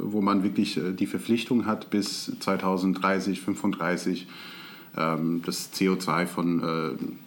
wo 0.04 0.22
man 0.22 0.44
wirklich 0.44 0.78
äh, 0.78 0.94
die 0.94 1.08
Verpflichtung 1.08 1.66
hat, 1.66 1.90
bis 1.90 2.32
2030, 2.40 3.44
2035 3.44 4.28
ähm, 4.98 5.42
das 5.46 5.74
CO2 5.74 6.26
von 6.26 7.18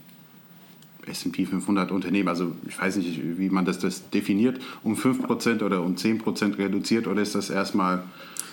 S&P 1.07 1.47
500 1.47 1.91
Unternehmen, 1.91 2.29
also 2.29 2.53
ich 2.67 2.79
weiß 2.79 2.97
nicht, 2.97 3.39
wie 3.39 3.49
man 3.49 3.65
das, 3.65 3.79
das 3.79 4.11
definiert, 4.11 4.61
um 4.83 4.95
5% 4.95 5.63
oder 5.63 5.83
um 5.83 5.95
10% 5.95 6.59
reduziert 6.59 7.07
oder 7.07 7.23
ist 7.23 7.35
das 7.35 7.51
erstmal 7.51 8.03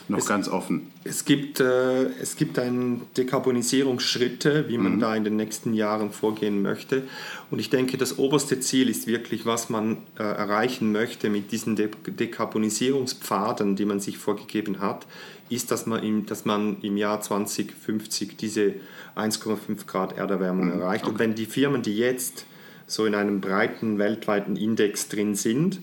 noch 0.07 0.19
es, 0.19 0.25
ganz 0.25 0.47
offen? 0.47 0.91
Es 1.03 1.25
gibt, 1.25 1.59
äh, 1.59 2.05
es 2.21 2.35
gibt 2.35 2.59
ein 2.59 3.01
Dekarbonisierungsschritte, 3.17 4.69
wie 4.69 4.77
man 4.77 4.95
mhm. 4.95 4.99
da 4.99 5.15
in 5.15 5.23
den 5.23 5.35
nächsten 5.35 5.73
Jahren 5.73 6.11
vorgehen 6.11 6.61
möchte. 6.61 7.03
Und 7.51 7.59
ich 7.59 7.69
denke, 7.69 7.97
das 7.97 8.17
oberste 8.17 8.59
Ziel 8.59 8.89
ist 8.89 9.07
wirklich, 9.07 9.45
was 9.45 9.69
man 9.69 9.97
äh, 10.17 10.23
erreichen 10.23 10.91
möchte 10.91 11.29
mit 11.29 11.51
diesen 11.51 11.75
De 11.75 11.89
Dekarbonisierungspfaden, 12.07 13.75
die 13.75 13.85
man 13.85 13.99
sich 13.99 14.17
vorgegeben 14.17 14.79
hat, 14.79 15.05
ist, 15.49 15.71
dass 15.71 15.85
man 15.85 16.03
im, 16.03 16.25
dass 16.25 16.45
man 16.45 16.77
im 16.81 16.97
Jahr 16.97 17.21
2050 17.21 18.37
diese 18.37 18.75
1,5 19.15 19.85
Grad 19.85 20.17
Erderwärmung 20.17 20.67
mhm. 20.67 20.81
erreicht. 20.81 21.03
Okay. 21.03 21.11
Und 21.11 21.19
wenn 21.19 21.35
die 21.35 21.45
Firmen, 21.45 21.81
die 21.81 21.97
jetzt 21.97 22.45
so 22.87 23.05
in 23.05 23.15
einem 23.15 23.41
breiten 23.41 23.97
weltweiten 23.97 24.55
Index 24.55 25.07
drin 25.07 25.35
sind, 25.35 25.79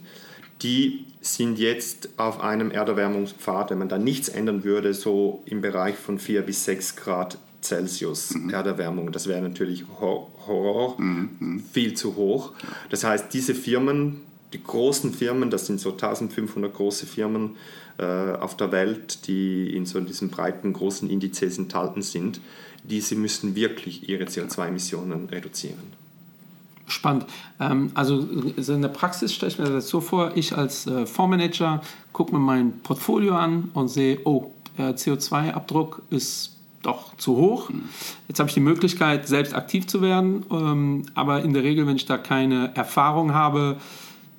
die 0.63 1.05
sind 1.23 1.59
jetzt 1.59 2.11
auf 2.19 2.41
einem 2.41 2.71
Erderwärmungspfad, 2.71 3.71
wenn 3.71 3.79
man 3.79 3.89
da 3.89 3.97
nichts 3.97 4.29
ändern 4.29 4.65
würde, 4.65 4.93
so 4.93 5.43
im 5.47 5.61
Bereich 5.61 5.95
von 5.95 6.19
4 6.19 6.43
bis 6.43 6.65
6 6.65 6.97
Grad 6.97 7.39
Celsius 7.63 8.35
mhm. 8.35 8.51
Erderwärmung. 8.51 9.13
Das 9.13 9.29
wäre 9.29 9.41
natürlich 9.41 9.85
Horror, 10.01 11.01
mhm, 11.01 11.31
mhm. 11.39 11.61
viel 11.61 11.95
zu 11.95 12.17
hoch. 12.17 12.53
Das 12.91 13.05
heißt, 13.05 13.33
diese 13.33 13.55
Firmen, 13.55 14.21
die 14.53 14.63
großen 14.63 15.15
Firmen, 15.15 15.51
das 15.51 15.67
sind 15.67 15.81
so 15.81 15.93
1500 15.93 16.75
große 16.75 17.07
Firmen 17.07 17.57
äh, 17.99 18.05
auf 18.05 18.57
der 18.57 18.73
Welt, 18.73 19.27
die 19.27 19.75
in 19.75 19.87
so 19.87 20.01
diesen 20.01 20.29
breiten 20.29 20.73
großen 20.73 21.09
Indizes 21.09 21.57
enthalten 21.57 22.03
sind, 22.03 22.41
diese 22.83 23.15
müssen 23.15 23.55
wirklich 23.55 24.09
ihre 24.09 24.25
CO2-Emissionen 24.25 25.29
reduzieren. 25.29 26.02
Spannend. 26.87 27.27
Ähm, 27.61 27.91
also 27.95 28.21
in 28.21 28.83
der 28.83 28.89
Praxis 28.89 29.33
stelle 29.33 29.53
ich 29.53 29.59
mir 29.59 29.67
das 29.67 29.89
so 29.89 30.01
vor, 30.01 30.33
ich 30.35 30.57
als 30.57 30.87
äh, 30.87 31.07
Fondsmanager 31.07 31.81
gucke 32.13 32.33
mir 32.33 32.41
mein 32.41 32.81
Portfolio 32.81 33.37
an 33.37 33.71
und 33.75 33.89
sehe, 33.89 34.19
oh, 34.25 34.53
der 34.79 34.97
CO2-Abdruck 34.97 36.03
ist 36.11 36.57
doch 36.83 37.17
zu 37.17 37.37
hoch. 37.37 37.71
Jetzt 38.29 38.41
habe 38.41 38.49
ich 38.49 38.55
die 38.55 38.61
Möglichkeit, 38.61 39.29
selbst 39.29 39.55
aktiv 39.55 39.87
zu 39.87 40.03
werden, 40.03 40.45
ähm, 40.51 41.05
aber 41.15 41.43
in 41.43 41.53
der 41.53 41.63
Regel, 41.63 41.87
wenn 41.87 41.97
ich 41.97 42.07
da 42.07 42.19
keine 42.19 42.75
Erfahrung 42.75 43.35
habe, 43.35 43.77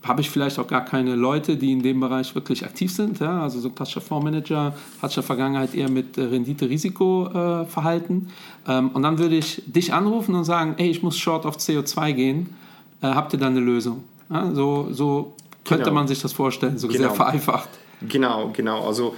habe 0.04 0.20
ich 0.20 0.30
vielleicht 0.30 0.60
auch 0.60 0.68
gar 0.68 0.84
keine 0.84 1.16
Leute, 1.16 1.56
die 1.56 1.72
in 1.72 1.82
dem 1.82 2.02
Bereich 2.02 2.36
wirklich 2.36 2.66
aktiv 2.66 2.94
sind. 2.94 3.20
Ja? 3.20 3.42
Also 3.42 3.60
so 3.60 3.70
ein 3.70 3.76
klassischer 3.76 4.02
Fondsmanager 4.02 4.76
hat 5.02 5.10
sich 5.10 5.18
in 5.18 5.22
der 5.22 5.24
Vergangenheit 5.24 5.74
eher 5.74 5.90
mit 5.90 6.18
äh, 6.18 6.24
Rendite-Risiko 6.24 7.28
äh, 7.28 7.66
verhalten. 7.66 8.28
Ähm, 8.68 8.90
und 8.90 9.02
dann 9.04 9.18
würde 9.18 9.36
ich 9.36 9.64
dich 9.66 9.94
anrufen 9.94 10.36
und 10.36 10.44
sagen, 10.44 10.76
ey, 10.78 10.90
ich 10.90 11.02
muss 11.02 11.18
short 11.18 11.46
auf 11.46 11.56
CO2 11.58 12.14
gehen. 12.14 12.56
Äh, 13.02 13.08
habt 13.08 13.32
ihr 13.34 13.40
da 13.40 13.48
eine 13.48 13.62
Lösung? 13.62 14.04
Ja? 14.30 14.54
So, 14.54 14.90
so 14.92 15.36
könnte 15.64 15.86
genau. 15.86 15.96
man 15.96 16.08
sich 16.10 16.22
das 16.22 16.34
vorstellen, 16.34 16.78
so 16.78 16.90
genau. 16.90 17.00
sehr 17.00 17.12
vereinfacht. 17.12 17.70
Genau, 18.02 18.52
genau. 18.52 18.86
Also 18.86 19.16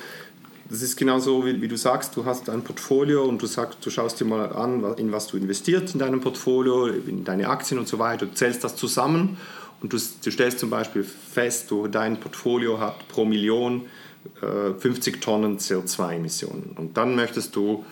das 0.69 0.83
ist 0.83 0.95
genauso, 0.95 1.43
wie, 1.45 1.59
wie 1.61 1.67
du 1.67 1.77
sagst, 1.77 2.15
du 2.15 2.25
hast 2.25 2.47
ein 2.49 2.63
Portfolio 2.63 3.23
und 3.23 3.41
du 3.41 3.47
sagst, 3.47 3.83
du 3.83 3.89
schaust 3.89 4.19
dir 4.19 4.25
mal 4.25 4.51
an, 4.53 4.83
in 4.97 5.11
was 5.11 5.27
du 5.27 5.37
investierst 5.37 5.95
in 5.95 5.99
deinem 5.99 6.21
Portfolio, 6.21 6.85
in 6.85 7.23
deine 7.23 7.49
Aktien 7.49 7.79
und 7.79 7.87
so 7.87 7.97
weiter, 7.97 8.27
du 8.27 8.33
zählst 8.33 8.63
das 8.63 8.75
zusammen 8.75 9.37
und 9.81 9.93
du, 9.93 9.97
du 9.97 10.31
stellst 10.31 10.59
zum 10.59 10.69
Beispiel 10.69 11.03
fest, 11.03 11.69
du, 11.71 11.87
dein 11.87 12.19
Portfolio 12.19 12.79
hat 12.79 13.07
pro 13.07 13.25
Million 13.25 13.85
äh, 14.41 14.73
50 14.77 15.21
Tonnen 15.21 15.57
CO2-Emissionen 15.57 16.75
und 16.77 16.97
dann 16.97 17.15
möchtest 17.15 17.55
du 17.55 17.85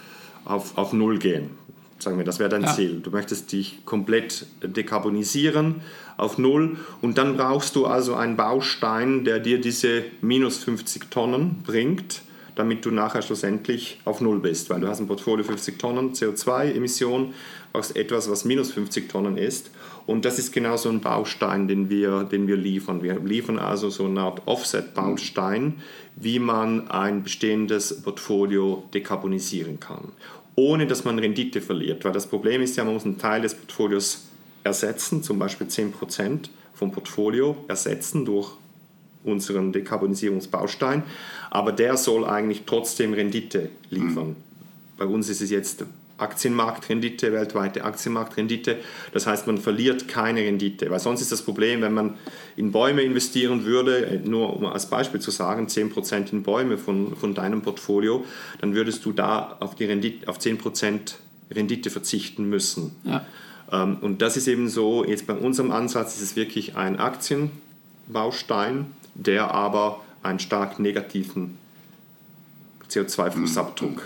auf, 0.45 0.77
auf 0.77 0.93
Null 0.93 1.19
gehen. 1.19 1.51
sagen 1.99 2.17
wir, 2.17 2.25
das 2.25 2.39
wäre 2.39 2.49
dein 2.49 2.63
ja. 2.63 2.73
Ziel. 2.73 2.99
Du 3.01 3.11
möchtest 3.11 3.51
dich 3.51 3.85
komplett 3.85 4.45
dekarbonisieren 4.61 5.81
auf 6.17 6.37
Null 6.37 6.77
und 7.01 7.17
dann 7.17 7.37
brauchst 7.37 7.75
du 7.75 7.85
also 7.85 8.15
einen 8.15 8.35
Baustein, 8.35 9.23
der 9.23 9.39
dir 9.39 9.59
diese 9.59 10.03
minus 10.21 10.57
50 10.63 11.09
Tonnen 11.09 11.63
bringt, 11.65 12.21
damit 12.55 12.85
du 12.85 12.91
nachher 12.91 13.21
schlussendlich 13.21 13.99
auf 14.05 14.21
Null 14.21 14.39
bist, 14.39 14.69
weil 14.69 14.81
du 14.81 14.87
hast 14.87 14.99
ein 14.99 15.07
Portfolio 15.07 15.43
50 15.43 15.79
Tonnen 15.79 16.13
CO2-Emissionen, 16.13 17.33
brauchst 17.71 17.95
etwas, 17.95 18.29
was 18.29 18.45
minus 18.45 18.71
50 18.71 19.09
Tonnen 19.09 19.37
ist 19.37 19.71
und 20.05 20.25
das 20.25 20.37
ist 20.37 20.51
genau 20.51 20.75
so 20.77 20.89
ein 20.89 20.99
Baustein, 20.99 21.67
den 21.67 21.89
wir, 21.89 22.23
den 22.23 22.47
wir 22.47 22.57
liefern. 22.57 23.03
Wir 23.03 23.19
liefern 23.19 23.57
also 23.57 23.89
so 23.89 24.05
eine 24.05 24.21
Art 24.21 24.41
Offset-Baustein, 24.45 25.75
wie 26.15 26.39
man 26.39 26.89
ein 26.89 27.23
bestehendes 27.23 28.01
Portfolio 28.01 28.83
dekarbonisieren 28.93 29.79
kann, 29.79 30.11
ohne 30.55 30.87
dass 30.87 31.05
man 31.05 31.19
Rendite 31.19 31.61
verliert. 31.61 32.03
Weil 32.03 32.11
das 32.11 32.27
Problem 32.27 32.61
ist 32.61 32.75
ja, 32.75 32.83
man 32.83 32.95
muss 32.95 33.05
einen 33.05 33.17
Teil 33.17 33.41
des 33.41 33.55
Portfolios 33.55 34.25
ersetzen, 34.63 35.23
zum 35.23 35.39
Beispiel 35.39 35.67
10% 35.67 36.49
vom 36.73 36.91
Portfolio 36.91 37.55
ersetzen 37.67 38.25
durch 38.25 38.51
unseren 39.23 39.71
Dekarbonisierungsbaustein, 39.71 41.03
aber 41.49 41.71
der 41.71 41.95
soll 41.95 42.25
eigentlich 42.25 42.63
trotzdem 42.65 43.13
Rendite 43.13 43.69
liefern. 43.89 44.29
Mhm. 44.29 44.35
Bei 44.97 45.05
uns 45.05 45.29
ist 45.29 45.41
es 45.41 45.49
jetzt 45.49 45.85
Aktienmarktrendite, 46.17 47.33
weltweite 47.33 47.83
Aktienmarktrendite. 47.83 48.77
Das 49.13 49.25
heißt, 49.25 49.47
man 49.47 49.57
verliert 49.57 50.07
keine 50.07 50.41
Rendite, 50.41 50.89
weil 50.89 50.99
sonst 50.99 51.21
ist 51.21 51.31
das 51.31 51.41
Problem, 51.41 51.81
wenn 51.81 51.93
man 51.93 52.15
in 52.55 52.71
Bäume 52.71 53.01
investieren 53.01 53.65
würde, 53.65 54.05
äh, 54.05 54.19
nur 54.19 54.55
um 54.55 54.65
als 54.65 54.89
Beispiel 54.89 55.19
zu 55.19 55.31
sagen, 55.31 55.67
10% 55.67 56.31
in 56.31 56.43
Bäume 56.43 56.77
von, 56.77 57.15
von 57.15 57.33
deinem 57.33 57.61
Portfolio, 57.61 58.25
dann 58.61 58.75
würdest 58.75 59.05
du 59.05 59.11
da 59.11 59.57
auf, 59.59 59.75
die 59.75 59.85
Rendite, 59.85 60.27
auf 60.27 60.37
10% 60.37 61.15
Rendite 61.51 61.89
verzichten 61.89 62.47
müssen. 62.47 62.95
Ja. 63.03 63.25
Ähm, 63.71 63.97
und 64.01 64.21
das 64.21 64.37
ist 64.37 64.47
eben 64.47 64.69
so, 64.69 65.03
jetzt 65.03 65.25
bei 65.25 65.33
unserem 65.33 65.71
Ansatz 65.71 66.15
ist 66.15 66.21
es 66.21 66.35
wirklich 66.35 66.75
ein 66.75 66.99
Aktienbaustein, 66.99 68.85
der 69.15 69.51
aber 69.51 70.01
einen 70.21 70.39
stark 70.39 70.79
negativen 70.79 71.57
CO2-Fußabdruck 72.89 73.95
mhm. 73.95 74.01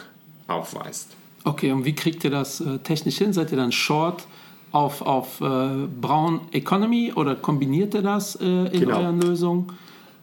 aufweist. 0.47 1.16
Okay, 1.47 1.71
und 1.71 1.85
wie 1.85 1.95
kriegt 1.95 2.25
ihr 2.25 2.29
das 2.29 2.59
äh, 2.59 2.79
technisch 2.79 3.19
hin? 3.19 3.31
Seid 3.31 3.51
ihr 3.51 3.57
dann 3.57 3.71
short 3.71 4.27
auf, 4.73 5.01
auf 5.01 5.39
äh, 5.39 5.87
Brown 6.01 6.41
Economy 6.51 7.13
oder 7.15 7.35
kombiniert 7.35 7.93
ihr 7.93 8.01
das 8.01 8.35
äh, 8.35 8.45
in 8.45 8.81
genau. 8.81 8.99
euren 8.99 9.21
Lösungen? 9.21 9.67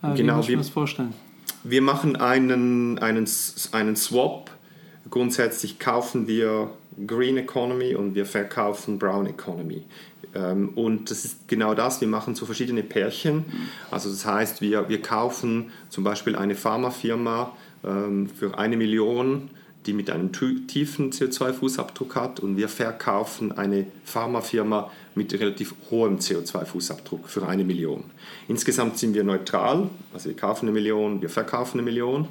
Äh, 0.03 0.17
genau, 0.17 0.35
wie 0.35 0.37
muss 0.37 0.45
ich 0.45 0.51
mir 0.51 0.59
das 0.59 0.69
vorstellen? 0.69 1.15
Wir 1.63 1.81
machen 1.81 2.17
einen, 2.17 2.99
einen, 2.99 3.27
einen 3.73 3.97
Swap. 3.97 4.51
Grundsätzlich 5.09 5.79
kaufen 5.79 6.27
wir 6.27 6.71
Green 7.07 7.39
Economy 7.39 7.95
und 7.95 8.15
wir 8.15 8.27
verkaufen 8.27 8.99
Brown 8.99 9.25
Economy. 9.25 9.83
Ähm, 10.35 10.73
und 10.75 11.11
das 11.11 11.25
ist 11.25 11.49
genau 11.49 11.75
das, 11.75 12.03
wir 12.03 12.09
machen 12.09 12.35
so 12.35 12.45
verschiedene 12.45 12.83
Pärchen. 12.83 13.47
Also 13.91 14.11
das 14.11 14.27
heißt, 14.27 14.61
wir, 14.61 14.91
wir 14.91 15.01
kaufen 15.01 15.71
zum 15.89 16.05
Beispiel 16.05 16.37
eine 16.37 16.55
Pharmafirma 16.55 17.53
ähm, 17.83 18.29
für 18.29 18.59
eine 18.59 18.77
Million 18.77 19.49
die 19.87 19.93
mit 19.93 20.11
einem 20.11 20.33
tiefen 20.33 21.13
CO2-Fußabdruck 21.13 22.15
hat 22.15 22.41
und 22.41 22.57
wir 22.57 22.69
verkaufen 22.69 23.53
eine 23.53 23.87
Pharmafirma 24.05 24.91
mit 25.15 25.33
relativ 25.35 25.75
hohem 25.91 26.19
CO2-Fußabdruck 26.19 27.27
für 27.27 27.47
eine 27.47 27.65
Million. 27.65 28.05
Insgesamt 28.49 28.99
sind 28.99 29.15
wir 29.15 29.25
neutral, 29.25 29.91
also 30.13 30.29
wir 30.29 30.37
kaufen 30.37 30.67
eine 30.67 30.73
Million, 30.73 31.21
wir 31.21 31.31
verkaufen 31.31 31.79
eine 31.79 31.85
Million, 31.85 32.29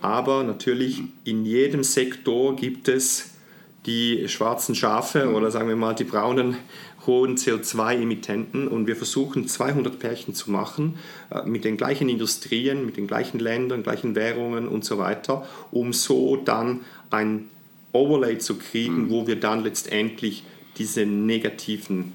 aber 0.00 0.44
natürlich 0.44 1.02
in 1.24 1.44
jedem 1.44 1.84
Sektor 1.84 2.56
gibt 2.56 2.88
es 2.88 3.30
die 3.86 4.28
schwarzen 4.28 4.74
Schafe 4.74 5.32
oder 5.32 5.50
sagen 5.50 5.68
wir 5.68 5.76
mal 5.76 5.94
die 5.94 6.04
braunen 6.04 6.56
hohen 7.06 7.36
CO2-Emittenten 7.36 8.68
und 8.68 8.86
wir 8.86 8.96
versuchen 8.96 9.48
200 9.48 9.98
Pärchen 9.98 10.34
zu 10.34 10.50
machen 10.50 10.98
äh, 11.30 11.42
mit 11.44 11.64
den 11.64 11.76
gleichen 11.76 12.08
Industrien, 12.08 12.86
mit 12.86 12.96
den 12.96 13.06
gleichen 13.06 13.38
Ländern, 13.38 13.82
gleichen 13.82 14.14
Währungen 14.14 14.68
und 14.68 14.84
so 14.84 14.98
weiter, 14.98 15.46
um 15.70 15.92
so 15.92 16.36
dann 16.36 16.80
ein 17.10 17.48
Overlay 17.92 18.38
zu 18.38 18.56
kriegen, 18.56 19.04
mhm. 19.04 19.10
wo 19.10 19.26
wir 19.26 19.36
dann 19.36 19.62
letztendlich 19.62 20.44
diesen 20.78 21.26
negativen 21.26 22.12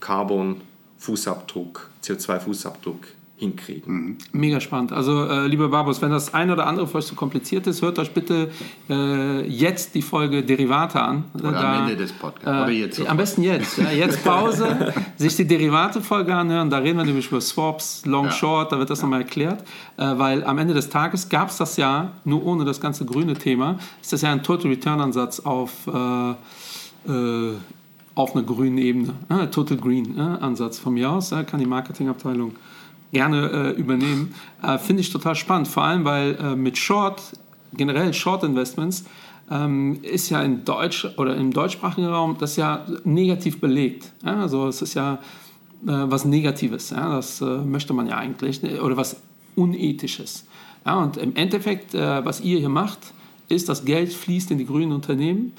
Carbon-Fußabdruck, 0.00 1.90
CO2-Fußabdruck 2.02 3.06
hinkriegen. 3.36 3.94
Mhm. 3.94 4.18
Mega 4.32 4.60
spannend. 4.60 4.92
Also, 4.92 5.26
äh, 5.26 5.46
lieber 5.46 5.68
Barbus, 5.68 6.00
wenn 6.00 6.10
das 6.10 6.34
eine 6.34 6.52
oder 6.52 6.66
andere 6.66 6.86
für 6.86 6.98
euch 6.98 7.06
zu 7.06 7.14
kompliziert 7.16 7.66
ist, 7.66 7.82
hört 7.82 7.98
euch 7.98 8.12
bitte 8.12 8.50
äh, 8.88 9.46
jetzt 9.48 9.94
die 9.94 10.02
Folge 10.02 10.44
Derivate 10.44 11.00
an. 11.00 11.24
Oder 11.34 11.52
da, 11.52 11.74
am 11.74 11.82
Ende 11.82 11.96
des 11.96 12.12
Podcasts. 12.12 12.46
Äh, 12.46 12.62
oder 12.62 12.70
jetzt. 12.70 12.96
Sofort. 12.96 13.10
Am 13.10 13.16
besten 13.16 13.42
jetzt. 13.42 13.78
Ja, 13.78 13.90
jetzt 13.90 14.24
Pause, 14.24 14.94
sich 15.16 15.34
die 15.34 15.46
Derivate-Folge 15.46 16.34
anhören. 16.34 16.70
Da 16.70 16.78
reden 16.78 16.98
wir 16.98 17.04
nämlich 17.04 17.28
über 17.28 17.40
Swaps, 17.40 18.06
Long, 18.06 18.26
ja. 18.26 18.30
Short, 18.30 18.70
da 18.70 18.78
wird 18.78 18.90
das 18.90 19.00
ja. 19.00 19.04
nochmal 19.04 19.22
erklärt. 19.22 19.62
Äh, 19.96 20.16
weil 20.16 20.44
am 20.44 20.58
Ende 20.58 20.74
des 20.74 20.88
Tages 20.88 21.28
gab 21.28 21.48
es 21.48 21.56
das 21.56 21.76
ja, 21.76 22.12
nur 22.24 22.46
ohne 22.46 22.64
das 22.64 22.80
ganze 22.80 23.04
grüne 23.04 23.34
Thema, 23.34 23.78
ist 24.00 24.12
das 24.12 24.22
ja 24.22 24.30
ein 24.30 24.44
Total 24.44 24.70
Return-Ansatz 24.70 25.40
auf 25.40 25.72
äh, 25.88 27.10
äh, 27.10 27.54
auf 28.14 28.36
einer 28.36 28.44
grünen 28.44 28.78
Ebene. 28.78 29.14
Total 29.50 29.76
Green 29.76 30.20
Ansatz 30.20 30.78
von 30.78 30.94
mir 30.94 31.10
aus, 31.10 31.30
kann 31.30 31.58
die 31.58 31.66
Marketingabteilung 31.66 32.52
gerne 33.14 33.50
äh, 33.50 33.80
übernehmen. 33.80 34.34
Äh, 34.62 34.76
Finde 34.76 35.00
ich 35.00 35.10
total 35.10 35.34
spannend, 35.34 35.68
vor 35.68 35.84
allem 35.84 36.04
weil 36.04 36.34
äh, 36.34 36.54
mit 36.54 36.76
Short, 36.76 37.22
generell 37.72 38.12
Short 38.12 38.44
Investments, 38.44 39.04
ähm, 39.50 39.98
ist 40.02 40.30
ja 40.30 40.42
in 40.42 40.64
Deutsch 40.64 41.06
oder 41.16 41.36
im 41.36 41.52
deutschsprachigen 41.52 42.08
Raum 42.08 42.36
das 42.38 42.56
ja 42.56 42.84
negativ 43.04 43.60
belegt. 43.60 44.12
Ja? 44.24 44.40
Also 44.40 44.68
es 44.68 44.82
ist 44.82 44.94
ja 44.94 45.14
äh, 45.14 45.18
was 45.86 46.24
Negatives. 46.24 46.90
Ja? 46.90 47.16
Das 47.16 47.40
äh, 47.40 47.44
möchte 47.44 47.92
man 47.92 48.06
ja 48.06 48.18
eigentlich 48.18 48.62
oder 48.80 48.96
was 48.96 49.16
Unethisches. 49.56 50.46
Ja? 50.84 51.02
Und 51.02 51.16
im 51.16 51.36
Endeffekt, 51.36 51.94
äh, 51.94 52.24
was 52.24 52.40
ihr 52.40 52.58
hier 52.58 52.68
macht, 52.68 52.98
ist, 53.48 53.68
das 53.68 53.84
Geld 53.84 54.12
fließt 54.12 54.50
in 54.50 54.58
die 54.58 54.66
grünen 54.66 54.92
Unternehmen 54.92 55.52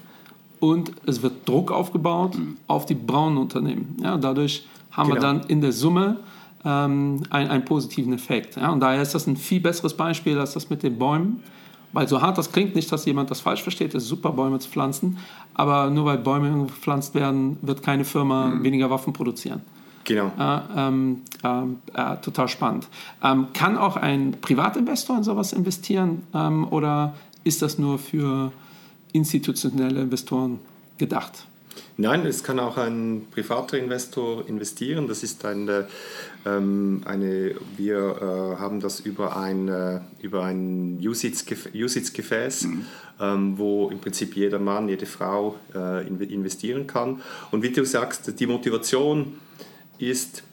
und 0.60 0.91
es 1.06 1.22
wird 1.22 1.48
Druck 1.48 1.72
aufgebaut 1.72 2.38
mhm. 2.38 2.58
auf 2.68 2.86
die 2.86 2.96
braunen 2.96 3.38
Unternehmen. 3.38 3.98
Ja? 4.02 4.18
Dadurch 4.18 4.65
haben 4.91 5.10
genau. 5.10 5.22
wir 5.22 5.22
dann 5.22 5.44
in 5.48 5.62
der 5.62 5.72
Summe 5.72 6.18
ähm, 6.65 7.23
einen, 7.30 7.49
einen, 7.49 7.65
positiven 7.65 8.13
Effekt. 8.13 8.56
Ja? 8.58 8.71
Und 8.71 8.80
daher 8.80 9.01
ist 9.01 9.13
das 9.13 9.28
ein 9.28 9.38
viel 9.38 9.62
besseres 9.62 9.93
Beispiel 9.93 10.38
als 10.38 10.54
das 10.54 10.69
mit 10.69 10.84
den 10.84 10.97
Bäumen. 10.97 11.43
Weil 11.93 12.10
so 12.10 12.21
hart 12.21 12.38
das 12.38 12.51
klingt, 12.51 12.75
nicht, 12.75 12.91
dass 12.91 13.06
jemand 13.06 13.32
das 13.32 13.39
falsch 13.39 13.63
versteht, 13.63 13.95
es 13.95 14.04
ist 14.04 14.10
super, 14.10 14.32
Bäume 14.32 14.60
zu 14.60 14.69
pflanzen, 14.69 15.17
aber 15.54 15.89
nur 15.89 16.04
weil 16.04 16.17
Bäume 16.17 16.65
gepflanzt 16.65 17.15
werden, 17.15 17.58
wird 17.62 17.84
keine 17.84 18.04
Firma 18.04 18.47
mhm. 18.47 18.63
weniger 18.63 18.89
Waffen 18.89 19.13
produzieren. 19.13 19.62
Genau. 20.04 20.32
Äh, 20.38 20.60
ähm, 20.75 21.21
äh, 21.41 22.17
total 22.17 22.49
spannend. 22.49 22.88
Ähm, 23.23 23.47
kann 23.54 23.78
auch 23.78 23.95
ein 23.95 24.36
Privatinvestor 24.41 25.15
in 25.17 25.23
sowas 25.23 25.54
investieren 25.54 26.23
ähm, 26.34 26.67
oder 26.69 27.15
ist 27.45 27.62
das 27.62 27.80
nur 27.80 27.97
für 27.97 28.51
institutionelle 29.13 30.01
Investoren 30.01 30.60
gedacht? 30.97 31.45
Nein, 31.98 32.26
es 32.26 32.44
kann 32.44 32.60
auch 32.60 32.78
ein 32.78 33.28
privater 33.32 33.78
Investor 33.78 34.48
investieren. 34.48 35.08
Das 35.08 35.24
ist 35.24 35.46
eine, 35.46 35.88
ähm, 36.46 37.02
eine 37.06 37.56
wir 37.78 37.98
äh, 38.58 38.60
haben 38.60 38.82
das 38.82 39.00
über 39.00 39.38
ein, 39.38 39.68
äh, 39.70 40.02
über 40.22 40.44
ein 40.44 41.00
Usage-Gefäß, 41.02 42.64
mhm. 42.64 42.86
ähm, 43.22 43.58
wo 43.58 43.90
im 43.90 44.00
Prinzip 44.00 44.36
jeder 44.36 44.60
Mann, 44.60 44.90
jede 44.90 45.06
Frau 45.06 45.56
äh, 45.74 46.06
investieren 46.08 46.86
kann. 46.86 47.22
Und 47.52 47.64
wie 47.64 47.70
du 47.70 47.86
sagst, 47.86 48.40
die 48.40 48.48
Motivation 48.48 49.40
ist, 49.98 50.44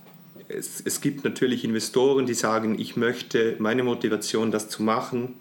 es, 0.48 0.80
es 0.84 1.00
gibt 1.00 1.24
natürlich 1.24 1.64
Investoren, 1.64 2.26
die 2.26 2.34
sagen, 2.34 2.78
ich 2.78 2.96
möchte, 2.96 3.56
meine 3.58 3.82
Motivation, 3.82 4.50
das 4.50 4.68
zu 4.68 4.82
machen, 4.82 5.34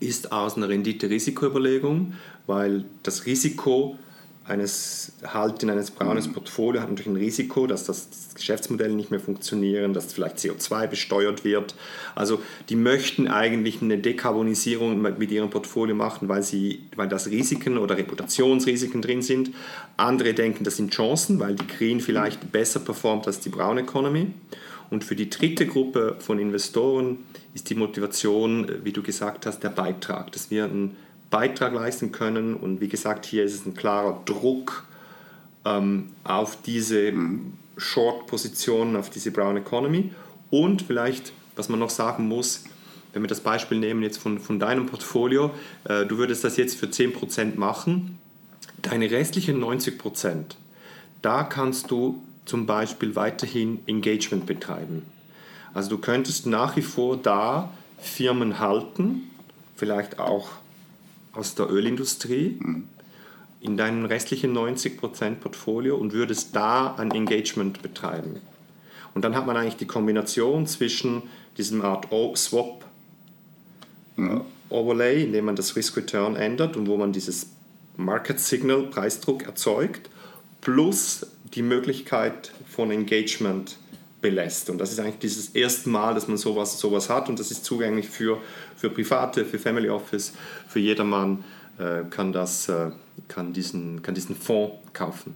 ist 0.00 0.32
aus 0.32 0.56
einer 0.56 0.68
Rendite-Risiko-Überlegung, 0.68 2.14
weil 2.46 2.84
das 3.02 3.26
Risiko 3.26 3.98
eines 4.46 5.12
Halten 5.26 5.70
eines 5.70 5.90
braunen 5.90 6.32
Portfolios 6.32 6.82
hat 6.82 6.90
natürlich 6.90 7.12
ein 7.12 7.16
Risiko, 7.16 7.66
dass 7.66 7.84
das 7.84 8.08
Geschäftsmodell 8.34 8.92
nicht 8.92 9.10
mehr 9.10 9.20
funktionieren, 9.20 9.94
dass 9.94 10.12
vielleicht 10.12 10.36
CO2 10.36 10.86
besteuert 10.86 11.44
wird. 11.44 11.74
Also 12.14 12.42
die 12.68 12.76
möchten 12.76 13.26
eigentlich 13.28 13.80
eine 13.80 13.98
Dekarbonisierung 13.98 15.00
mit 15.00 15.30
ihrem 15.30 15.48
Portfolio 15.48 15.94
machen, 15.94 16.28
weil, 16.28 16.42
sie, 16.42 16.82
weil 16.94 17.08
das 17.08 17.28
Risiken 17.28 17.78
oder 17.78 17.96
Reputationsrisiken 17.96 19.00
drin 19.00 19.22
sind. 19.22 19.50
Andere 19.96 20.34
denken, 20.34 20.64
das 20.64 20.76
sind 20.76 20.92
Chancen, 20.92 21.40
weil 21.40 21.54
die 21.54 21.66
Green 21.66 22.00
vielleicht 22.00 22.52
besser 22.52 22.80
performt 22.80 23.26
als 23.26 23.40
die 23.40 23.48
Brown 23.48 23.78
Economy. 23.78 24.26
Und 24.90 25.04
für 25.04 25.16
die 25.16 25.30
dritte 25.30 25.66
Gruppe 25.66 26.16
von 26.18 26.38
Investoren 26.38 27.18
ist 27.54 27.70
die 27.70 27.74
Motivation, 27.74 28.70
wie 28.84 28.92
du 28.92 29.02
gesagt 29.02 29.46
hast, 29.46 29.60
der 29.60 29.70
Beitrag, 29.70 30.32
dass 30.32 30.50
wir 30.50 30.64
ein 30.66 30.96
Beitrag 31.34 31.74
leisten 31.74 32.12
können. 32.12 32.54
Und 32.54 32.80
wie 32.80 32.88
gesagt, 32.88 33.26
hier 33.26 33.44
ist 33.44 33.54
es 33.54 33.66
ein 33.66 33.74
klarer 33.74 34.22
Druck 34.24 34.86
ähm, 35.64 36.10
auf 36.24 36.58
diese. 36.62 37.12
Short-Positionen, 37.76 38.94
auf 38.94 39.10
diese 39.10 39.32
Brown 39.32 39.56
Economy. 39.56 40.12
Und 40.50 40.82
vielleicht, 40.82 41.32
was 41.56 41.68
man 41.68 41.80
noch 41.80 41.90
sagen 41.90 42.28
muss, 42.28 42.62
wenn 43.12 43.22
wir 43.22 43.28
das 43.28 43.40
Beispiel 43.40 43.78
nehmen 43.78 44.02
jetzt 44.02 44.18
von, 44.18 44.38
von 44.38 44.60
deinem 44.60 44.86
Portfolio, 44.86 45.50
äh, 45.82 46.06
du 46.06 46.18
würdest 46.18 46.44
das 46.44 46.56
jetzt 46.56 46.78
für 46.78 46.86
10% 46.86 47.56
machen, 47.56 48.18
Deine 48.82 49.10
restlichen 49.10 49.60
90 49.60 49.98
Prozent, 49.98 50.56
da 51.22 51.42
kannst 51.42 51.90
du 51.90 52.22
zum 52.44 52.66
Beispiel 52.66 53.16
weiterhin 53.16 53.78
Engagement 53.86 54.44
betreiben. 54.44 55.04
Also 55.72 55.88
du 55.88 55.98
könntest 55.98 56.44
nach 56.44 56.76
wie 56.76 56.82
vor 56.82 57.16
da 57.16 57.72
Firmen 57.98 58.58
halten, 58.58 59.30
vielleicht 59.74 60.18
auch 60.18 60.50
aus 61.34 61.54
der 61.54 61.70
Ölindustrie, 61.70 62.56
mhm. 62.58 62.88
in 63.60 63.76
deinem 63.76 64.04
restlichen 64.04 64.56
90% 64.56 65.36
Portfolio 65.36 65.96
und 65.96 66.12
würdest 66.12 66.54
da 66.54 66.94
ein 66.96 67.10
Engagement 67.10 67.82
betreiben. 67.82 68.40
Und 69.14 69.24
dann 69.24 69.34
hat 69.34 69.46
man 69.46 69.56
eigentlich 69.56 69.76
die 69.76 69.86
Kombination 69.86 70.66
zwischen 70.66 71.22
diesem 71.56 71.82
Art 71.82 72.08
Swap 72.36 72.84
mhm. 74.16 74.42
Overlay, 74.70 75.24
in 75.24 75.32
dem 75.32 75.44
man 75.44 75.56
das 75.56 75.76
Risk 75.76 75.96
Return 75.96 76.36
ändert 76.36 76.76
und 76.76 76.88
wo 76.88 76.96
man 76.96 77.12
dieses 77.12 77.50
Market 77.96 78.40
Signal 78.40 78.82
Preisdruck 78.84 79.44
erzeugt, 79.44 80.10
plus 80.60 81.26
die 81.54 81.62
Möglichkeit 81.62 82.52
von 82.68 82.90
Engagement 82.90 83.76
belässt. 84.24 84.70
Und 84.70 84.78
das 84.78 84.90
ist 84.90 84.98
eigentlich 84.98 85.18
dieses 85.18 85.50
erste 85.50 85.90
Mal, 85.90 86.14
dass 86.14 86.28
man 86.28 86.38
sowas, 86.38 86.80
sowas 86.80 87.10
hat 87.10 87.28
und 87.28 87.38
das 87.38 87.50
ist 87.50 87.62
zugänglich 87.62 88.08
für, 88.08 88.38
für 88.74 88.88
Private, 88.88 89.44
für 89.44 89.58
Family 89.58 89.90
Office, 89.90 90.32
für 90.66 90.80
jedermann 90.80 91.44
äh, 91.78 92.04
kann, 92.08 92.32
das, 92.32 92.70
äh, 92.70 92.90
kann, 93.28 93.52
diesen, 93.52 94.00
kann 94.00 94.14
diesen 94.14 94.34
Fonds 94.34 94.76
kaufen. 94.94 95.34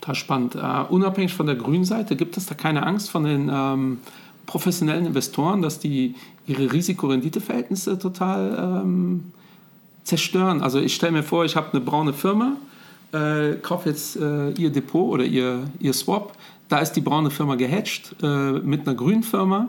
Das 0.00 0.18
spannend. 0.18 0.56
Uh, 0.56 0.92
unabhängig 0.92 1.34
von 1.34 1.46
der 1.46 1.54
grünen 1.54 1.84
Seite, 1.84 2.16
gibt 2.16 2.36
es 2.36 2.46
da 2.46 2.56
keine 2.56 2.84
Angst 2.84 3.10
von 3.10 3.22
den 3.22 3.48
ähm, 3.48 3.98
professionellen 4.44 5.06
Investoren, 5.06 5.62
dass 5.62 5.78
die 5.78 6.16
ihre 6.46 6.72
Risikorenditeverhältnisse 6.72 7.96
total 7.96 8.82
ähm, 8.82 9.32
zerstören? 10.02 10.62
Also 10.62 10.80
ich 10.80 10.96
stelle 10.96 11.12
mir 11.12 11.22
vor, 11.22 11.44
ich 11.44 11.54
habe 11.54 11.72
eine 11.72 11.80
braune 11.80 12.12
Firma, 12.12 12.56
äh, 13.12 13.54
kaufe 13.62 13.88
jetzt 13.88 14.16
äh, 14.16 14.50
ihr 14.50 14.70
Depot 14.70 15.12
oder 15.12 15.24
ihr, 15.24 15.62
ihr 15.78 15.92
Swap, 15.92 16.36
da 16.68 16.78
ist 16.78 16.92
die 16.92 17.00
braune 17.00 17.30
Firma 17.30 17.54
gehatcht 17.54 18.14
äh, 18.22 18.52
mit 18.52 18.86
einer 18.86 18.96
grünen 18.96 19.22
Firma, 19.22 19.68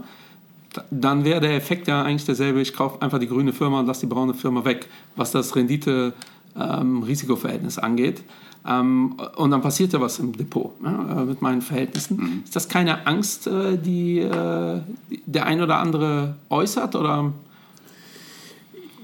dann 0.92 1.24
wäre 1.24 1.40
der 1.42 1.56
Effekt 1.56 1.88
ja 1.88 2.04
eigentlich 2.04 2.26
derselbe. 2.26 2.62
Ich 2.62 2.74
kaufe 2.74 3.02
einfach 3.02 3.18
die 3.20 3.28
grüne 3.28 3.54
Firma 3.54 3.80
und 3.80 3.88
lasse 3.88 4.02
die 4.02 4.08
braune 4.08 4.34
Firma 4.34 4.66
weg, 4.66 4.88
was 5.16 5.32
das 5.32 5.56
Rendite-Risikoverhältnis 5.56 7.78
ähm, 7.78 7.84
angeht. 7.84 8.22
Ähm, 8.68 9.16
und 9.36 9.52
dann 9.52 9.62
passiert 9.62 9.94
ja 9.94 10.02
was 10.02 10.18
im 10.20 10.34
Depot 10.34 10.74
ja, 10.84 11.22
äh, 11.22 11.26
mit 11.26 11.42
meinen 11.42 11.62
Verhältnissen. 11.62 12.18
Mhm. 12.18 12.42
Ist 12.44 12.56
das 12.56 12.68
keine 12.68 13.08
Angst, 13.08 13.48
äh, 13.48 13.78
die 13.78 14.20
äh, 14.20 14.82
der 15.26 15.46
ein 15.46 15.62
oder 15.62 15.78
andere 15.78 16.36
äußert? 16.50 16.96
Oder? 16.96 17.32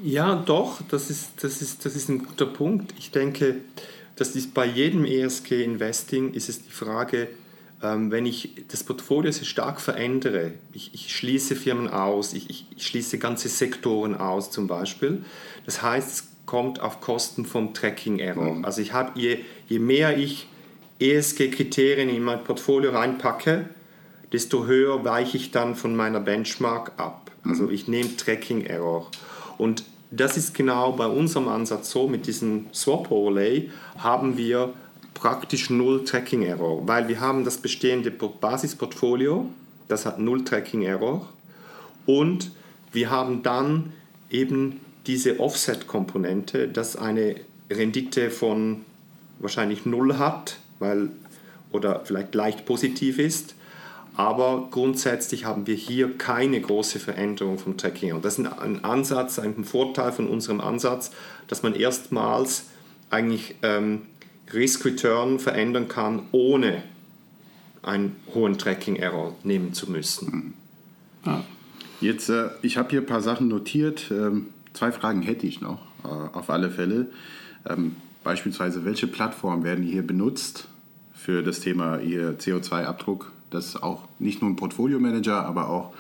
Ja, 0.04 0.36
doch, 0.36 0.82
das 0.90 1.10
ist, 1.10 1.44
das, 1.44 1.62
ist, 1.62 1.86
das 1.86 1.96
ist 1.96 2.10
ein 2.10 2.26
guter 2.26 2.46
Punkt. 2.46 2.94
Ich 3.00 3.12
denke, 3.12 3.62
das 4.18 4.36
ist 4.36 4.54
bei 4.54 4.66
jedem 4.66 5.06
ESG-Investing 5.06 6.34
ist 6.34 6.50
es 6.50 6.64
die 6.64 6.72
Frage, 6.72 7.30
wenn 7.84 8.26
ich 8.26 8.52
das 8.70 8.84
Portfolio 8.84 9.32
sehr 9.32 9.46
stark 9.46 9.82
verändere, 9.82 10.54
ich, 10.74 10.92
ich 10.94 11.16
schließe 11.16 11.56
Firmen 11.56 11.90
aus, 11.90 12.34
ich, 12.34 12.50
ich, 12.50 12.66
ich, 12.76 12.88
schließe 12.88 13.18
ganze 13.18 13.50
Sektoren 13.50 14.16
aus 14.16 14.52
zum 14.52 14.68
Beispiel, 14.68 15.24
das 15.66 15.82
heißt, 15.82 16.10
es 16.10 16.28
kommt 16.46 16.80
auf 16.80 17.02
Kosten 17.02 17.46
vom 17.46 17.74
Tracking 17.74 18.20
Error. 18.20 18.56
Mhm. 18.56 18.66
Also 18.66 18.82
ich 18.82 18.94
habe, 18.94 19.20
je, 19.20 19.40
je 19.68 19.80
mehr 19.80 20.18
ich 20.18 20.48
ESG-Kriterien 21.00 22.10
in 22.10 22.24
mein 22.24 22.44
Portfolio 22.44 22.92
reinpacke, 22.92 23.70
desto 24.32 24.66
höher 24.66 25.04
weiche 25.04 25.38
ich 25.38 25.52
dann 25.52 25.76
von 25.76 25.96
meiner 25.96 26.20
Benchmark 26.20 26.94
ab. 26.98 27.32
Also 27.44 27.64
mhm. 27.64 27.72
ich 27.72 27.88
nehme 27.88 28.16
Tracking 28.18 28.66
Error. 28.66 29.10
Und 29.58 29.84
das 30.12 30.38
ist 30.38 30.54
genau 30.54 30.92
bei 30.92 31.08
unserem 31.08 31.48
Ansatz 31.48 31.90
so, 31.90 32.08
mit 32.08 32.28
diesem 32.28 32.68
Swap 32.74 33.10
Overlay 33.12 33.72
haben 33.98 34.38
wir 34.38 34.74
praktisch 35.14 35.70
null 35.70 36.04
Tracking 36.06 36.44
Error, 36.44 36.88
weil 36.88 37.08
wir 37.08 37.20
haben 37.20 37.44
das 37.46 37.58
bestehende 37.58 38.12
Basisportfolio, 38.12 39.50
das 39.88 40.06
hat 40.06 40.20
null 40.20 40.44
Tracking 40.44 40.84
Error 40.84 41.30
und 42.06 42.52
wir 42.92 43.10
haben 43.10 43.44
dann 43.44 43.94
eben 44.30 44.82
diese 45.08 45.40
Offset-Komponente, 45.40 46.68
das 46.68 46.96
eine 46.96 47.36
Rendite 47.70 48.30
von 48.30 48.82
wahrscheinlich 49.40 49.86
null 49.86 50.18
hat, 50.18 50.58
weil 50.80 51.10
oder 51.72 52.02
vielleicht 52.06 52.36
leicht 52.36 52.66
positiv 52.66 53.20
ist, 53.20 53.56
aber 54.16 54.68
grundsätzlich 54.70 55.46
haben 55.46 55.66
wir 55.66 55.76
hier 55.76 56.18
keine 56.18 56.62
große 56.62 57.00
Veränderung 57.00 57.58
vom 57.58 57.78
Tracking. 57.78 58.14
Und 58.14 58.24
das 58.24 58.38
ist 58.38 58.46
ein 58.46 58.84
Ansatz, 58.84 59.40
ein 59.40 59.64
Vorteil 59.64 60.12
von 60.12 60.28
unserem 60.28 60.62
Ansatz, 60.62 61.12
dass 61.48 61.64
man 61.64 61.74
erstmals 61.74 62.66
eigentlich 63.10 63.56
ähm, 63.64 64.04
Risk-Return 64.54 65.40
verändern 65.40 65.88
kann, 65.88 66.24
ohne 66.32 66.84
einen 67.82 68.16
hohen 68.34 68.58
Tracking-Error 68.58 69.36
nehmen 69.44 69.74
zu 69.74 69.92
müssen. 69.92 70.54
Ja. 71.26 71.44
Jetzt, 72.02 72.30
äh, 72.30 72.50
ich 72.62 72.78
habe 72.78 72.90
hier 72.90 73.02
ein 73.02 73.06
paar 73.06 73.22
Sachen 73.22 73.48
notiert. 73.48 74.12
Ähm, 74.12 74.48
zwei 74.74 74.92
Fragen 74.92 75.22
hätte 75.22 75.48
ich 75.48 75.62
noch, 75.62 75.82
äh, 76.04 76.08
auf 76.08 76.50
alle 76.50 76.70
Fälle. 76.70 77.08
Ähm, 77.68 77.96
beispielsweise, 78.24 78.86
welche 78.86 79.08
Plattformen 79.08 79.64
werden 79.64 79.84
hier 79.84 80.06
benutzt 80.06 80.68
für 81.14 81.44
das 81.44 81.60
Thema 81.60 82.00
Ihr 82.00 82.38
CO2-Abdruck? 82.40 83.32
Das 83.50 83.82
auch 83.82 84.08
nicht 84.20 84.42
nur 84.42 84.52
ein 84.52 84.56
Portfolio-Manager, 84.56 85.46
aber 85.46 85.70
auch 85.70 85.94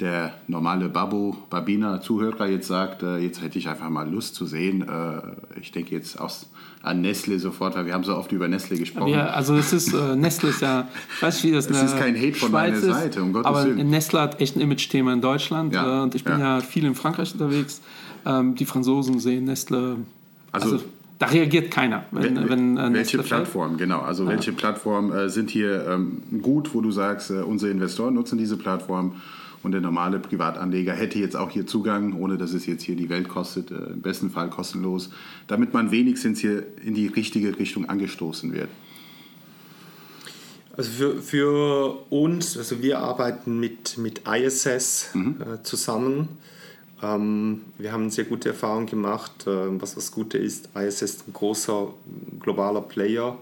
der 0.00 0.34
normale 0.46 0.88
Babu, 0.88 1.34
Babina 1.48 2.00
Zuhörer 2.00 2.46
jetzt 2.46 2.68
sagt, 2.68 3.02
äh, 3.02 3.16
jetzt 3.18 3.40
hätte 3.40 3.58
ich 3.58 3.68
einfach 3.68 3.88
mal 3.88 4.08
Lust 4.08 4.34
zu 4.34 4.44
sehen. 4.44 4.82
Äh, 4.82 5.60
ich 5.60 5.72
denke 5.72 5.94
jetzt 5.94 6.20
aus, 6.20 6.50
an 6.82 7.00
Nestle 7.00 7.38
sofort, 7.38 7.74
weil 7.76 7.86
wir 7.86 7.94
haben 7.94 8.04
so 8.04 8.14
oft 8.14 8.30
über 8.30 8.46
Nestle 8.46 8.76
gesprochen. 8.76 9.08
Ja, 9.08 9.28
also 9.28 9.56
es 9.56 9.72
ist, 9.72 9.94
äh, 9.94 10.14
Nestle 10.14 10.50
ist 10.50 10.60
ja, 10.60 10.86
ich 11.16 11.22
weiß 11.22 11.36
nicht, 11.36 11.52
wie 11.52 11.56
das 11.56 11.70
Es 11.70 11.82
ist 11.82 11.98
kein 11.98 12.14
Hate 12.14 12.34
von 12.34 12.50
Schweiz 12.50 12.80
meiner 12.80 12.94
Seite, 12.94 13.22
um 13.22 13.32
Gottes 13.32 13.46
aber 13.46 13.64
Willen. 13.64 13.88
Nestle 13.88 14.20
hat 14.20 14.40
echt 14.40 14.56
ein 14.56 14.60
Image-Thema 14.60 15.12
in 15.14 15.20
Deutschland 15.20 15.72
ja, 15.72 16.00
äh, 16.00 16.02
und 16.02 16.14
ich 16.14 16.24
bin 16.24 16.38
ja. 16.38 16.58
ja. 16.58 16.60
viel 16.60 16.84
in 16.84 16.94
Frankreich 16.94 17.32
unterwegs. 17.32 17.80
Ähm, 18.26 18.54
die 18.54 18.66
Franzosen 18.66 19.18
sehen 19.18 19.44
Nestle, 19.44 19.96
also, 20.52 20.72
also 20.72 20.84
da 21.18 21.26
reagiert 21.26 21.70
keiner. 21.70 22.04
Wenn, 22.10 22.36
wenn, 22.36 22.48
wenn, 22.48 22.76
äh, 22.76 22.92
welche 22.92 23.18
Plattformen, 23.18 23.78
genau. 23.78 24.00
Also 24.00 24.24
ja. 24.24 24.30
welche 24.30 24.52
Plattformen 24.52 25.12
äh, 25.12 25.28
sind 25.30 25.50
hier 25.50 25.86
ähm, 25.88 26.22
gut, 26.42 26.74
wo 26.74 26.82
du 26.82 26.90
sagst, 26.90 27.30
äh, 27.30 27.40
unsere 27.40 27.72
Investoren 27.72 28.14
nutzen 28.14 28.36
diese 28.36 28.56
Plattform 28.56 29.12
und 29.66 29.72
der 29.72 29.80
normale 29.80 30.20
Privatanleger 30.20 30.92
hätte 30.92 31.18
jetzt 31.18 31.34
auch 31.34 31.50
hier 31.50 31.66
Zugang, 31.66 32.12
ohne 32.12 32.38
dass 32.38 32.52
es 32.52 32.66
jetzt 32.66 32.84
hier 32.84 32.94
die 32.94 33.08
Welt 33.08 33.28
kostet, 33.28 33.72
äh, 33.72 33.74
im 33.74 34.00
besten 34.00 34.30
Fall 34.30 34.48
kostenlos, 34.48 35.10
damit 35.48 35.74
man 35.74 35.90
wenigstens 35.90 36.38
hier 36.38 36.62
in 36.84 36.94
die 36.94 37.08
richtige 37.08 37.58
Richtung 37.58 37.88
angestoßen 37.88 38.52
wird. 38.52 38.68
Also 40.76 40.90
für, 40.92 41.20
für 41.20 41.98
uns, 42.10 42.56
also 42.56 42.80
wir 42.80 43.00
arbeiten 43.00 43.58
mit, 43.58 43.98
mit 43.98 44.22
ISS 44.28 45.08
mhm. 45.14 45.34
äh, 45.40 45.62
zusammen. 45.64 46.28
Ähm, 47.02 47.62
wir 47.76 47.90
haben 47.90 48.08
sehr 48.10 48.24
gute 48.24 48.50
Erfahrung 48.50 48.86
gemacht. 48.86 49.48
Äh, 49.48 49.80
was 49.80 49.96
das 49.96 50.12
Gute 50.12 50.38
ist, 50.38 50.68
ISS 50.76 51.02
ist 51.02 51.28
ein 51.28 51.32
großer 51.32 51.92
globaler 52.38 52.82
Player, 52.82 53.36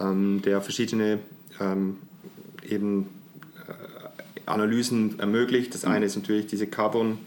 ähm, 0.00 0.40
der 0.40 0.62
verschiedene 0.62 1.18
ähm, 1.60 1.98
eben 2.66 3.17
Analysen 4.50 5.18
ermöglicht. 5.18 5.74
Das 5.74 5.84
eine 5.84 6.06
ist 6.06 6.16
natürlich 6.16 6.46
diese 6.46 6.66
Carbon 6.66 7.18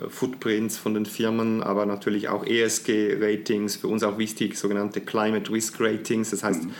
äh, 0.00 0.08
Footprints 0.08 0.76
von 0.76 0.94
den 0.94 1.06
Firmen, 1.06 1.62
aber 1.62 1.86
natürlich 1.86 2.28
auch 2.28 2.46
ESG-Ratings, 2.46 3.76
für 3.76 3.88
uns 3.88 4.02
auch 4.02 4.18
wichtig, 4.18 4.56
sogenannte 4.56 5.00
Climate 5.00 5.50
Risk 5.52 5.80
Ratings. 5.80 6.30
Das 6.30 6.42
heißt, 6.42 6.64
mhm. 6.64 6.74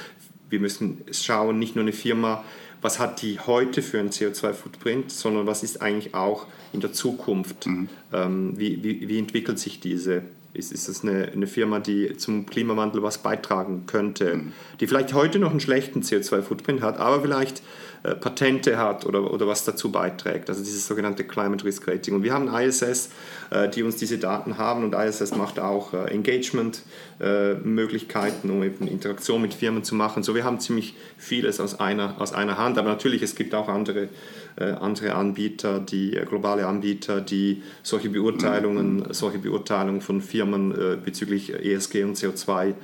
wir 0.50 0.60
müssen 0.60 1.02
schauen, 1.12 1.58
nicht 1.58 1.76
nur 1.76 1.82
eine 1.82 1.92
Firma, 1.92 2.44
was 2.80 2.98
hat 2.98 3.22
die 3.22 3.40
heute 3.40 3.80
für 3.80 3.98
einen 3.98 4.10
CO2-Footprint, 4.10 5.10
sondern 5.10 5.46
was 5.46 5.62
ist 5.62 5.80
eigentlich 5.80 6.14
auch 6.14 6.46
in 6.72 6.80
der 6.80 6.92
Zukunft, 6.92 7.66
mhm. 7.66 7.88
ähm, 8.12 8.58
wie, 8.58 8.82
wie, 8.82 9.08
wie 9.08 9.18
entwickelt 9.18 9.58
sich 9.58 9.80
diese 9.80 10.22
ist, 10.54 10.72
ist 10.72 10.88
das 10.88 11.02
eine, 11.02 11.32
eine 11.32 11.46
Firma, 11.46 11.80
die 11.80 12.16
zum 12.16 12.46
Klimawandel 12.46 13.02
was 13.02 13.18
beitragen 13.18 13.84
könnte, 13.86 14.36
mhm. 14.36 14.52
die 14.80 14.86
vielleicht 14.86 15.12
heute 15.12 15.38
noch 15.38 15.50
einen 15.50 15.60
schlechten 15.60 16.02
CO2-Footprint 16.02 16.80
hat, 16.80 16.98
aber 16.98 17.20
vielleicht 17.20 17.62
äh, 18.04 18.14
Patente 18.14 18.78
hat 18.78 19.04
oder, 19.06 19.32
oder 19.32 19.48
was 19.48 19.64
dazu 19.64 19.90
beiträgt. 19.90 20.48
Also 20.48 20.62
dieses 20.62 20.86
sogenannte 20.86 21.24
Climate 21.24 21.64
Risk 21.64 21.88
Rating. 21.88 22.14
Und 22.14 22.22
wir 22.22 22.32
haben 22.32 22.54
ISS, 22.54 23.10
äh, 23.50 23.68
die 23.68 23.82
uns 23.82 23.96
diese 23.96 24.18
Daten 24.18 24.56
haben 24.58 24.84
und 24.84 24.94
ISS 24.94 25.34
macht 25.34 25.58
auch 25.58 25.92
äh, 25.92 26.12
Engagement-Möglichkeiten, 26.12 28.50
um 28.50 28.62
eben 28.62 28.86
Interaktion 28.86 29.42
mit 29.42 29.54
Firmen 29.54 29.82
zu 29.82 29.96
machen. 29.96 30.22
So, 30.22 30.36
wir 30.36 30.44
haben 30.44 30.60
ziemlich 30.60 30.94
vieles 31.18 31.58
aus 31.60 31.80
einer, 31.80 32.20
aus 32.20 32.32
einer 32.32 32.58
Hand, 32.58 32.78
aber 32.78 32.88
natürlich, 32.88 33.22
es 33.22 33.34
gibt 33.34 33.52
auch 33.54 33.68
andere 33.68 34.08
äh, 34.56 34.70
andere 34.74 35.16
Anbieter, 35.16 35.80
die 35.80 36.16
äh, 36.16 36.24
globale 36.24 36.68
Anbieter, 36.68 37.20
die 37.20 37.64
solche 37.82 38.08
Beurteilungen, 38.08 39.12
solche 39.12 39.38
Beurteilungen 39.38 40.00
von 40.00 40.20
Firmen 40.20 40.70
äh, 40.70 40.96
bezüglich 40.96 41.52
ESG 41.52 42.04
und 42.04 42.16
CO2 42.16 42.74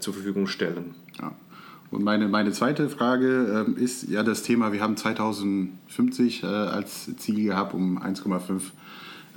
zur 0.00 0.14
Verfügung 0.14 0.46
stellen. 0.46 0.94
Ja. 1.20 1.30
Und 1.90 2.04
meine, 2.04 2.28
meine 2.28 2.52
zweite 2.52 2.88
Frage 2.88 3.64
ähm, 3.66 3.76
ist 3.76 4.08
ja 4.08 4.22
das 4.22 4.42
Thema, 4.42 4.72
wir 4.72 4.80
haben 4.82 4.96
2050 4.96 6.44
als 6.44 7.16
Ziel 7.16 7.44
gehabt, 7.44 7.72
um 7.74 8.02
1,5 8.02 8.60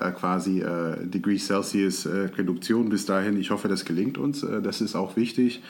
äh, 0.02 0.12
quasi 0.12 0.62
äh, 0.62 1.06
Degrees 1.06 1.48
Celsius 1.48 2.06
äh, 2.06 2.30
Reduktion 2.38 2.90
bis 2.90 3.06
dahin. 3.06 3.38
Ich 3.38 3.52
hoffe, 3.52 3.68
das 3.68 3.86
gelingt 3.86 4.18
uns. 4.18 4.44
Äh, 4.44 4.62
das 4.62 4.82
ist 4.82 4.96
auch 4.96 5.16
wichtig. 5.16 5.62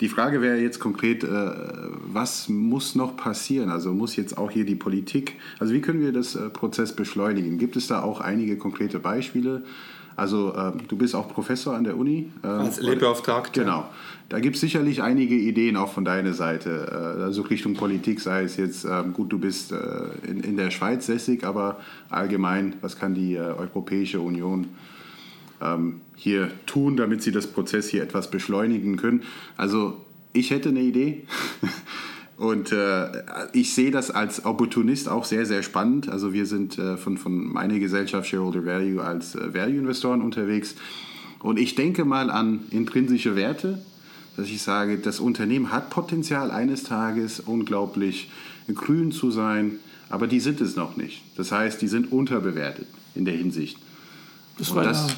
Die 0.00 0.08
Frage 0.08 0.40
wäre 0.40 0.58
jetzt 0.58 0.78
konkret, 0.78 1.24
äh, 1.24 1.28
was 2.06 2.48
muss 2.48 2.94
noch 2.94 3.16
passieren? 3.16 3.70
Also 3.70 3.92
muss 3.92 4.16
jetzt 4.16 4.36
auch 4.38 4.50
hier 4.50 4.64
die 4.64 4.74
Politik, 4.74 5.36
also 5.58 5.72
wie 5.72 5.80
können 5.80 6.00
wir 6.00 6.12
das 6.12 6.34
äh, 6.34 6.48
Prozess 6.48 6.94
beschleunigen? 6.94 7.58
Gibt 7.58 7.76
es 7.76 7.86
da 7.86 8.02
auch 8.02 8.20
einige 8.20 8.56
konkrete 8.56 8.98
Beispiele? 8.98 9.62
Also 10.16 10.54
äh, 10.54 10.72
du 10.88 10.96
bist 10.96 11.14
auch 11.14 11.28
Professor 11.28 11.74
an 11.74 11.84
der 11.84 11.96
Uni. 11.96 12.30
Äh, 12.42 12.46
Als 12.46 12.80
Lehrbeauftragter. 12.80 13.62
Genau. 13.62 13.88
Da 14.28 14.40
gibt 14.40 14.56
es 14.56 14.62
sicherlich 14.62 15.02
einige 15.02 15.34
Ideen 15.34 15.76
auch 15.76 15.92
von 15.92 16.04
deiner 16.04 16.32
Seite, 16.32 16.88
äh, 16.90 17.22
also 17.22 17.42
Richtung 17.42 17.74
Politik, 17.74 18.20
sei 18.20 18.44
es 18.44 18.56
jetzt, 18.56 18.84
ähm, 18.84 19.12
gut, 19.12 19.30
du 19.30 19.38
bist 19.38 19.72
äh, 19.72 19.76
in, 20.26 20.56
der 20.56 20.70
Schweiz 20.70 21.06
sässig, 21.06 21.44
aber 21.44 21.80
allgemein, 22.08 22.74
was 22.80 22.98
kann 22.98 23.14
die 23.14 23.34
äh, 23.34 23.40
Europäische 23.40 24.20
Union 24.20 24.68
ähm, 25.60 26.00
hier 26.16 26.50
tun, 26.64 26.96
damit 26.96 27.22
sie 27.22 27.30
das 27.30 27.46
Prozess 27.46 27.88
hier 27.88 28.02
etwas 28.02 28.30
beschleunigen 28.30 28.96
können? 28.96 29.22
Also 29.58 30.00
ich 30.32 30.50
hätte 30.50 30.70
eine 30.70 30.80
Idee. 30.80 31.24
Und 32.38 32.74
ich 33.52 33.72
sehe 33.72 33.92
das 33.92 34.10
als 34.10 34.44
Opportunist 34.44 35.08
auch 35.08 35.24
sehr, 35.24 35.46
sehr 35.46 35.62
spannend. 35.62 36.08
Also 36.08 36.32
wir 36.32 36.46
sind 36.46 36.74
von, 36.74 37.16
von 37.16 37.52
meiner 37.52 37.78
Gesellschaft 37.78 38.26
Shareholder 38.26 38.64
Value 38.64 39.00
als 39.00 39.36
Value-Investoren 39.36 40.22
unterwegs. 40.22 40.74
Und 41.38 41.60
ich 41.60 41.76
denke 41.76 42.04
mal 42.04 42.30
an 42.30 42.60
intrinsische 42.70 43.36
Werte, 43.36 43.78
dass 44.36 44.48
ich 44.48 44.62
sage, 44.62 44.98
das 44.98 45.20
Unternehmen 45.20 45.70
hat 45.72 45.90
Potenzial 45.90 46.50
eines 46.50 46.84
Tages 46.84 47.40
unglaublich 47.40 48.30
grün 48.74 49.12
zu 49.12 49.30
sein, 49.30 49.78
aber 50.08 50.26
die 50.26 50.40
sind 50.40 50.60
es 50.60 50.76
noch 50.76 50.96
nicht. 50.96 51.22
Das 51.36 51.52
heißt, 51.52 51.80
die 51.80 51.88
sind 51.88 52.12
unterbewertet 52.12 52.86
in 53.14 53.24
der 53.24 53.34
Hinsicht. 53.34 53.78
Das 54.58 54.74
war, 54.74 54.84
das, 54.84 55.08
ja, 55.08 55.14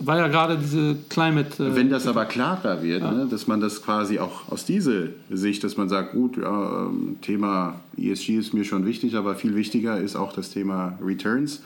war 0.00 0.18
ja 0.18 0.28
gerade 0.28 0.58
diese 0.58 0.96
Climate. 1.08 1.64
Äh, 1.64 1.76
Wenn 1.76 1.90
das 1.90 2.06
aber 2.06 2.24
klarer 2.24 2.82
wird, 2.82 3.02
ja. 3.02 3.12
ne, 3.12 3.26
dass 3.30 3.46
man 3.46 3.60
das 3.60 3.82
quasi 3.82 4.18
auch 4.18 4.50
aus 4.50 4.64
dieser 4.64 5.08
Sicht, 5.30 5.62
dass 5.64 5.76
man 5.76 5.88
sagt, 5.88 6.12
gut, 6.12 6.36
ja, 6.36 6.86
ähm, 6.86 7.18
Thema 7.20 7.80
ESG 7.96 8.36
ist 8.36 8.54
mir 8.54 8.64
schon 8.64 8.86
wichtig, 8.86 9.14
aber 9.16 9.34
viel 9.34 9.54
wichtiger 9.54 9.98
ist 9.98 10.16
auch 10.16 10.32
das 10.32 10.50
Thema 10.50 10.98
Returns, 11.04 11.62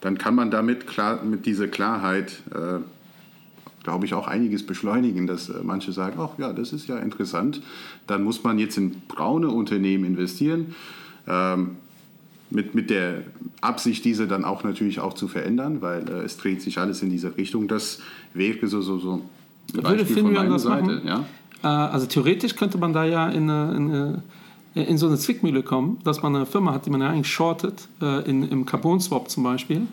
dann 0.00 0.16
kann 0.16 0.34
man 0.34 0.50
damit 0.50 0.86
klar, 0.86 1.22
mit 1.24 1.46
dieser 1.46 1.66
Klarheit, 1.66 2.40
äh, 2.54 2.78
glaube 3.88 4.04
ich, 4.04 4.12
auch 4.12 4.28
einiges 4.28 4.66
beschleunigen, 4.66 5.26
dass 5.26 5.48
äh, 5.48 5.54
manche 5.62 5.92
sagen, 5.92 6.18
ach 6.20 6.38
ja, 6.38 6.52
das 6.52 6.74
ist 6.74 6.88
ja 6.88 6.98
interessant. 6.98 7.62
Dann 8.06 8.22
muss 8.22 8.44
man 8.44 8.58
jetzt 8.58 8.76
in 8.76 9.00
braune 9.08 9.48
Unternehmen 9.48 10.04
investieren. 10.04 10.74
Ähm, 11.26 11.76
mit, 12.50 12.74
mit 12.74 12.90
der 12.90 13.22
Absicht, 13.62 14.04
diese 14.04 14.26
dann 14.26 14.44
auch 14.44 14.62
natürlich 14.62 15.00
auch 15.00 15.14
zu 15.14 15.26
verändern, 15.26 15.80
weil 15.80 16.06
äh, 16.06 16.24
es 16.24 16.36
dreht 16.36 16.60
sich 16.60 16.76
alles 16.76 17.02
in 17.02 17.08
diese 17.08 17.34
Richtung. 17.38 17.66
Das 17.66 18.00
wäre 18.34 18.66
so, 18.66 18.82
so, 18.82 18.98
so 18.98 19.22
ein 19.74 19.82
Beispiel 19.82 20.22
von 20.22 20.32
meiner 20.34 20.58
Seite. 20.58 21.00
Ja? 21.06 21.24
Äh, 21.62 21.66
also 21.66 22.04
theoretisch 22.04 22.54
könnte 22.54 22.76
man 22.76 22.92
da 22.92 23.06
ja 23.06 23.30
in, 23.30 23.48
in, 23.48 24.22
in, 24.74 24.98
so 24.98 25.06
eine 25.06 25.16
Zwickmühle 25.16 25.62
kommen, 25.62 25.98
dass 26.04 26.20
man 26.20 26.36
eine 26.36 26.44
Firma 26.44 26.74
hat, 26.74 26.84
die 26.84 26.90
man 26.90 27.00
ja 27.00 27.08
eigentlich 27.08 27.32
shortet, 27.32 27.88
äh, 28.02 28.28
in, 28.28 28.46
im 28.50 28.66
Carbon-Swap 28.66 29.30
zum 29.30 29.44
Beispiel, 29.44 29.86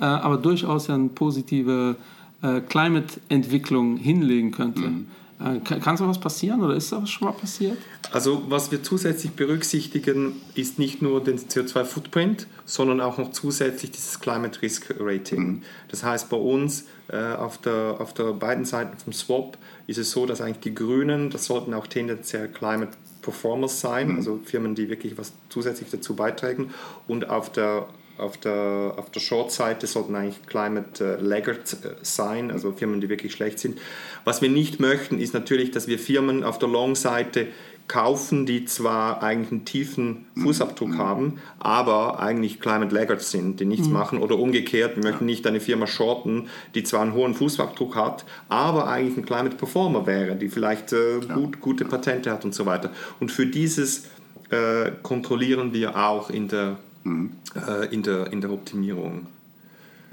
äh, 0.00 0.04
aber 0.04 0.38
durchaus 0.38 0.86
ja 0.86 0.94
eine 0.94 1.08
positive 1.08 1.96
äh, 2.44 2.60
Climate-Entwicklung 2.60 3.96
hinlegen 3.96 4.52
könnte. 4.52 4.80
Mhm. 4.80 5.06
Äh, 5.40 5.58
kann 5.60 5.96
so 5.96 6.06
was 6.06 6.20
passieren 6.20 6.62
oder 6.62 6.74
ist 6.74 6.92
das 6.92 7.10
schon 7.10 7.26
mal 7.26 7.34
passiert? 7.34 7.76
Also 8.12 8.44
was 8.48 8.70
wir 8.70 8.82
zusätzlich 8.82 9.32
berücksichtigen, 9.32 10.40
ist 10.54 10.78
nicht 10.78 11.02
nur 11.02 11.24
den 11.24 11.38
CO2-Footprint, 11.38 12.46
sondern 12.64 13.00
auch 13.00 13.18
noch 13.18 13.32
zusätzlich 13.32 13.90
dieses 13.90 14.20
Climate 14.20 14.62
Risk 14.62 14.94
Rating. 15.00 15.46
Mhm. 15.46 15.62
Das 15.88 16.04
heißt, 16.04 16.28
bei 16.28 16.36
uns 16.36 16.84
äh, 17.08 17.16
auf, 17.16 17.58
der, 17.58 17.96
auf 17.98 18.14
der 18.14 18.32
beiden 18.34 18.64
Seiten 18.64 18.96
vom 18.96 19.12
Swap 19.12 19.58
ist 19.86 19.98
es 19.98 20.10
so, 20.10 20.26
dass 20.26 20.40
eigentlich 20.40 20.60
die 20.60 20.74
Grünen, 20.74 21.30
das 21.30 21.46
sollten 21.46 21.74
auch 21.74 21.86
tendenziell 21.86 22.48
Climate 22.48 22.92
Performers 23.22 23.80
sein, 23.80 24.10
mhm. 24.10 24.16
also 24.16 24.40
Firmen, 24.44 24.74
die 24.74 24.88
wirklich 24.88 25.18
was 25.18 25.32
zusätzlich 25.48 25.90
dazu 25.90 26.14
beitragen. 26.14 26.72
Und 27.08 27.28
auf 27.28 27.50
der 27.50 27.88
auf 28.18 28.36
der, 28.36 28.94
auf 28.96 29.10
der 29.10 29.20
Short-Seite 29.20 29.86
sollten 29.86 30.14
eigentlich 30.14 30.46
Climate 30.46 31.18
äh, 31.18 31.20
Laggard 31.20 31.72
äh, 31.72 31.94
sein, 32.02 32.50
also 32.50 32.72
Firmen, 32.72 33.00
die 33.00 33.08
wirklich 33.08 33.32
schlecht 33.32 33.58
sind. 33.58 33.78
Was 34.24 34.42
wir 34.42 34.48
nicht 34.48 34.80
möchten, 34.80 35.18
ist 35.20 35.34
natürlich, 35.34 35.70
dass 35.70 35.88
wir 35.88 35.98
Firmen 35.98 36.44
auf 36.44 36.58
der 36.58 36.68
Long-Seite 36.68 37.48
kaufen, 37.86 38.46
die 38.46 38.64
zwar 38.64 39.22
eigentlich 39.22 39.50
einen 39.52 39.64
tiefen 39.64 40.24
Fußabdruck 40.40 40.90
mhm. 40.90 40.98
haben, 40.98 41.40
aber 41.58 42.18
eigentlich 42.18 42.60
Climate 42.60 42.94
Laggards 42.94 43.30
sind, 43.30 43.60
die 43.60 43.66
nichts 43.66 43.88
mhm. 43.88 43.92
machen 43.92 44.22
oder 44.22 44.38
umgekehrt, 44.38 44.96
wir 44.96 45.02
möchten 45.02 45.26
nicht 45.26 45.46
eine 45.46 45.60
Firma 45.60 45.86
shorten, 45.86 46.48
die 46.74 46.82
zwar 46.82 47.02
einen 47.02 47.12
hohen 47.12 47.34
Fußabdruck 47.34 47.94
hat, 47.94 48.24
aber 48.48 48.88
eigentlich 48.88 49.18
ein 49.18 49.26
Climate 49.26 49.56
Performer 49.56 50.06
wäre, 50.06 50.34
die 50.36 50.48
vielleicht 50.48 50.92
äh, 50.92 51.20
gut, 51.34 51.60
gute 51.60 51.84
Patente 51.84 52.30
hat 52.30 52.44
und 52.44 52.54
so 52.54 52.64
weiter. 52.64 52.90
Und 53.20 53.30
für 53.30 53.46
dieses 53.46 54.06
äh, 54.50 54.92
kontrollieren 55.02 55.74
wir 55.74 55.96
auch 55.96 56.30
in 56.30 56.48
der 56.48 56.78
mhm. 57.04 57.30
äh, 57.54 57.94
in, 57.94 58.02
der, 58.02 58.32
in 58.32 58.40
der 58.40 58.50
Optimierung. 58.50 59.26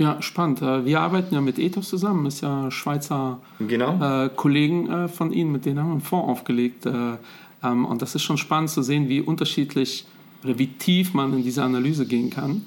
Ja, 0.02 0.22
spannend. 0.22 0.62
Äh, 0.62 0.86
wir 0.86 1.00
arbeiten 1.00 1.36
ja 1.36 1.42
mit 1.42 1.60
Ethos 1.60 1.90
zusammen, 1.90 2.26
ist 2.26 2.42
ja 2.42 2.72
Schweizer 2.72 3.40
genau. 3.60 4.26
äh, 4.26 4.30
Kollegen 4.30 5.10
von 5.10 5.32
Ihnen, 5.32 5.52
mit 5.52 5.66
denen 5.66 5.80
haben 5.80 5.88
wir 5.90 5.94
einen 5.94 6.02
Fonds 6.02 6.28
aufgelegt. 6.28 6.86
Äh, 6.86 7.18
ähm, 7.64 7.86
und 7.86 8.02
das 8.02 8.16
ist 8.16 8.24
schon 8.24 8.38
spannend 8.38 8.72
zu 8.72 8.82
sehen, 8.82 9.10
wie 9.10 9.22
unterschiedlich 9.22 10.06
oder 10.44 10.58
wie 10.58 10.68
tief 10.68 11.14
man 11.14 11.34
in 11.34 11.44
diese 11.44 11.64
Analyse 11.64 12.08
gehen 12.08 12.32
kann. 12.32 12.66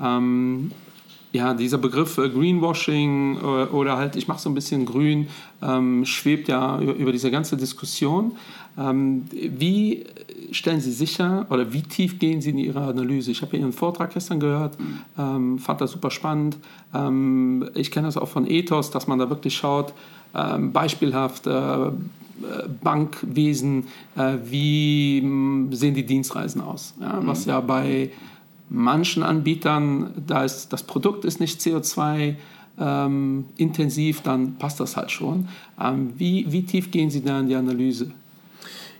Ähm, 0.00 0.70
ja, 1.32 1.54
dieser 1.54 1.78
Begriff 1.78 2.16
Greenwashing 2.16 3.38
oder 3.38 3.98
halt, 3.98 4.16
ich 4.16 4.26
mache 4.26 4.38
so 4.38 4.48
ein 4.48 4.54
bisschen 4.54 4.86
grün, 4.86 5.26
ähm, 5.60 6.06
schwebt 6.06 6.48
ja 6.48 6.80
über 6.80 7.12
diese 7.12 7.30
ganze 7.30 7.58
Diskussion. 7.58 8.32
Wie 8.76 10.04
stellen 10.52 10.80
Sie 10.80 10.92
sicher 10.92 11.46
oder 11.50 11.72
wie 11.72 11.82
tief 11.82 12.18
gehen 12.18 12.40
Sie 12.40 12.50
in 12.50 12.58
Ihre 12.58 12.82
Analyse? 12.82 13.30
Ich 13.30 13.42
habe 13.42 13.56
Ihren 13.56 13.72
Vortrag 13.72 14.12
gestern 14.14 14.40
gehört, 14.40 14.76
ähm, 15.18 15.58
fand 15.58 15.80
das 15.80 15.92
super 15.92 16.10
spannend. 16.10 16.56
Ähm, 16.94 17.68
ich 17.74 17.90
kenne 17.90 18.06
das 18.06 18.16
auch 18.16 18.28
von 18.28 18.48
Ethos, 18.48 18.90
dass 18.90 19.06
man 19.06 19.18
da 19.18 19.28
wirklich 19.30 19.56
schaut, 19.56 19.92
ähm, 20.34 20.72
beispielhaft 20.72 21.46
äh, 21.46 21.90
Bankwesen, 22.82 23.84
äh, 24.16 24.34
wie 24.44 25.20
hm, 25.22 25.72
sehen 25.72 25.94
die 25.94 26.04
Dienstreisen 26.04 26.60
aus? 26.60 26.94
Ja, 27.00 27.20
was 27.22 27.46
ja 27.46 27.60
bei 27.60 28.10
manchen 28.68 29.22
Anbietern, 29.22 30.10
da 30.26 30.44
ist 30.44 30.72
das 30.72 30.82
Produkt 30.82 31.24
ist 31.24 31.40
nicht 31.40 31.60
CO2 31.60 32.34
ähm, 32.78 33.46
intensiv, 33.56 34.20
dann 34.20 34.56
passt 34.56 34.80
das 34.80 34.96
halt 34.96 35.10
schon. 35.10 35.48
Ähm, 35.80 36.12
wie, 36.16 36.50
wie 36.52 36.62
tief 36.62 36.90
gehen 36.90 37.10
Sie 37.10 37.22
da 37.22 37.40
in 37.40 37.48
die 37.48 37.54
Analyse? 37.54 38.10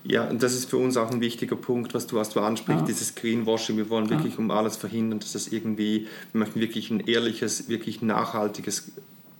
Ja, 0.08 0.28
und 0.28 0.42
das 0.42 0.54
ist 0.54 0.70
für 0.70 0.76
uns 0.76 0.96
auch 0.96 1.10
ein 1.10 1.20
wichtiger 1.20 1.56
Punkt, 1.56 1.92
was 1.92 2.06
du, 2.06 2.16
was 2.16 2.30
du 2.30 2.40
ansprichst, 2.40 2.82
ja. 2.82 2.86
dieses 2.86 3.16
Greenwashing. 3.16 3.76
Wir 3.76 3.90
wollen 3.90 4.08
wirklich 4.08 4.34
ja. 4.34 4.38
um 4.38 4.52
alles 4.52 4.76
verhindern, 4.76 5.18
dass 5.18 5.32
das 5.32 5.48
irgendwie, 5.48 6.06
wir 6.32 6.38
möchten 6.38 6.60
wirklich 6.60 6.90
ein 6.90 7.00
ehrliches, 7.00 7.68
wirklich 7.68 8.02
nachhaltiges 8.02 8.92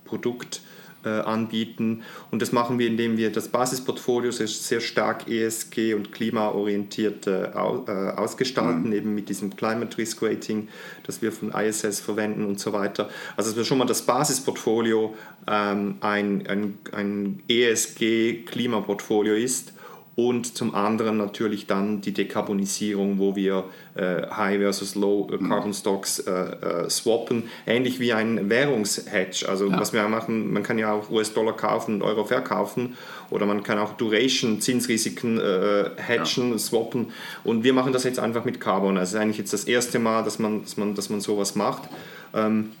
Produkt 0.03 0.61
äh, 1.05 1.09
anbieten. 1.09 2.03
Und 2.31 2.41
das 2.41 2.51
machen 2.51 2.79
wir, 2.79 2.87
indem 2.87 3.15
wir 3.15 3.31
das 3.31 3.47
Basisportfolio 3.47 4.31
sehr, 4.31 4.47
sehr 4.47 4.81
stark 4.81 5.29
ESG 5.29 5.93
und 5.93 6.11
klimaorientiert 6.11 7.27
äh, 7.27 7.45
ausgestalten, 7.53 8.87
mhm. 8.87 8.93
eben 8.93 9.15
mit 9.15 9.29
diesem 9.29 9.55
Climate 9.55 9.97
Risk 9.97 10.21
Rating, 10.21 10.67
das 11.05 11.21
wir 11.21 11.31
von 11.31 11.53
ISS 11.53 12.01
verwenden 12.01 12.45
und 12.45 12.59
so 12.59 12.73
weiter. 12.73 13.09
Also 13.37 13.51
dass 13.51 13.57
wir 13.57 13.63
schon 13.63 13.77
mal 13.77 13.85
das 13.85 14.01
Basisportfolio 14.01 15.15
ähm, 15.47 15.95
ein, 16.01 16.45
ein, 16.47 16.77
ein 16.91 17.41
ESG-Klimaportfolio 17.47 19.35
ist 19.35 19.76
und 20.17 20.57
zum 20.57 20.73
anderen 20.73 21.17
natürlich 21.17 21.67
dann 21.67 22.01
die 22.01 22.11
Dekarbonisierung, 22.11 23.19
wo 23.19 23.35
wir 23.35 23.65
äh, 23.93 24.23
High 24.27 24.57
versus 24.57 24.95
Low 24.95 25.29
äh, 25.31 25.37
mhm. 25.37 25.47
Carbon 25.47 25.73
Stocks 25.75 26.17
äh, 26.17 26.31
äh, 26.31 26.89
swappen, 26.89 27.43
ähnlich 27.67 27.99
wie 27.99 28.13
ein 28.13 28.49
Währungshedge. 28.49 29.47
Also 29.47 29.69
ja. 29.69 29.79
was 29.79 29.93
wir 29.93 30.01
machen, 30.07 30.51
man 30.51 30.63
kann 30.63 30.79
ja 30.79 30.91
auch 30.91 31.11
US-Dollar 31.11 31.55
kaufen 31.55 31.93
und 31.93 32.01
Euro 32.01 32.25
verkaufen 32.25 32.97
oder 33.29 33.45
man 33.45 33.61
kann 33.61 33.77
auch 33.77 33.93
Duration, 33.93 34.59
Zinsrisiken 34.59 35.39
äh, 35.39 35.91
hedgen, 35.97 36.53
ja. 36.53 36.57
swappen 36.57 37.11
und 37.43 37.63
wir 37.63 37.73
machen 37.73 37.93
das 37.93 38.03
jetzt 38.03 38.17
einfach 38.17 38.43
mit 38.43 38.59
Carbon. 38.59 38.97
Also 38.97 39.19
eigentlich 39.19 39.37
jetzt 39.37 39.53
das 39.53 39.65
erste 39.65 39.99
Mal, 39.99 40.23
dass 40.23 40.39
man, 40.39 40.63
dass 40.63 40.77
man, 40.77 40.95
dass 40.95 41.11
man 41.11 41.21
sowas 41.21 41.53
macht. 41.53 41.83
Ähm, 42.33 42.71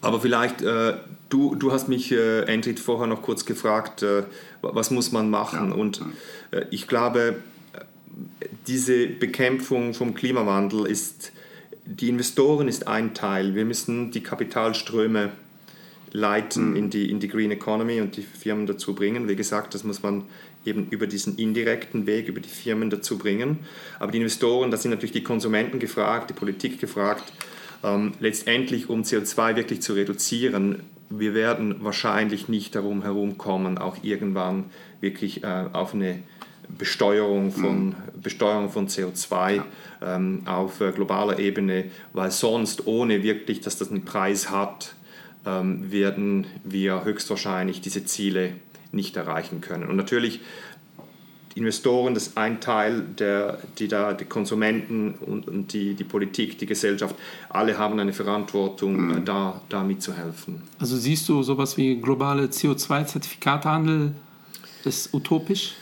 aber 0.00 0.20
vielleicht, 0.20 0.62
äh, 0.62 0.94
du, 1.28 1.54
du 1.54 1.72
hast 1.72 1.88
mich, 1.88 2.12
äh, 2.12 2.42
Endrit, 2.42 2.80
vorher 2.80 3.06
noch 3.06 3.22
kurz 3.22 3.44
gefragt, 3.44 4.02
äh, 4.02 4.24
was 4.62 4.90
muss 4.90 5.12
man 5.12 5.30
machen? 5.30 5.70
Ja. 5.70 5.74
Und 5.74 6.00
äh, 6.50 6.64
ich 6.70 6.86
glaube, 6.86 7.36
diese 8.66 9.06
Bekämpfung 9.06 9.94
vom 9.94 10.14
Klimawandel 10.14 10.86
ist, 10.86 11.32
die 11.84 12.08
Investoren 12.08 12.68
ist 12.68 12.86
ein 12.86 13.14
Teil. 13.14 13.54
Wir 13.54 13.64
müssen 13.64 14.10
die 14.10 14.22
Kapitalströme 14.22 15.30
leiten 16.12 16.70
mhm. 16.70 16.76
in, 16.76 16.90
die, 16.90 17.10
in 17.10 17.20
die 17.20 17.28
Green 17.28 17.50
Economy 17.50 18.00
und 18.00 18.16
die 18.16 18.22
Firmen 18.22 18.66
dazu 18.66 18.94
bringen. 18.94 19.28
Wie 19.28 19.36
gesagt, 19.36 19.74
das 19.74 19.84
muss 19.84 20.02
man 20.02 20.24
eben 20.64 20.88
über 20.90 21.06
diesen 21.06 21.36
indirekten 21.36 22.06
Weg, 22.06 22.28
über 22.28 22.40
die 22.40 22.48
Firmen 22.48 22.90
dazu 22.90 23.16
bringen. 23.16 23.60
Aber 23.98 24.12
die 24.12 24.18
Investoren, 24.18 24.70
da 24.70 24.76
sind 24.76 24.90
natürlich 24.90 25.12
die 25.12 25.22
Konsumenten 25.22 25.78
gefragt, 25.78 26.30
die 26.30 26.34
Politik 26.34 26.80
gefragt, 26.80 27.32
Ähm, 27.82 28.12
letztendlich, 28.20 28.88
um 28.88 29.02
CO2 29.02 29.56
wirklich 29.56 29.82
zu 29.82 29.94
reduzieren, 29.94 30.82
wir 31.08 31.34
werden 31.34 31.82
wahrscheinlich 31.82 32.48
nicht 32.48 32.74
darum 32.74 33.02
herumkommen, 33.02 33.78
auch 33.78 33.96
irgendwann 34.02 34.66
wirklich 35.00 35.42
äh, 35.42 35.64
auf 35.72 35.94
eine 35.94 36.20
Besteuerung 36.78 37.50
von, 37.50 37.86
mhm. 37.86 37.94
Besteuerung 38.22 38.70
von 38.70 38.88
CO2 38.88 39.56
ja. 39.56 39.64
ähm, 40.02 40.42
auf 40.46 40.80
äh, 40.80 40.92
globaler 40.92 41.38
Ebene, 41.38 41.86
weil 42.12 42.30
sonst, 42.30 42.86
ohne 42.86 43.22
wirklich, 43.22 43.60
dass 43.60 43.76
das 43.76 43.90
einen 43.90 44.04
Preis 44.04 44.50
hat, 44.50 44.94
ähm, 45.46 45.90
werden 45.90 46.46
wir 46.64 47.04
höchstwahrscheinlich 47.04 47.80
diese 47.80 48.04
Ziele 48.04 48.52
nicht 48.92 49.16
erreichen 49.16 49.60
können. 49.60 49.88
Und 49.88 49.96
natürlich 49.96 50.40
Investoren, 51.54 52.14
das 52.14 52.28
ist 52.28 52.38
ein 52.38 52.60
Teil, 52.60 53.02
der, 53.18 53.58
die 53.78 53.88
da, 53.88 54.12
die 54.12 54.24
Konsumenten 54.24 55.14
und, 55.14 55.48
und 55.48 55.72
die, 55.72 55.94
die 55.94 56.04
Politik, 56.04 56.58
die 56.58 56.66
Gesellschaft, 56.66 57.16
alle 57.48 57.76
haben 57.76 57.98
eine 57.98 58.12
Verantwortung, 58.12 59.08
mhm. 59.08 59.24
da, 59.24 59.60
da 59.68 59.82
mitzuhelfen. 59.82 60.62
Also 60.78 60.96
siehst 60.96 61.28
du 61.28 61.42
sowas 61.42 61.76
wie 61.76 61.96
globale 61.96 62.46
CO2-Zertifikatehandel 62.46 64.12
ist 64.84 65.12
utopisch? 65.12 65.74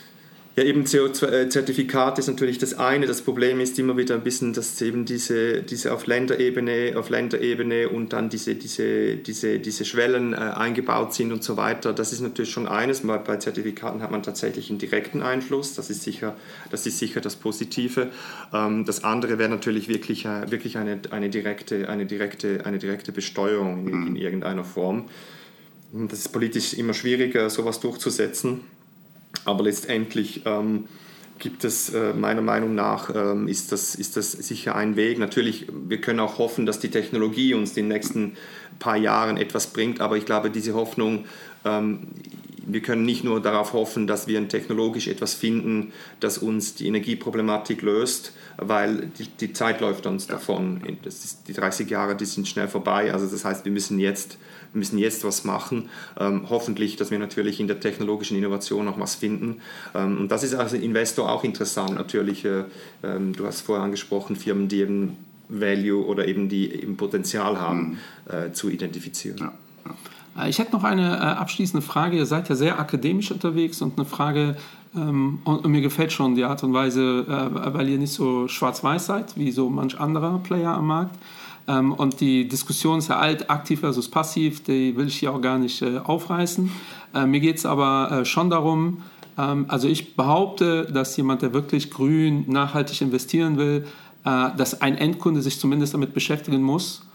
Ja, 0.59 0.65
eben 0.65 0.83
CO2-Zertifikat 0.83 2.19
ist 2.19 2.27
natürlich 2.27 2.59
das 2.59 2.75
eine. 2.75 3.07
Das 3.07 3.23
Problem 3.23 3.61
ist 3.61 3.79
immer 3.79 3.97
wieder 3.97 4.17
ein 4.17 4.25
bisschen, 4.25 4.55
dass 4.55 4.83
eben 4.83 5.05
diese, 5.05 5.63
diese 5.63 5.95
auf 5.95 6.09
Länderebene, 6.09 6.95
auf 6.97 7.11
Länderebene 7.11 7.89
und 7.89 8.13
dann 8.13 8.29
diese, 8.29 8.57
diese, 8.57 9.15
diese, 9.19 9.61
diese 9.61 9.85
Schwellen 9.85 10.33
äh, 10.33 10.37
eingebaut 10.39 11.15
sind 11.15 11.31
und 11.31 11.45
so 11.45 11.57
weiter. 11.57 11.93
Das 11.93 12.13
ist 12.13 12.23
natürlich 12.23 12.51
schon 12.51 12.67
eines. 12.67 13.03
Bei, 13.03 13.19
bei 13.19 13.37
Zertifikaten 13.37 14.03
hat 14.03 14.11
man 14.11 14.25
tatsächlich 14.25 14.69
einen 14.69 14.81
direkten 14.81 15.23
Einfluss. 15.23 15.77
Das 15.77 15.91
ist 15.91 16.03
sicher 16.03 16.35
das, 16.73 16.85
ist 16.87 16.99
sicher 16.99 17.21
das 17.21 17.37
Positive. 17.37 18.09
Ähm, 18.53 18.85
das 18.85 19.05
andere 19.05 19.39
wäre 19.39 19.51
natürlich 19.51 19.89
wirklich, 19.89 20.25
äh, 20.25 20.51
wirklich 20.51 20.77
eine, 20.77 20.99
eine, 21.11 21.31
direkte, 21.31 21.89
eine, 21.89 22.05
direkte, 22.05 22.67
eine 22.67 22.79
direkte 22.79 23.13
Besteuerung 23.13 23.87
in, 23.87 24.09
in 24.09 24.17
irgendeiner 24.17 24.65
Form. 24.65 25.05
Das 25.93 26.19
ist 26.19 26.33
politisch 26.33 26.75
immer 26.75 26.95
schwieriger, 26.95 27.49
sowas 27.49 27.79
durchzusetzen. 27.79 28.63
Aber 29.45 29.65
letztendlich 29.65 30.43
ähm, 30.47 30.85
gibt 31.39 31.65
es 31.65 31.91
äh, 31.91 32.13
meiner 32.13 32.43
Meinung 32.43 32.75
nach, 32.75 33.15
ähm, 33.15 33.49
ist, 33.49 33.73
das, 33.73 33.95
ist 33.95 34.17
das 34.17 34.33
sicher 34.33 34.75
ein 34.75 34.97
Weg. 34.97 35.19
Natürlich, 35.19 35.67
wir 35.73 36.01
können 36.01 36.21
auch 36.21 36.39
hoffen, 36.39 36.67
dass 36.67 36.81
die 36.81 36.91
Technologie 36.91 37.55
uns 37.55 37.71
in 37.71 37.85
den 37.85 37.89
nächsten 37.89 38.37
paar 38.79 38.97
Jahren 38.97 39.37
etwas 39.37 39.69
bringt, 39.69 40.01
aber 40.01 40.17
ich 40.17 40.25
glaube, 40.25 40.51
diese 40.51 40.75
Hoffnung, 40.75 41.25
ähm, 41.65 42.09
wir 42.67 42.81
können 42.81 43.05
nicht 43.05 43.25
nur 43.25 43.41
darauf 43.41 43.73
hoffen, 43.73 44.07
dass 44.07 44.27
wir 44.27 44.47
technologisch 44.49 45.09
etwas 45.09 45.35
finden, 45.35 45.93
das 46.21 46.39
uns 46.39 46.75
die 46.75 46.87
Energieproblematik 46.87 47.83
löst, 47.83 48.33
weil 48.57 49.11
die, 49.19 49.29
die 49.29 49.53
Zeit 49.53 49.81
läuft 49.81 50.07
uns 50.07 50.27
davon. 50.27 50.81
Das 51.03 51.25
ist, 51.25 51.49
die 51.49 51.53
30 51.53 51.89
Jahre, 51.91 52.17
die 52.17 52.25
sind 52.25 52.49
schnell 52.49 52.69
vorbei. 52.69 53.13
Also 53.13 53.27
das 53.27 53.45
heißt, 53.45 53.65
wir 53.65 53.73
müssen 53.73 53.99
jetzt 53.99 54.39
wir 54.73 54.81
müssen 54.81 54.99
jetzt 54.99 55.25
was 55.25 55.45
machen. 55.45 55.89
Ähm, 56.19 56.47
hoffentlich, 56.49 56.97
dass 56.97 57.11
wir 57.11 57.19
natürlich 57.19 57.61
in 57.61 57.69
der 57.69 57.81
technologischen 57.81 58.37
Innovation 58.37 58.85
noch 58.85 59.01
was 59.01 59.15
finden. 59.15 59.61
Ähm, 59.95 60.19
und 60.19 60.29
das 60.29 60.43
ist 60.43 60.55
als 60.55 60.73
Investor 60.73 61.31
auch 61.31 61.45
interessant. 61.45 61.95
Natürlich, 61.95 62.45
äh, 62.45 62.65
ähm, 63.03 63.33
du 63.33 63.47
hast 63.47 63.63
vorher 63.63 63.85
angesprochen, 63.85 64.37
Firmen, 64.37 64.69
die 64.69 64.81
eben 64.81 65.17
Value 65.49 66.05
oder 66.05 66.29
eben 66.29 66.49
die 66.49 66.71
eben 66.73 66.97
Potenzial 66.97 67.59
haben, 67.59 67.99
mhm. 68.27 68.33
äh, 68.33 68.53
zu 68.53 68.69
identifizieren. 68.69 69.39
Ja. 69.39 69.55
Äh, 70.39 70.49
ich 70.49 70.59
hätte 70.59 70.73
noch 70.73 70.85
eine 70.85 71.17
äh, 71.17 71.21
abschließende 71.21 71.85
Frage. 71.85 72.17
Ihr 72.17 72.27
seid 72.27 72.49
ja 72.49 72.55
sehr 72.55 72.79
akademisch 72.79 73.31
unterwegs 73.31 73.83
und 73.83 73.99
eine 73.99 74.07
Frage, 74.07 74.57
ähm, 74.97 75.41
und, 75.45 75.67
mir 75.67 75.81
gefällt 75.81 76.13
schon 76.13 76.35
die 76.35 76.45
Art 76.45 76.63
und 76.63 76.73
Weise, 76.73 77.27
äh, 77.29 77.75
weil 77.75 77.89
ihr 77.89 77.99
nicht 77.99 78.13
so 78.13 78.49
schwarz-weiß 78.49 79.07
seid, 79.07 79.37
wie 79.37 79.51
so 79.51 79.69
manch 79.69 79.99
anderer 80.01 80.39
Player 80.39 80.75
am 80.75 80.87
Markt. 80.87 81.17
Ähm, 81.67 81.93
und 81.93 82.21
die 82.21 82.49
Diskussion 82.49 82.99
ist 82.99 83.09
ja 83.09 83.19
alt, 83.19 83.51
aktiv 83.51 83.81
versus 83.81 84.09
passiv, 84.09 84.63
die 84.63 84.97
will 84.97 85.09
ich 85.09 85.19
hier 85.19 85.33
auch 85.33 85.41
gar 85.41 85.59
nicht 85.59 85.83
aufreißen. 85.83 86.71
Mir 87.27 87.41
geht 87.41 87.57
es 87.57 87.65
aber 87.65 88.25
schon 88.27 88.51
darum, 88.51 89.03
ähm, 89.39 89.65
also 89.69 89.89
ich 89.89 90.15
behaupte, 90.15 90.85
dass 90.93 91.17
jemand, 91.17 91.43
der 91.43 91.55
wirklich 91.55 91.91
grün, 91.91 92.45
nachhaltig 92.49 93.01
investieren 93.01 93.57
will, 93.57 93.87
dass 94.25 94.83
ein 94.83 94.99
Endkunde 94.99 95.41
sich 95.41 95.59
zumindest 95.59 95.95
damit 95.95 96.13
beschäftigen 96.13 96.61
muss, 96.61 97.08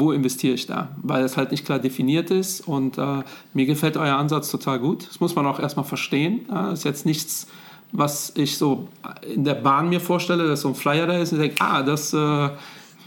wo 0.00 0.12
investiere 0.12 0.54
ich 0.54 0.66
da? 0.66 0.88
Weil 1.02 1.24
es 1.24 1.36
halt 1.36 1.50
nicht 1.50 1.64
klar 1.64 1.78
definiert 1.78 2.30
ist 2.30 2.60
und 2.66 2.98
äh, 2.98 3.22
mir 3.52 3.66
gefällt 3.66 3.96
euer 3.96 4.16
Ansatz 4.16 4.50
total 4.50 4.78
gut. 4.78 5.08
Das 5.08 5.20
muss 5.20 5.34
man 5.34 5.46
auch 5.46 5.60
erstmal 5.60 5.84
verstehen. 5.84 6.46
Das 6.48 6.80
ist 6.80 6.84
jetzt 6.84 7.06
nichts, 7.06 7.46
was 7.92 8.32
ich 8.36 8.56
so 8.58 8.88
in 9.22 9.44
der 9.44 9.54
Bahn 9.54 9.88
mir 9.88 10.00
vorstelle, 10.00 10.46
dass 10.46 10.62
so 10.62 10.68
ein 10.68 10.74
Flyer 10.74 11.06
da 11.06 11.18
ist 11.18 11.32
und 11.32 11.40
ich 11.40 11.48
denke, 11.48 11.64
ah, 11.64 11.82
das 11.82 12.12
äh, 12.12 12.50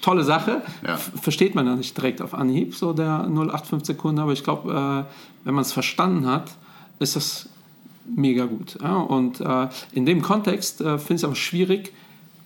tolle 0.02 0.24
Sache. 0.24 0.62
Ja. 0.86 0.98
Versteht 0.98 1.56
man 1.56 1.66
ja 1.66 1.76
nicht 1.76 1.98
direkt 1.98 2.22
auf 2.22 2.34
Anhieb, 2.34 2.76
so 2.76 2.94
der 2.94 3.26
0815 3.28 3.98
Kunde, 3.98 4.22
aber 4.22 4.34
ich 4.34 4.44
glaube, 4.44 4.72
äh, 4.72 5.46
wenn 5.46 5.54
man 5.54 5.64
es 5.64 5.74
verstanden 5.74 6.26
hat, 6.26 6.52
ist 7.00 7.16
das 7.16 7.50
mega 8.16 8.46
gut. 8.46 8.78
Ja? 8.82 8.96
Und 8.96 9.42
äh, 9.42 9.68
in 9.92 10.06
dem 10.06 10.22
Kontext 10.22 10.82
äh, 10.82 10.98
finde 10.98 11.14
ich 11.16 11.20
es 11.22 11.24
aber 11.24 11.36
schwierig, 11.36 11.94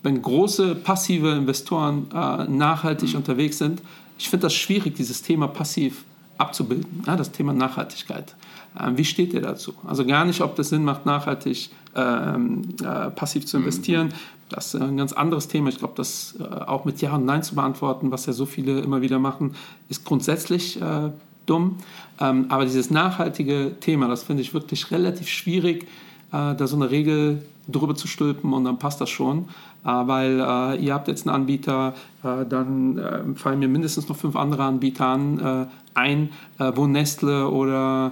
wenn 0.04 0.22
große 0.22 0.76
passive 0.76 1.32
Investoren 1.32 2.08
äh, 2.12 2.46
nachhaltig 2.46 3.12
mhm. 3.12 3.18
unterwegs 3.18 3.58
sind. 3.58 3.82
Ich 4.22 4.30
finde 4.30 4.44
das 4.44 4.54
schwierig, 4.54 4.94
dieses 4.94 5.24
Thema 5.24 5.48
passiv 5.48 6.04
abzubilden, 6.38 7.04
ja? 7.08 7.16
das 7.16 7.32
Thema 7.32 7.54
Nachhaltigkeit. 7.54 8.36
Äh, 8.80 8.92
wie 8.96 9.04
steht 9.04 9.34
ihr 9.34 9.42
dazu? 9.42 9.74
Also 9.88 10.06
gar 10.06 10.26
nicht, 10.26 10.42
ob 10.42 10.56
das 10.56 10.70
Sinn 10.70 10.84
macht, 10.84 11.08
nachhaltig 11.08 11.72
ähm, 11.96 12.62
äh, 12.84 13.10
passiv 13.10 13.48
zu 13.48 13.58
mhm. 13.58 13.64
investieren. 13.64 14.14
Das 14.48 14.76
ist 14.76 14.80
ein 14.80 14.96
ganz 14.96 15.12
anderes 15.12 15.48
Thema. 15.48 15.70
Ich 15.70 15.80
glaube, 15.80 15.96
das 15.98 16.36
äh, 16.40 16.44
auch 16.44 16.86
mit 16.86 17.02
Ja 17.02 17.16
und 17.16 17.26
Nein 17.26 17.42
zu 17.42 17.56
beantworten, 17.56 18.12
was 18.12 18.28
ja 18.28 18.34
so 18.34 18.46
viele 18.46 18.82
immer 18.82 19.02
wieder 19.02 19.18
machen, 19.18 19.56
ist 19.90 20.06
grundsätzlich 20.06 20.80
äh, 20.80 21.10
dumm. 21.48 21.78
Ähm, 22.20 22.46
aber 22.50 22.66
dieses 22.66 22.92
nachhaltige 22.92 23.72
Thema, 23.80 24.08
das 24.08 24.22
finde 24.22 24.44
ich 24.44 24.54
wirklich 24.54 24.92
relativ 24.92 25.30
schwierig, 25.30 25.86
äh, 26.32 26.54
da 26.56 26.68
so 26.68 26.76
eine 26.76 26.92
Regel 26.92 27.42
drüber 27.68 27.96
zu 27.96 28.08
stülpen 28.08 28.54
und 28.54 28.66
dann 28.66 28.80
passt 28.80 29.02
das 29.02 29.10
schon. 29.10 29.48
Äh, 29.84 29.88
weil 29.88 30.40
äh, 30.40 30.84
ihr 30.84 30.94
habt 30.94 31.08
jetzt 31.08 31.28
einen 31.28 31.36
Anbieter, 31.36 31.96
äh, 32.24 32.46
dann 32.46 33.36
fallen 33.36 33.60
mir 33.60 33.68
mindestens 33.68 34.08
noch 34.10 34.16
fünf 34.16 34.36
andere 34.36 34.64
Anbieter 34.64 35.08
an, 35.08 35.70
ein, 35.94 36.30
wo 36.58 36.88
Nestle 36.88 37.50
oder 37.50 38.12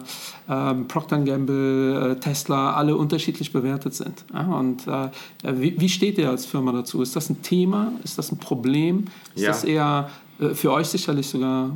ähm, 0.49 0.87
Procter 0.89 1.19
Gamble, 1.19 2.17
Tesla 2.19 2.73
alle 2.73 2.97
unterschiedlich 2.97 3.53
bewertet 3.53 3.93
sind. 3.93 4.25
und 4.33 4.85
wie, 5.43 5.79
wie 5.79 5.87
steht 5.87 6.17
ihr 6.17 6.29
als 6.29 6.45
Firma 6.45 6.73
dazu? 6.73 7.01
Ist 7.01 7.15
das 7.15 7.29
ein 7.29 7.41
Thema? 7.41 7.93
Ist 8.03 8.17
das 8.17 8.31
ein 8.31 8.37
Problem? 8.37 9.05
Ist 9.35 9.43
ja. 9.43 9.47
das 9.49 9.63
eher 9.63 10.09
für 10.53 10.73
euch 10.73 10.87
sicherlich 10.87 11.27
sogar 11.27 11.71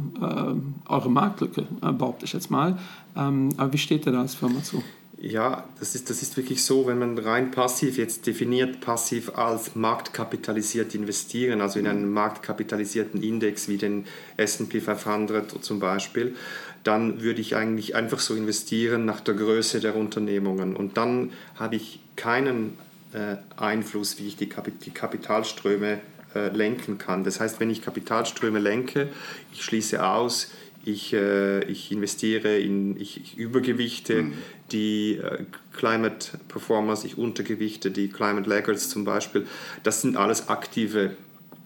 eure 0.87 1.09
Marktlücke, 1.09 1.63
behaupte 1.81 2.25
ich 2.25 2.33
jetzt 2.33 2.51
mal. 2.51 2.77
Ähm, 3.15 3.49
aber 3.55 3.71
wie 3.71 3.77
steht 3.77 4.05
ihr 4.05 4.11
da 4.11 4.21
als 4.21 4.35
Firma 4.35 4.61
zu? 4.61 4.83
Ja, 5.25 5.63
das 5.79 5.95
ist, 5.95 6.09
das 6.09 6.21
ist 6.21 6.35
wirklich 6.35 6.65
so, 6.65 6.85
wenn 6.85 6.99
man 6.99 7.17
rein 7.17 7.51
passiv 7.51 7.97
jetzt 7.97 8.27
definiert, 8.27 8.81
passiv 8.81 9.37
als 9.37 9.73
marktkapitalisiert 9.73 10.93
investieren, 10.95 11.61
also 11.61 11.79
in 11.79 11.87
einen 11.87 12.11
marktkapitalisierten 12.11 13.23
Index 13.23 13.69
wie 13.69 13.77
den 13.77 14.05
SP 14.35 14.83
500 14.83 15.63
zum 15.63 15.79
Beispiel, 15.79 16.35
dann 16.83 17.21
würde 17.21 17.39
ich 17.39 17.55
eigentlich 17.55 17.95
einfach 17.95 18.19
so 18.19 18.35
investieren 18.35 19.05
nach 19.05 19.21
der 19.21 19.35
Größe 19.35 19.79
der 19.79 19.95
Unternehmungen. 19.95 20.75
Und 20.75 20.97
dann 20.97 21.31
habe 21.55 21.77
ich 21.77 22.01
keinen 22.17 22.77
äh, 23.13 23.37
Einfluss, 23.55 24.19
wie 24.19 24.27
ich 24.27 24.35
die, 24.35 24.49
Kap 24.49 24.67
die 24.81 24.91
Kapitalströme 24.91 26.01
äh, 26.35 26.49
lenken 26.49 26.97
kann. 26.97 27.23
Das 27.23 27.39
heißt, 27.39 27.61
wenn 27.61 27.69
ich 27.69 27.81
Kapitalströme 27.81 28.59
lenke, 28.59 29.07
ich 29.53 29.63
schließe 29.63 30.05
aus, 30.05 30.51
ich, 30.85 31.13
äh, 31.13 31.63
ich 31.65 31.91
investiere 31.91 32.57
in, 32.57 32.99
ich, 32.99 33.21
ich 33.21 33.37
übergewichte 33.37 34.23
mhm. 34.23 34.33
die 34.71 35.15
äh, 35.15 35.45
Climate 35.75 36.37
Performers, 36.47 37.05
ich 37.05 37.17
untergewichte 37.17 37.91
die 37.91 38.09
Climate 38.09 38.49
Laggards 38.49 38.89
zum 38.89 39.05
Beispiel. 39.05 39.47
Das 39.83 40.01
sind 40.01 40.17
alles 40.17 40.49
aktive 40.49 41.11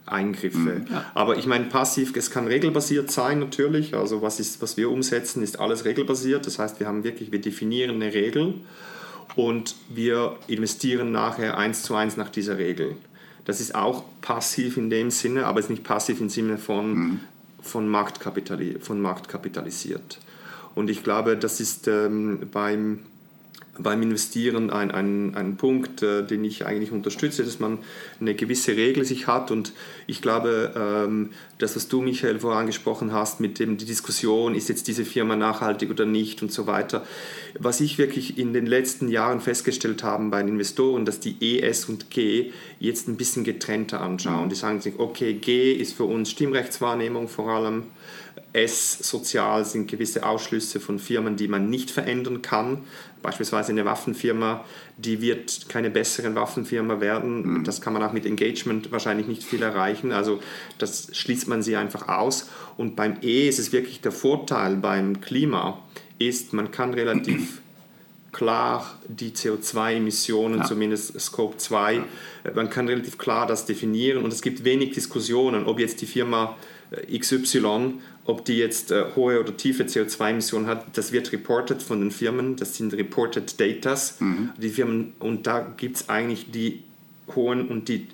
Eingriffe. 0.05 0.57
Mhm, 0.57 0.87
ja. 0.89 1.05
Aber 1.15 1.37
ich 1.37 1.47
meine, 1.47 1.65
passiv, 1.65 2.15
es 2.15 2.31
kann 2.31 2.47
regelbasiert 2.47 3.11
sein 3.11 3.39
natürlich. 3.39 3.95
Also 3.95 4.21
was, 4.21 4.39
ist, 4.39 4.61
was 4.61 4.77
wir 4.77 4.89
umsetzen, 4.89 5.43
ist 5.43 5.59
alles 5.59 5.83
regelbasiert. 5.85 6.45
Das 6.45 6.59
heißt, 6.59 6.79
wir 6.79 6.87
haben 6.87 7.03
wirklich, 7.03 7.31
wir 7.31 7.41
definieren 7.41 7.95
eine 7.95 8.13
Regel 8.13 8.53
und 9.35 9.75
wir 9.89 10.37
investieren 10.47 11.11
nachher 11.11 11.57
eins 11.57 11.83
zu 11.83 11.95
eins 11.95 12.17
nach 12.17 12.29
dieser 12.29 12.57
Regel. 12.57 12.95
Das 13.45 13.61
ist 13.61 13.75
auch 13.75 14.03
passiv 14.21 14.77
in 14.77 14.89
dem 14.89 15.09
Sinne, 15.09 15.45
aber 15.45 15.59
es 15.59 15.65
ist 15.65 15.69
nicht 15.71 15.83
passiv 15.83 16.19
im 16.21 16.29
Sinne 16.29 16.57
von, 16.57 16.93
mhm 16.93 17.19
von, 17.61 17.87
Marktkapitali 17.87 18.79
von 18.79 19.01
Markt. 19.01 19.29
Und 20.75 20.89
ich 20.89 21.03
glaube, 21.03 21.37
das 21.37 21.59
ist 21.59 21.87
ähm, 21.87 22.49
beim, 22.51 22.99
beim 23.79 24.01
Investieren 24.01 24.69
ein, 24.69 24.91
ein, 24.91 25.35
ein 25.35 25.57
Punkt, 25.57 26.01
äh, 26.01 26.23
den 26.23 26.43
ich 26.43 26.65
eigentlich 26.65 26.91
unterstütze, 26.91 27.43
dass 27.43 27.59
man 27.59 27.79
eine 28.19 28.35
gewisse 28.35 28.75
Regel 28.75 29.05
sich 29.05 29.27
hat. 29.27 29.51
Und 29.51 29.73
ich 30.07 30.21
glaube, 30.21 30.73
ähm, 30.75 31.31
das, 31.57 31.75
was 31.75 31.87
du, 31.87 32.01
Michael, 32.01 32.39
vorher 32.39 32.59
angesprochen 32.59 33.11
hast, 33.11 33.39
mit 33.39 33.59
dem 33.59 33.77
die 33.77 33.85
Diskussion, 33.85 34.55
ist 34.55 34.69
jetzt 34.69 34.87
diese 34.87 35.05
Firma 35.05 35.35
nachhaltig 35.35 35.89
oder 35.89 36.05
nicht 36.05 36.41
und 36.41 36.51
so 36.51 36.67
weiter. 36.67 37.05
Was 37.59 37.81
ich 37.81 37.97
wirklich 37.97 38.37
in 38.37 38.53
den 38.53 38.65
letzten 38.65 39.09
Jahren 39.09 39.41
festgestellt 39.41 40.03
habe 40.03 40.29
bei 40.29 40.41
den 40.41 40.49
Investoren, 40.49 41.05
dass 41.05 41.19
die 41.19 41.35
E, 41.41 41.59
S 41.59 41.85
und 41.85 42.09
G 42.09 42.51
jetzt 42.79 43.07
ein 43.07 43.17
bisschen 43.17 43.43
getrennter 43.43 44.01
anschauen. 44.01 44.49
Die 44.49 44.55
sagen 44.55 44.81
sich, 44.81 44.97
okay, 44.97 45.33
G 45.33 45.73
ist 45.73 45.93
für 45.93 46.03
uns 46.03 46.31
Stimmrechtswahrnehmung 46.31 47.27
vor 47.27 47.49
allem. 47.49 47.83
S, 48.57 48.97
sozial 48.99 49.65
sind 49.65 49.89
gewisse 49.89 50.25
Ausschlüsse 50.25 50.79
von 50.79 50.99
Firmen, 50.99 51.35
die 51.35 51.47
man 51.47 51.69
nicht 51.69 51.91
verändern 51.91 52.41
kann. 52.41 52.79
Beispielsweise 53.21 53.71
eine 53.71 53.85
Waffenfirma, 53.85 54.65
die 54.97 55.21
wird 55.21 55.69
keine 55.69 55.89
bessere 55.89 56.33
Waffenfirma 56.35 56.99
werden. 56.99 57.59
Mhm. 57.59 57.63
Das 57.63 57.81
kann 57.81 57.93
man 57.93 58.03
auch 58.03 58.13
mit 58.13 58.25
Engagement 58.25 58.91
wahrscheinlich 58.91 59.27
nicht 59.27 59.43
viel 59.43 59.61
erreichen. 59.61 60.11
Also 60.11 60.39
das 60.77 61.09
schließt 61.15 61.47
man 61.47 61.61
sie 61.61 61.75
einfach 61.75 62.07
aus. 62.07 62.49
Und 62.77 62.95
beim 62.95 63.17
E 63.21 63.47
ist 63.47 63.59
es 63.59 63.71
wirklich 63.71 64.01
der 64.01 64.11
Vorteil 64.11 64.75
beim 64.75 65.21
Klima, 65.21 65.83
ist, 66.19 66.53
man 66.53 66.71
kann 66.71 66.93
relativ 66.93 67.61
klar 68.31 68.99
die 69.07 69.31
CO2-Emissionen, 69.31 70.59
ja. 70.59 70.65
zumindest 70.65 71.19
Scope 71.19 71.57
2, 71.57 71.93
ja. 71.95 72.03
man 72.55 72.69
kann 72.69 72.87
relativ 72.87 73.17
klar 73.17 73.47
das 73.47 73.65
definieren 73.65 74.23
und 74.23 74.33
es 74.33 74.41
gibt 74.41 74.63
wenig 74.63 74.91
Diskussionen, 74.91 75.65
ob 75.65 75.79
jetzt 75.79 76.01
die 76.01 76.05
Firma 76.05 76.55
äh, 76.91 77.17
XY 77.17 77.95
ob 78.27 78.43
die 78.43 78.57
jetzt 78.57 78.91
äh, 78.91 79.05
hohe 79.15 79.39
oder 79.39 79.55
tiefe 79.55 79.83
CO2-Emissionen 79.83 80.67
hat, 80.67 80.85
das 80.97 81.13
wird 81.13 81.31
reported 81.31 81.81
von 81.81 82.01
den 82.01 82.11
Firmen, 82.11 82.57
das 82.57 82.75
sind 82.75 82.93
reported 82.93 83.59
Datas. 83.59 84.19
Mhm. 84.19 84.49
Die 84.57 84.69
Firmen, 84.69 85.13
und 85.19 85.47
da 85.47 85.61
gibt 85.77 85.95
es 85.95 86.09
eigentlich 86.09 86.51
die 86.51 86.83
hohen 87.33 87.69
und 87.69 87.87
die 87.87 88.07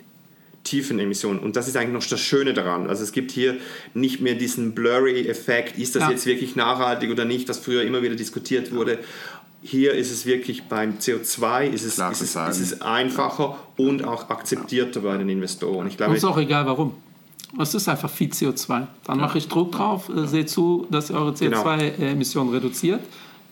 tiefen 0.63 0.99
Emissionen. 0.99 1.39
Und 1.39 1.55
das 1.55 1.67
ist 1.67 1.75
eigentlich 1.75 1.93
noch 1.93 2.05
das 2.05 2.21
Schöne 2.21 2.53
daran. 2.53 2.87
Also 2.87 3.03
es 3.03 3.11
gibt 3.11 3.31
hier 3.31 3.57
nicht 3.95 4.21
mehr 4.21 4.35
diesen 4.35 4.73
Blurry-Effekt, 4.75 5.77
ist 5.79 5.95
das 5.95 6.03
ja. 6.03 6.11
jetzt 6.11 6.25
wirklich 6.27 6.55
nachhaltig 6.55 7.11
oder 7.11 7.25
nicht, 7.25 7.49
das 7.49 7.57
früher 7.57 7.81
immer 7.81 8.03
wieder 8.03 8.15
diskutiert 8.15 8.73
wurde. 8.73 8.99
Hier 9.63 9.93
ist 9.93 10.11
es 10.11 10.25
wirklich 10.25 10.63
beim 10.63 10.99
CO2 10.99 11.69
ist 11.69 11.85
es, 11.85 11.97
ist 11.97 12.21
es, 12.21 12.35
ist 12.35 12.59
es 12.59 12.81
einfacher 12.81 13.57
und 13.77 14.03
auch 14.03 14.29
akzeptierter 14.29 15.01
bei 15.01 15.17
den 15.17 15.29
Investoren. 15.29 15.87
Ich 15.87 15.97
glaube, 15.97 16.11
und 16.11 16.17
ist 16.17 16.25
auch 16.25 16.37
egal 16.37 16.65
warum. 16.65 16.93
Es 17.59 17.75
ist 17.75 17.87
einfach 17.87 18.09
viel 18.09 18.29
CO2. 18.29 18.87
Dann 19.05 19.19
mache 19.19 19.37
ich 19.37 19.47
Druck 19.47 19.71
drauf, 19.73 20.09
äh, 20.09 20.25
seht 20.27 20.49
zu, 20.49 20.87
dass 20.89 21.09
ihr 21.09 21.15
eure 21.15 21.31
CO2-Emissionen 21.31 22.49
genau. 22.49 22.63
reduziert. 22.63 23.01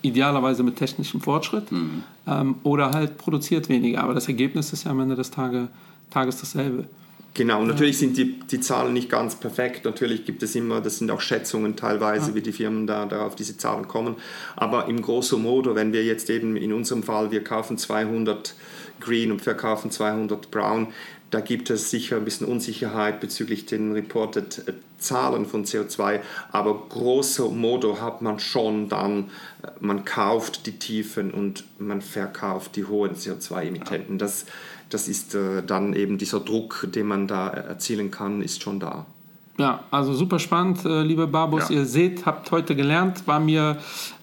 Idealerweise 0.01 0.63
mit 0.63 0.77
technischem 0.77 1.21
Fortschritt. 1.21 1.71
Mhm. 1.71 2.03
Ähm, 2.27 2.55
oder 2.63 2.91
halt 2.91 3.17
produziert 3.17 3.69
weniger. 3.69 4.03
Aber 4.03 4.13
das 4.13 4.27
Ergebnis 4.27 4.73
ist 4.73 4.85
ja 4.85 4.91
am 4.91 4.99
Ende 4.99 5.15
des 5.15 5.29
Tage, 5.29 5.67
Tages 6.09 6.39
dasselbe. 6.39 6.85
Genau, 7.33 7.61
und 7.61 7.67
natürlich 7.67 7.97
sind 7.97 8.17
die, 8.17 8.39
die 8.39 8.59
Zahlen 8.59 8.91
nicht 8.91 9.09
ganz 9.09 9.35
perfekt. 9.35 9.85
Natürlich 9.85 10.25
gibt 10.25 10.43
es 10.43 10.53
immer, 10.53 10.81
das 10.81 10.97
sind 10.97 11.09
auch 11.11 11.21
Schätzungen 11.21 11.77
teilweise, 11.77 12.31
ja. 12.31 12.35
wie 12.35 12.41
die 12.41 12.51
Firmen 12.51 12.87
da, 12.87 13.05
da 13.05 13.25
auf 13.25 13.35
diese 13.35 13.55
Zahlen 13.55 13.87
kommen. 13.87 14.15
Aber 14.57 14.87
im 14.87 15.01
grosso 15.01 15.37
modo, 15.37 15.73
wenn 15.73 15.93
wir 15.93 16.03
jetzt 16.03 16.29
eben 16.29 16.57
in 16.57 16.73
unserem 16.73 17.03
Fall, 17.03 17.31
wir 17.31 17.41
kaufen 17.41 17.77
200 17.77 18.53
Green 19.01 19.31
und 19.31 19.41
verkaufen 19.41 19.91
200 19.91 20.49
Brown, 20.49 20.87
da 21.31 21.39
gibt 21.39 21.69
es 21.69 21.89
sicher 21.89 22.17
ein 22.17 22.25
bisschen 22.25 22.45
Unsicherheit 22.45 23.21
bezüglich 23.21 23.65
den 23.65 23.93
reported 23.93 24.67
äh, 24.67 24.73
Zahlen 24.97 25.45
von 25.45 25.65
CO2, 25.65 26.19
aber 26.51 26.87
grosso 26.89 27.49
modo 27.49 28.01
hat 28.01 28.21
man 28.21 28.39
schon 28.39 28.89
dann, 28.89 29.31
äh, 29.63 29.69
man 29.79 30.05
kauft 30.05 30.67
die 30.67 30.77
Tiefen 30.77 31.31
und 31.31 31.63
man 31.79 32.01
verkauft 32.01 32.75
die 32.75 32.85
hohen 32.85 33.15
CO2-Emittenten. 33.15 34.17
Das, 34.17 34.45
das 34.89 35.07
ist 35.07 35.33
äh, 35.33 35.63
dann 35.63 35.93
eben 35.93 36.17
dieser 36.17 36.41
Druck, 36.41 36.85
den 36.93 37.07
man 37.07 37.27
da 37.27 37.47
erzielen 37.47 38.11
kann, 38.11 38.41
ist 38.41 38.61
schon 38.61 38.79
da. 38.79 39.05
Ja, 39.57 39.81
also 39.91 40.13
super 40.13 40.39
spannend, 40.39 40.85
äh, 40.85 41.03
liebe 41.03 41.27
Barbus. 41.27 41.69
Ja. 41.69 41.77
Ihr 41.77 41.85
seht, 41.85 42.25
habt 42.25 42.51
heute 42.51 42.75
gelernt, 42.75 43.27
war 43.27 43.39
mir 43.39 43.77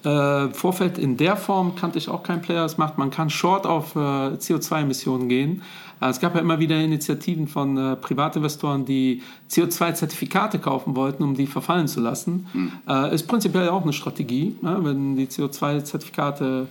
äh, 0.05 0.49
Vorfeld 0.49 0.99
in 0.99 1.17
der 1.17 1.37
Form, 1.37 1.77
kannte 1.77 1.99
ich 1.99 2.09
auch 2.09 2.23
kein 2.23 2.41
Player, 2.43 2.63
das 2.63 2.79
macht. 2.79 2.99
Man 2.99 3.11
kann 3.11 3.31
short 3.31 3.67
auf 3.67 3.95
äh, 3.95 3.99
CO2-Emissionen 3.99 5.29
gehen. 5.29 5.63
Äh, 6.01 6.09
es 6.09 6.21
gab 6.21 6.35
ja 6.35 6.41
immer 6.41 6.59
wieder 6.59 6.81
Initiativen 6.81 7.47
von 7.47 7.77
äh, 7.77 7.97
Privatinvestoren, 7.97 8.85
die 8.85 9.23
CO2-Zertifikate 9.51 10.59
kaufen 10.59 10.97
wollten, 10.97 11.23
um 11.23 11.35
die 11.35 11.47
verfallen 11.47 11.89
zu 11.89 12.01
lassen. 12.01 12.47
Mhm. 12.53 12.73
Ist 13.13 13.27
prinzipiell 13.29 13.69
auch 13.69 13.83
eine 13.83 13.93
Strategie, 13.93 14.57
ja, 14.63 14.83
wenn 14.83 15.17
die 15.17 15.27
CO2-Zertifikate, 15.27 16.67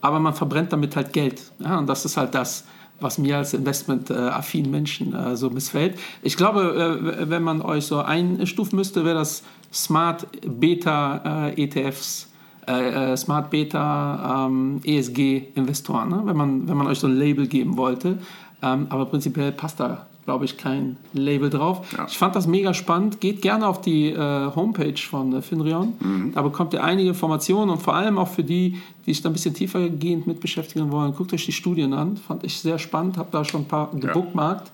aber 0.00 0.20
man 0.20 0.34
verbrennt 0.34 0.72
damit 0.72 0.94
halt 0.96 1.12
Geld. 1.12 1.40
Ja, 1.58 1.78
und 1.78 1.86
das 1.86 2.04
ist 2.04 2.16
halt 2.16 2.34
das 2.34 2.64
was 3.00 3.18
mir 3.18 3.38
als 3.38 3.54
investment-affinen 3.54 4.70
Menschen 4.70 5.14
äh, 5.14 5.36
so 5.36 5.50
missfällt. 5.50 5.98
Ich 6.22 6.36
glaube, 6.36 7.20
äh, 7.20 7.30
wenn 7.30 7.42
man 7.42 7.60
euch 7.62 7.86
so 7.86 7.98
einstufen 7.98 8.76
müsste, 8.76 9.04
wäre 9.04 9.16
das 9.16 9.42
Smart 9.72 10.26
Beta 10.46 11.48
äh, 11.48 11.64
ETFs, 11.64 12.28
äh, 12.66 13.12
äh, 13.12 13.16
Smart 13.16 13.50
Beta 13.50 14.46
ähm, 14.46 14.80
ESG 14.84 15.48
Investoren, 15.54 16.08
ne? 16.08 16.22
wenn, 16.24 16.36
man, 16.36 16.68
wenn 16.68 16.76
man 16.76 16.86
euch 16.86 16.98
so 16.98 17.06
ein 17.06 17.16
Label 17.16 17.46
geben 17.46 17.76
wollte. 17.76 18.18
Ähm, 18.62 18.86
aber 18.88 19.06
prinzipiell 19.06 19.52
passt 19.52 19.80
da 19.80 20.06
glaube 20.24 20.44
ich, 20.44 20.56
kein 20.56 20.96
Label 21.12 21.50
drauf. 21.50 21.86
Ja. 21.96 22.06
Ich 22.08 22.16
fand 22.16 22.34
das 22.34 22.46
mega 22.46 22.74
spannend. 22.74 23.20
Geht 23.20 23.42
gerne 23.42 23.66
auf 23.66 23.80
die 23.80 24.08
äh, 24.08 24.50
Homepage 24.54 24.96
von 24.96 25.34
äh, 25.34 25.42
Finrion. 25.42 25.94
Mhm. 26.00 26.32
Da 26.34 26.42
bekommt 26.42 26.72
ihr 26.72 26.82
einige 26.82 27.10
Informationen 27.10 27.70
und 27.70 27.82
vor 27.82 27.94
allem 27.94 28.18
auch 28.18 28.28
für 28.28 28.44
die, 28.44 28.80
die 29.06 29.12
sich 29.12 29.22
da 29.22 29.28
ein 29.28 29.34
bisschen 29.34 29.54
tiefergehend 29.54 30.26
mit 30.26 30.40
beschäftigen 30.40 30.90
wollen, 30.90 31.14
guckt 31.14 31.32
euch 31.32 31.44
die 31.44 31.52
Studien 31.52 31.92
an. 31.92 32.16
Fand 32.16 32.44
ich 32.44 32.58
sehr 32.58 32.78
spannend. 32.78 33.18
Habe 33.18 33.28
da 33.30 33.44
schon 33.44 33.62
ein 33.62 33.68
paar 33.68 33.90
gebookmarkt. 33.92 34.68
Ja. 34.68 34.72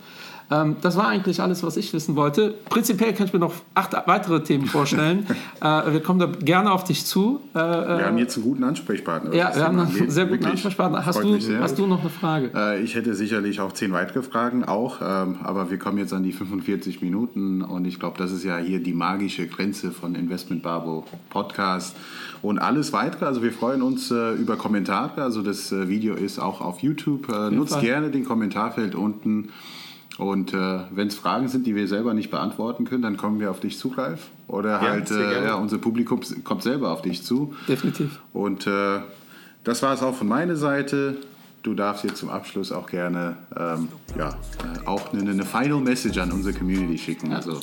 Ähm, 0.51 0.77
das 0.83 0.97
war 0.97 1.09
eigentlich 1.09 1.41
alles, 1.41 1.63
was 1.63 1.77
ich 1.77 1.93
wissen 1.93 2.17
wollte. 2.17 2.55
Prinzipiell 2.69 3.15
kann 3.15 3.27
ich 3.27 3.33
mir 3.33 3.39
noch 3.39 3.55
acht 3.75 3.95
weitere 4.07 4.43
Themen 4.43 4.67
vorstellen. 4.67 5.27
äh, 5.61 5.93
wir 5.93 6.01
kommen 6.01 6.19
da 6.19 6.27
gerne 6.27 6.73
auf 6.73 6.85
dich 6.85 7.05
zu. 7.07 7.41
Äh, 7.55 7.59
wir 7.59 8.07
haben 8.07 8.19
jetzt 8.19 8.37
einen 8.37 8.45
guten 8.45 8.65
Ansprechpartner. 8.65 9.35
Ja, 9.35 9.55
wir 9.55 9.65
haben 9.65 9.79
einen 9.79 10.11
sehr 10.11 10.27
guten 10.27 10.45
Ansprechpartner. 10.47 11.07
Hast 11.07 11.23
du, 11.23 11.39
hast 11.61 11.79
du 11.79 11.87
noch 11.87 12.01
eine 12.01 12.11
Frage? 12.11 12.51
Äh, 12.55 12.83
ich 12.83 12.95
hätte 12.95 13.15
sicherlich 13.15 13.61
auch 13.61 13.73
zehn 13.73 13.93
weitere 13.93 14.23
Fragen 14.23 14.65
auch, 14.65 15.01
ähm, 15.01 15.39
aber 15.43 15.71
wir 15.71 15.79
kommen 15.79 15.99
jetzt 15.99 16.13
an 16.13 16.23
die 16.23 16.33
45 16.33 17.03
Minuten 17.03 17.63
und 17.63 17.85
ich 17.85 18.01
glaube, 18.01 18.19
das 18.19 18.33
ist 18.33 18.45
ja 18.45 18.59
hier 18.59 18.83
die 18.83 18.93
magische 18.93 19.47
Grenze 19.47 19.93
von 19.93 20.15
Investment 20.15 20.63
Barbo 20.63 21.05
Podcast 21.31 21.97
und 22.43 22.59
alles 22.59 22.93
weitere. 22.93 23.27
Also 23.27 23.43
wir 23.43 23.53
freuen 23.53 23.83
uns 23.83 24.11
äh, 24.11 24.33
über 24.33 24.57
Kommentare. 24.57 25.23
Also 25.23 25.43
das 25.43 25.73
äh, 25.73 25.89
Video 25.89 26.15
ist 26.15 26.39
auch 26.39 26.61
auf 26.61 26.81
YouTube. 26.81 27.29
Äh, 27.29 27.51
nutzt 27.51 27.75
Fall. 27.75 27.83
gerne 27.83 28.11
den 28.11 28.25
Kommentarfeld 28.25 28.95
unten. 28.95 29.51
Und 30.21 30.53
äh, 30.53 30.81
wenn 30.91 31.09
es 31.09 31.15
Fragen 31.15 31.49
sind, 31.49 31.67
die 31.67 31.75
wir 31.75 31.89
selber 31.89 32.13
nicht 32.13 32.31
beantworten 32.31 32.85
können, 32.85 33.01
dann 33.01 33.17
kommen 33.17 33.41
wir 33.41 33.51
auf 33.51 33.61
dich 33.61 33.79
zu, 33.79 33.89
Ralf. 33.89 34.29
Oder 34.49 34.73
ja, 34.73 34.81
halt, 34.81 35.11
äh, 35.11 35.47
ja, 35.47 35.55
unser 35.55 35.79
Publikum 35.79 36.21
kommt 36.45 36.63
selber 36.63 36.91
auf 36.91 37.01
dich 37.01 37.23
zu. 37.23 37.55
Definitiv. 37.67 38.21
Und 38.35 38.67
äh, 38.67 39.01
das 39.65 39.83
war 39.83 39.95
es 39.95 40.03
auch 40.03 40.15
von 40.15 40.29
meiner 40.29 40.57
Seite. 40.57 41.17
Du 41.63 41.73
darfst 41.73 42.05
jetzt 42.05 42.19
zum 42.19 42.29
Abschluss 42.29 42.71
auch 42.71 42.87
gerne 42.87 43.37
ähm, 43.57 43.89
ja, 44.19 44.29
äh, 44.29 44.87
auch 44.87 45.13
eine, 45.15 45.31
eine, 45.31 45.45
Final 45.45 45.81
Message 45.81 46.19
an 46.19 46.33
unsere 46.33 46.55
Community 46.55 46.99
schicken. 46.99 47.33
Also, 47.33 47.59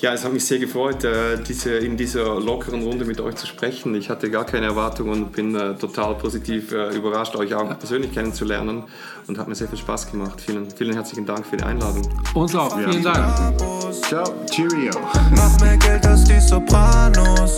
ja, 0.00 0.12
es 0.12 0.24
hat 0.24 0.32
mich 0.32 0.44
sehr 0.44 0.58
gefreut, 0.58 1.02
äh, 1.04 1.38
diese, 1.42 1.76
in 1.76 1.96
dieser 1.96 2.38
lockeren 2.40 2.82
Runde 2.82 3.04
mit 3.04 3.20
euch 3.20 3.34
zu 3.34 3.46
sprechen. 3.46 3.94
Ich 3.94 4.08
hatte 4.08 4.30
gar 4.30 4.44
keine 4.44 4.66
Erwartungen 4.66 5.24
und 5.24 5.32
bin 5.32 5.54
äh, 5.54 5.74
total 5.74 6.14
positiv 6.14 6.72
äh, 6.72 6.94
überrascht, 6.94 7.34
euch 7.36 7.54
auch 7.54 7.78
persönlich 7.78 8.12
kennenzulernen 8.12 8.84
und 9.26 9.38
hat 9.38 9.48
mir 9.48 9.54
sehr 9.54 9.68
viel 9.68 9.78
Spaß 9.78 10.10
gemacht. 10.10 10.40
Vielen, 10.40 10.70
vielen 10.70 10.94
herzlichen 10.94 11.26
Dank 11.26 11.44
für 11.46 11.56
die 11.56 11.64
Einladung. 11.64 12.08
Uns 12.34 12.54
auch, 12.54 12.76
vielen 12.76 13.02
Dank. 13.02 13.58
Ciao, 14.06 14.24
Cheerio. 14.50 14.92
Mach 15.34 15.60
mehr 15.60 15.76
Geld 15.76 16.06
als 16.06 16.24
die 16.24 16.40
Sopranos. 16.40 17.56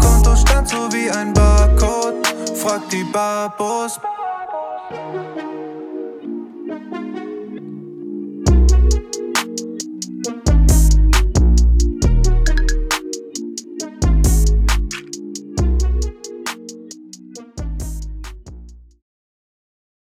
Kontostand 0.00 0.68
so 0.68 0.88
wie 0.92 1.10
ein 1.10 1.32
Barcode. 1.32 2.26
Frag 2.54 2.88
die 2.90 3.04
Barbos. 3.04 3.98